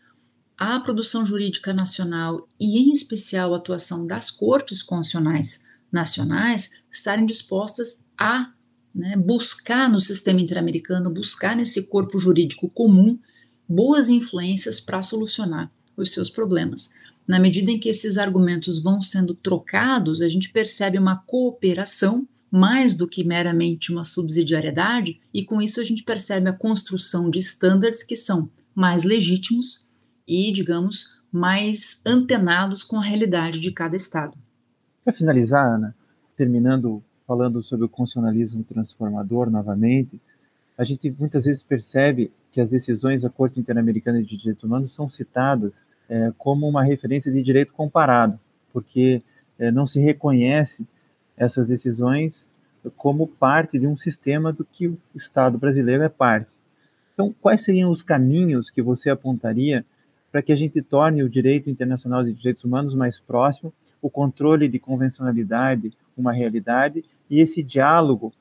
à 0.57 0.81
produção 0.81 1.25
jurídica 1.27 1.73
nacional 1.75 2.49
e, 2.59 2.79
em 2.79 2.93
especial, 2.93 3.53
a 3.53 3.59
atuação 3.59 4.07
das 4.07 4.31
cortes 4.31 4.83
constitucionais 4.83 5.67
nacionais 5.93 6.71
estarem 6.91 7.27
dispostas 7.27 8.09
a 8.19 8.53
né, 8.95 9.17
buscar 9.17 9.89
no 9.89 10.01
sistema 10.01 10.41
interamericano, 10.41 11.11
buscar 11.11 11.57
nesse 11.57 11.83
corpo 11.85 12.19
jurídico 12.19 12.69
comum 12.69 13.19
boas 13.69 14.09
influências 14.09 14.81
para 14.81 15.03
solucionar 15.03 15.71
os 15.97 16.11
seus 16.11 16.29
problemas. 16.29 16.91
Na 17.27 17.39
medida 17.39 17.71
em 17.71 17.79
que 17.79 17.89
esses 17.89 18.19
argumentos 18.19 18.83
vão 18.83 19.01
sendo 19.01 19.35
trocados, 19.35 20.21
a 20.21 20.29
gente 20.29 20.51
percebe 20.51 20.99
uma 20.99 21.17
cooperação 21.17 22.27
mais 22.51 22.97
do 22.97 23.07
que 23.07 23.23
meramente 23.23 23.93
uma 23.93 24.05
subsidiariedade, 24.05 25.21
e 25.33 25.45
com 25.45 25.63
isso 25.63 25.81
a 25.81 25.85
gente 25.85 26.03
percebe 26.03 26.49
a 26.49 26.53
construção 26.53 27.31
de 27.31 27.39
estándares 27.39 28.03
que 28.03 28.17
são 28.17 28.51
mais 28.75 29.05
legítimos 29.05 29.87
e, 30.27 30.53
digamos, 30.53 31.21
mais 31.31 32.01
antenados 32.05 32.83
com 32.83 32.97
a 32.97 33.05
realidade 33.05 33.61
de 33.61 33.71
cada 33.71 33.95
Estado. 33.95 34.37
Para 35.05 35.13
finalizar, 35.13 35.77
Ana, 35.77 35.95
terminando 36.35 37.03
falando 37.31 37.63
sobre 37.63 37.87
o 37.87 37.89
constitucionalismo 37.89 38.65
transformador 38.65 39.49
novamente, 39.49 40.21
a 40.77 40.83
gente 40.83 41.15
muitas 41.17 41.45
vezes 41.45 41.63
percebe 41.63 42.33
que 42.51 42.61
as 42.61 42.73
decisões 42.73 43.23
da 43.23 43.31
Corte 43.31 43.61
Interamericana 43.61 44.21
de 44.21 44.37
Direitos 44.37 44.65
Humanos 44.65 44.93
são 44.93 45.09
citadas 45.09 45.87
é, 46.09 46.33
como 46.37 46.69
uma 46.69 46.83
referência 46.83 47.31
de 47.31 47.41
direito 47.41 47.73
comparado, 47.73 48.37
porque 48.73 49.23
é, 49.61 49.71
não 49.71 49.87
se 49.87 50.01
reconhece 50.01 50.85
essas 51.37 51.69
decisões 51.69 52.53
como 52.97 53.29
parte 53.29 53.79
de 53.79 53.87
um 53.87 53.97
sistema 53.97 54.53
do 54.53 54.65
que 54.65 54.89
o 54.89 54.99
Estado 55.15 55.57
brasileiro 55.57 56.03
é 56.03 56.09
parte. 56.09 56.53
Então, 57.15 57.33
quais 57.41 57.63
seriam 57.63 57.93
os 57.93 58.03
caminhos 58.03 58.71
que 58.71 58.83
você 58.83 59.09
apontaria 59.09 59.85
para 60.33 60.43
que 60.43 60.51
a 60.51 60.57
gente 60.57 60.83
torne 60.83 61.23
o 61.23 61.31
direito 61.31 61.71
internacional 61.71 62.25
de 62.25 62.33
direitos 62.33 62.65
humanos 62.65 62.93
mais 62.93 63.21
próximo, 63.21 63.73
o 64.03 64.11
controle 64.11 64.67
de 64.67 64.81
convencionalidade 64.81 65.93
uma 66.17 66.33
realidade 66.33 67.05
e 67.29 67.41
esse 67.41 67.63
diálogo 67.63 68.33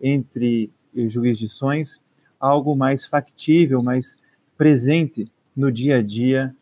entre 0.00 0.70
jurisdições 1.08 1.98
algo 2.38 2.74
mais 2.76 3.04
factível, 3.04 3.82
mais 3.82 4.16
presente 4.56 5.30
no 5.56 5.70
dia 5.70 5.98
a 5.98 6.02
dia 6.02 6.54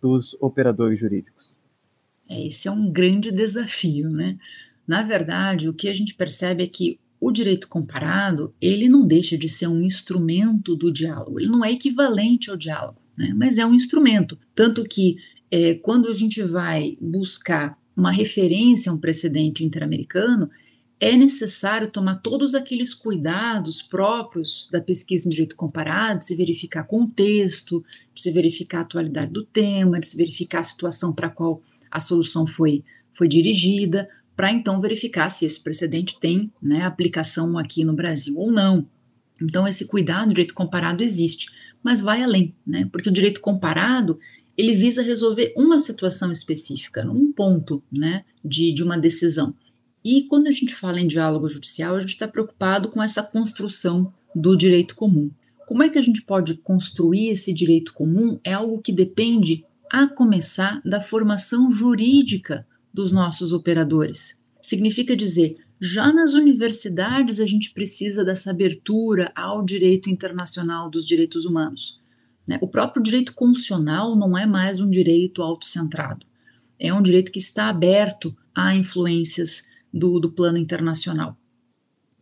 dos 0.00 0.36
operadores 0.40 0.98
jurídicos? 0.98 1.54
É, 2.28 2.46
esse 2.46 2.68
é 2.68 2.70
um 2.70 2.90
grande 2.90 3.30
desafio, 3.30 4.08
né? 4.08 4.38
Na 4.86 5.02
verdade, 5.02 5.68
o 5.68 5.74
que 5.74 5.88
a 5.88 5.92
gente 5.92 6.14
percebe 6.14 6.64
é 6.64 6.66
que 6.66 6.98
o 7.20 7.30
direito 7.30 7.68
comparado, 7.68 8.54
ele 8.60 8.88
não 8.88 9.06
deixa 9.06 9.36
de 9.36 9.48
ser 9.48 9.66
um 9.66 9.82
instrumento 9.82 10.74
do 10.74 10.90
diálogo, 10.90 11.38
ele 11.38 11.50
não 11.50 11.64
é 11.64 11.70
equivalente 11.70 12.50
ao 12.50 12.56
diálogo, 12.56 13.00
né? 13.16 13.32
mas 13.36 13.58
é 13.58 13.66
um 13.66 13.74
instrumento. 13.74 14.38
Tanto 14.54 14.82
que 14.84 15.16
é, 15.50 15.74
quando 15.74 16.08
a 16.08 16.14
gente 16.14 16.42
vai 16.42 16.96
buscar 17.00 17.78
uma 18.00 18.10
referência 18.10 18.90
a 18.90 18.94
um 18.94 18.98
precedente 18.98 19.64
interamericano, 19.64 20.50
é 20.98 21.16
necessário 21.16 21.90
tomar 21.90 22.16
todos 22.16 22.54
aqueles 22.54 22.92
cuidados 22.92 23.80
próprios 23.80 24.68
da 24.70 24.80
pesquisa 24.80 25.26
em 25.26 25.30
direito 25.30 25.56
comparado, 25.56 26.22
se 26.22 26.34
verificar 26.34 26.84
contexto, 26.84 27.82
se 28.14 28.30
verificar 28.30 28.78
a 28.78 28.82
atualidade 28.82 29.32
do 29.32 29.44
tema, 29.44 30.02
se 30.02 30.16
verificar 30.16 30.58
a 30.58 30.64
situação 30.64 31.14
para 31.14 31.28
a 31.28 31.30
qual 31.30 31.62
a 31.90 32.00
solução 32.00 32.46
foi, 32.46 32.84
foi 33.12 33.28
dirigida, 33.28 34.08
para 34.36 34.52
então 34.52 34.80
verificar 34.80 35.30
se 35.30 35.44
esse 35.44 35.60
precedente 35.60 36.18
tem 36.20 36.52
né, 36.62 36.82
aplicação 36.82 37.56
aqui 37.56 37.84
no 37.84 37.94
Brasil 37.94 38.36
ou 38.36 38.52
não. 38.52 38.86
Então, 39.40 39.66
esse 39.66 39.86
cuidado 39.86 40.26
no 40.26 40.34
direito 40.34 40.54
comparado 40.54 41.02
existe, 41.02 41.46
mas 41.82 42.00
vai 42.02 42.22
além, 42.22 42.54
né? 42.66 42.86
Porque 42.92 43.08
o 43.08 43.12
direito 43.12 43.40
comparado 43.40 44.18
ele 44.56 44.74
visa 44.74 45.02
resolver 45.02 45.52
uma 45.56 45.78
situação 45.78 46.30
específica, 46.30 47.08
um 47.10 47.32
ponto 47.32 47.82
né, 47.90 48.24
de, 48.44 48.72
de 48.72 48.82
uma 48.82 48.98
decisão. 48.98 49.54
E 50.04 50.22
quando 50.22 50.48
a 50.48 50.52
gente 50.52 50.74
fala 50.74 51.00
em 51.00 51.06
diálogo 51.06 51.48
judicial, 51.48 51.96
a 51.96 52.00
gente 52.00 52.10
está 52.10 52.26
preocupado 52.26 52.88
com 52.88 53.02
essa 53.02 53.22
construção 53.22 54.12
do 54.34 54.56
direito 54.56 54.94
comum. 54.94 55.30
Como 55.66 55.82
é 55.82 55.88
que 55.88 55.98
a 55.98 56.02
gente 56.02 56.22
pode 56.22 56.54
construir 56.54 57.28
esse 57.28 57.52
direito 57.52 57.92
comum? 57.92 58.40
É 58.42 58.52
algo 58.52 58.80
que 58.80 58.92
depende, 58.92 59.64
a 59.90 60.06
começar, 60.06 60.80
da 60.84 61.00
formação 61.00 61.70
jurídica 61.70 62.66
dos 62.92 63.12
nossos 63.12 63.52
operadores. 63.52 64.42
Significa 64.62 65.14
dizer, 65.16 65.56
já 65.80 66.12
nas 66.12 66.32
universidades 66.32 67.40
a 67.40 67.46
gente 67.46 67.72
precisa 67.72 68.24
dessa 68.24 68.50
abertura 68.50 69.32
ao 69.34 69.64
direito 69.64 70.10
internacional 70.10 70.90
dos 70.90 71.06
direitos 71.06 71.44
humanos. 71.44 71.99
Né? 72.50 72.58
O 72.60 72.66
próprio 72.66 73.00
direito 73.00 73.32
constitucional 73.32 74.16
não 74.16 74.36
é 74.36 74.44
mais 74.44 74.80
um 74.80 74.90
direito 74.90 75.40
autocentrado, 75.40 76.26
é 76.80 76.92
um 76.92 77.00
direito 77.00 77.30
que 77.30 77.38
está 77.38 77.68
aberto 77.68 78.36
a 78.52 78.74
influências 78.74 79.62
do, 79.94 80.18
do 80.18 80.32
plano 80.32 80.58
internacional. 80.58 81.38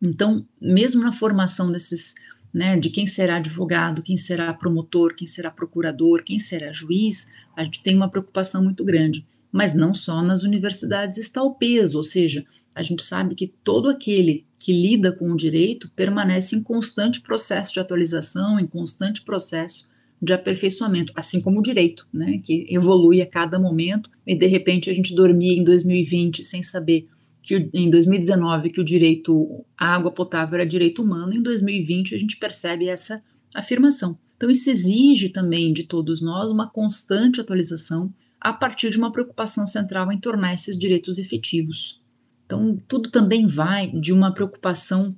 Então, 0.03 0.47
mesmo 0.61 1.01
na 1.01 1.13
formação 1.13 1.73
desses, 1.73 2.15
né, 2.53 2.79
de 2.79 2.91
quem 2.91 3.07
será 3.07 3.37
advogado, 3.37 4.03
quem 4.03 4.19
será 4.19 4.53
promotor, 4.53 5.15
quem 5.15 5.27
será 5.27 5.51
procurador, 5.51 6.23
quem 6.23 6.39
será 6.39 6.75
juiz, 6.75 7.29
a 7.57 7.65
gente 7.65 7.83
tem 7.83 7.97
uma 7.97 8.11
preocupação 8.11 8.63
muito 8.63 8.85
grande. 8.85 9.27
Mas 9.51 9.75
não 9.75 9.95
só 9.95 10.23
nas 10.23 10.43
universidades 10.43 11.17
está 11.17 11.43
o 11.43 11.55
peso, 11.55 11.97
ou 11.97 12.05
seja, 12.05 12.45
a 12.75 12.83
gente 12.83 13.03
sabe 13.03 13.35
que 13.35 13.47
todo 13.65 13.89
aquele 13.89 14.47
que 14.59 14.75
lida 14.75 15.11
com 15.11 15.33
o 15.33 15.37
direito 15.37 15.91
permanece 15.97 16.55
em 16.55 16.63
constante 16.63 17.23
processo 17.23 17.73
de 17.73 17.81
atualização, 17.81 18.61
em 18.61 18.67
constante 18.67 19.23
processo 19.23 19.89
de 20.21 20.33
aperfeiçoamento, 20.33 21.13
assim 21.15 21.41
como 21.41 21.61
o 21.61 21.63
direito, 21.63 22.07
né, 22.13 22.37
que 22.45 22.67
evolui 22.69 23.23
a 23.23 23.27
cada 23.27 23.59
momento 23.59 24.11
e 24.27 24.35
de 24.35 24.47
repente 24.47 24.91
a 24.91 24.93
gente 24.93 25.15
dormia 25.15 25.57
em 25.57 25.63
2020 25.63 26.45
sem 26.45 26.63
saber 26.63 27.09
que 27.43 27.71
em 27.73 27.89
2019 27.89 28.71
que 28.71 28.81
o 28.81 28.85
direito 28.85 29.65
à 29.77 29.95
água 29.95 30.11
potável 30.11 30.57
era 30.57 30.67
direito 30.67 31.03
humano, 31.03 31.33
em 31.33 31.43
2020 31.43 32.15
a 32.15 32.19
gente 32.19 32.37
percebe 32.37 32.89
essa 32.89 33.23
afirmação. 33.55 34.19
Então 34.37 34.51
isso 34.51 34.69
exige 34.69 35.29
também 35.29 35.73
de 35.73 35.85
todos 35.85 36.21
nós 36.21 36.51
uma 36.51 36.69
constante 36.69 37.41
atualização 37.41 38.13
a 38.41 38.53
partir 38.53 38.91
de 38.91 38.99
uma 38.99 39.11
preocupação 39.11 39.67
central 39.67 40.13
em 40.13 40.19
tornar 40.19 40.53
esses 40.53 40.79
direitos 40.79 41.19
efetivos. 41.19 42.03
Então 42.45 42.79
tudo 42.87 43.11
também 43.11 43.47
vai 43.47 43.91
de 43.93 44.13
uma 44.13 44.33
preocupação 44.33 45.17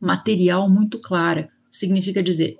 material 0.00 0.68
muito 0.68 0.98
clara. 0.98 1.50
Significa 1.70 2.22
dizer, 2.22 2.58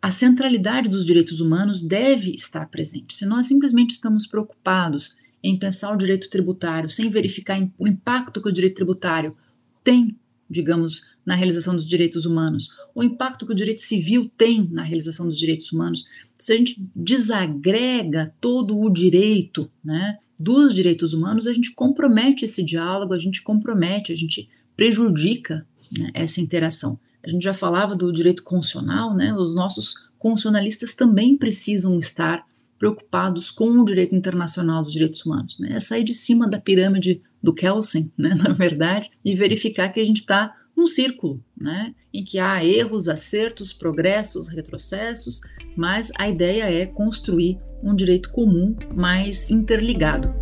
a 0.00 0.10
centralidade 0.10 0.88
dos 0.88 1.04
direitos 1.04 1.40
humanos 1.40 1.82
deve 1.82 2.32
estar 2.32 2.68
presente. 2.68 3.16
Se 3.16 3.26
nós 3.26 3.46
simplesmente 3.46 3.92
estamos 3.92 4.26
preocupados 4.26 5.14
em 5.42 5.58
pensar 5.58 5.92
o 5.92 5.96
direito 5.96 6.28
tributário 6.28 6.90
sem 6.90 7.08
verificar 7.08 7.60
o 7.78 7.86
impacto 7.86 8.40
que 8.40 8.48
o 8.48 8.52
direito 8.52 8.76
tributário 8.76 9.36
tem, 9.82 10.16
digamos, 10.48 11.14
na 11.24 11.34
realização 11.34 11.74
dos 11.74 11.86
direitos 11.86 12.24
humanos, 12.24 12.68
o 12.94 13.02
impacto 13.02 13.46
que 13.46 13.52
o 13.52 13.56
direito 13.56 13.80
civil 13.80 14.30
tem 14.36 14.68
na 14.70 14.82
realização 14.82 15.26
dos 15.26 15.38
direitos 15.38 15.72
humanos, 15.72 16.04
se 16.36 16.52
a 16.52 16.56
gente 16.56 16.80
desagrega 16.94 18.34
todo 18.40 18.78
o 18.78 18.90
direito, 18.90 19.70
né, 19.84 20.18
dos 20.38 20.74
direitos 20.74 21.12
humanos, 21.12 21.46
a 21.46 21.52
gente 21.52 21.72
compromete 21.72 22.44
esse 22.44 22.62
diálogo, 22.62 23.14
a 23.14 23.18
gente 23.18 23.42
compromete, 23.42 24.12
a 24.12 24.16
gente 24.16 24.48
prejudica 24.76 25.66
né, 25.98 26.10
essa 26.12 26.40
interação. 26.40 26.98
A 27.26 27.28
gente 27.28 27.42
já 27.42 27.52
falava 27.52 27.96
do 27.96 28.12
direito 28.12 28.44
constitucional, 28.44 29.14
né? 29.14 29.34
Os 29.34 29.54
nossos 29.54 29.94
constitucionalistas 30.16 30.94
também 30.94 31.36
precisam 31.36 31.98
estar 31.98 32.46
preocupados 32.78 33.50
com 33.50 33.70
o 33.70 33.84
direito 33.84 34.14
internacional 34.14 34.82
dos 34.82 34.92
direitos 34.92 35.24
humanos. 35.24 35.58
Né? 35.58 35.70
É 35.72 35.80
sair 35.80 36.04
de 36.04 36.14
cima 36.14 36.48
da 36.48 36.60
pirâmide 36.60 37.22
do 37.42 37.52
Kelsen, 37.52 38.12
né, 38.16 38.34
na 38.34 38.52
verdade, 38.52 39.10
e 39.24 39.34
verificar 39.34 39.88
que 39.88 40.00
a 40.00 40.04
gente 40.04 40.20
está 40.20 40.54
num 40.76 40.86
círculo, 40.86 41.42
né, 41.56 41.94
em 42.12 42.22
que 42.22 42.38
há 42.38 42.62
erros, 42.62 43.08
acertos, 43.08 43.72
progressos, 43.72 44.46
retrocessos, 44.46 45.40
mas 45.74 46.12
a 46.18 46.28
ideia 46.28 46.64
é 46.64 46.84
construir 46.84 47.58
um 47.82 47.94
direito 47.94 48.30
comum 48.30 48.76
mais 48.94 49.48
interligado. 49.50 50.34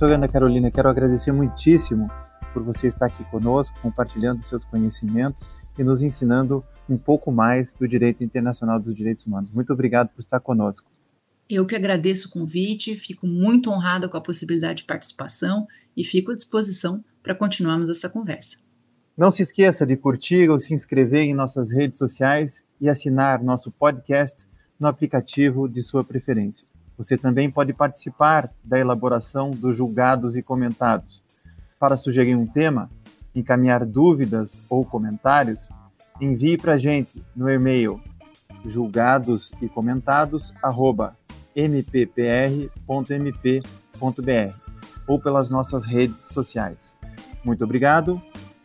Professora 0.00 0.16
Ana 0.16 0.28
Carolina, 0.32 0.70
quero 0.70 0.88
agradecer 0.88 1.30
muitíssimo 1.30 2.10
por 2.54 2.62
você 2.62 2.88
estar 2.88 3.04
aqui 3.04 3.22
conosco, 3.24 3.78
compartilhando 3.82 4.40
seus 4.40 4.64
conhecimentos 4.64 5.50
e 5.78 5.84
nos 5.84 6.00
ensinando 6.00 6.64
um 6.88 6.96
pouco 6.96 7.30
mais 7.30 7.74
do 7.74 7.86
direito 7.86 8.24
internacional 8.24 8.80
dos 8.80 8.94
direitos 8.94 9.26
humanos. 9.26 9.50
Muito 9.50 9.74
obrigado 9.74 10.08
por 10.08 10.22
estar 10.22 10.40
conosco. 10.40 10.90
Eu 11.50 11.66
que 11.66 11.76
agradeço 11.76 12.28
o 12.28 12.30
convite, 12.30 12.96
fico 12.96 13.26
muito 13.26 13.70
honrada 13.70 14.08
com 14.08 14.16
a 14.16 14.22
possibilidade 14.22 14.78
de 14.78 14.84
participação 14.84 15.66
e 15.94 16.02
fico 16.02 16.32
à 16.32 16.34
disposição 16.34 17.04
para 17.22 17.34
continuarmos 17.34 17.90
essa 17.90 18.08
conversa. 18.08 18.56
Não 19.14 19.30
se 19.30 19.42
esqueça 19.42 19.84
de 19.84 19.98
curtir 19.98 20.48
ou 20.48 20.58
se 20.58 20.72
inscrever 20.72 21.24
em 21.24 21.34
nossas 21.34 21.72
redes 21.72 21.98
sociais 21.98 22.64
e 22.80 22.88
assinar 22.88 23.44
nosso 23.44 23.70
podcast 23.70 24.48
no 24.78 24.88
aplicativo 24.88 25.68
de 25.68 25.82
sua 25.82 26.02
preferência. 26.02 26.66
Você 27.00 27.16
também 27.16 27.50
pode 27.50 27.72
participar 27.72 28.52
da 28.62 28.78
elaboração 28.78 29.52
dos 29.52 29.74
julgados 29.74 30.36
e 30.36 30.42
comentados. 30.42 31.24
Para 31.78 31.96
sugerir 31.96 32.34
um 32.34 32.46
tema, 32.46 32.90
encaminhar 33.34 33.86
dúvidas 33.86 34.60
ou 34.68 34.84
comentários, 34.84 35.70
envie 36.20 36.58
para 36.58 36.74
a 36.74 36.78
gente 36.78 37.24
no 37.34 37.48
e-mail 37.48 37.98
julgados 38.66 39.50
e 39.62 39.68
comentados 39.68 40.52
mppr.mp.br 41.56 42.68
ou 45.06 45.18
pelas 45.18 45.48
nossas 45.48 45.86
redes 45.86 46.20
sociais. 46.20 46.94
Muito 47.42 47.64
obrigado 47.64 48.20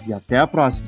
e 0.06 0.12
até 0.12 0.40
a 0.40 0.46
próxima. 0.46 0.88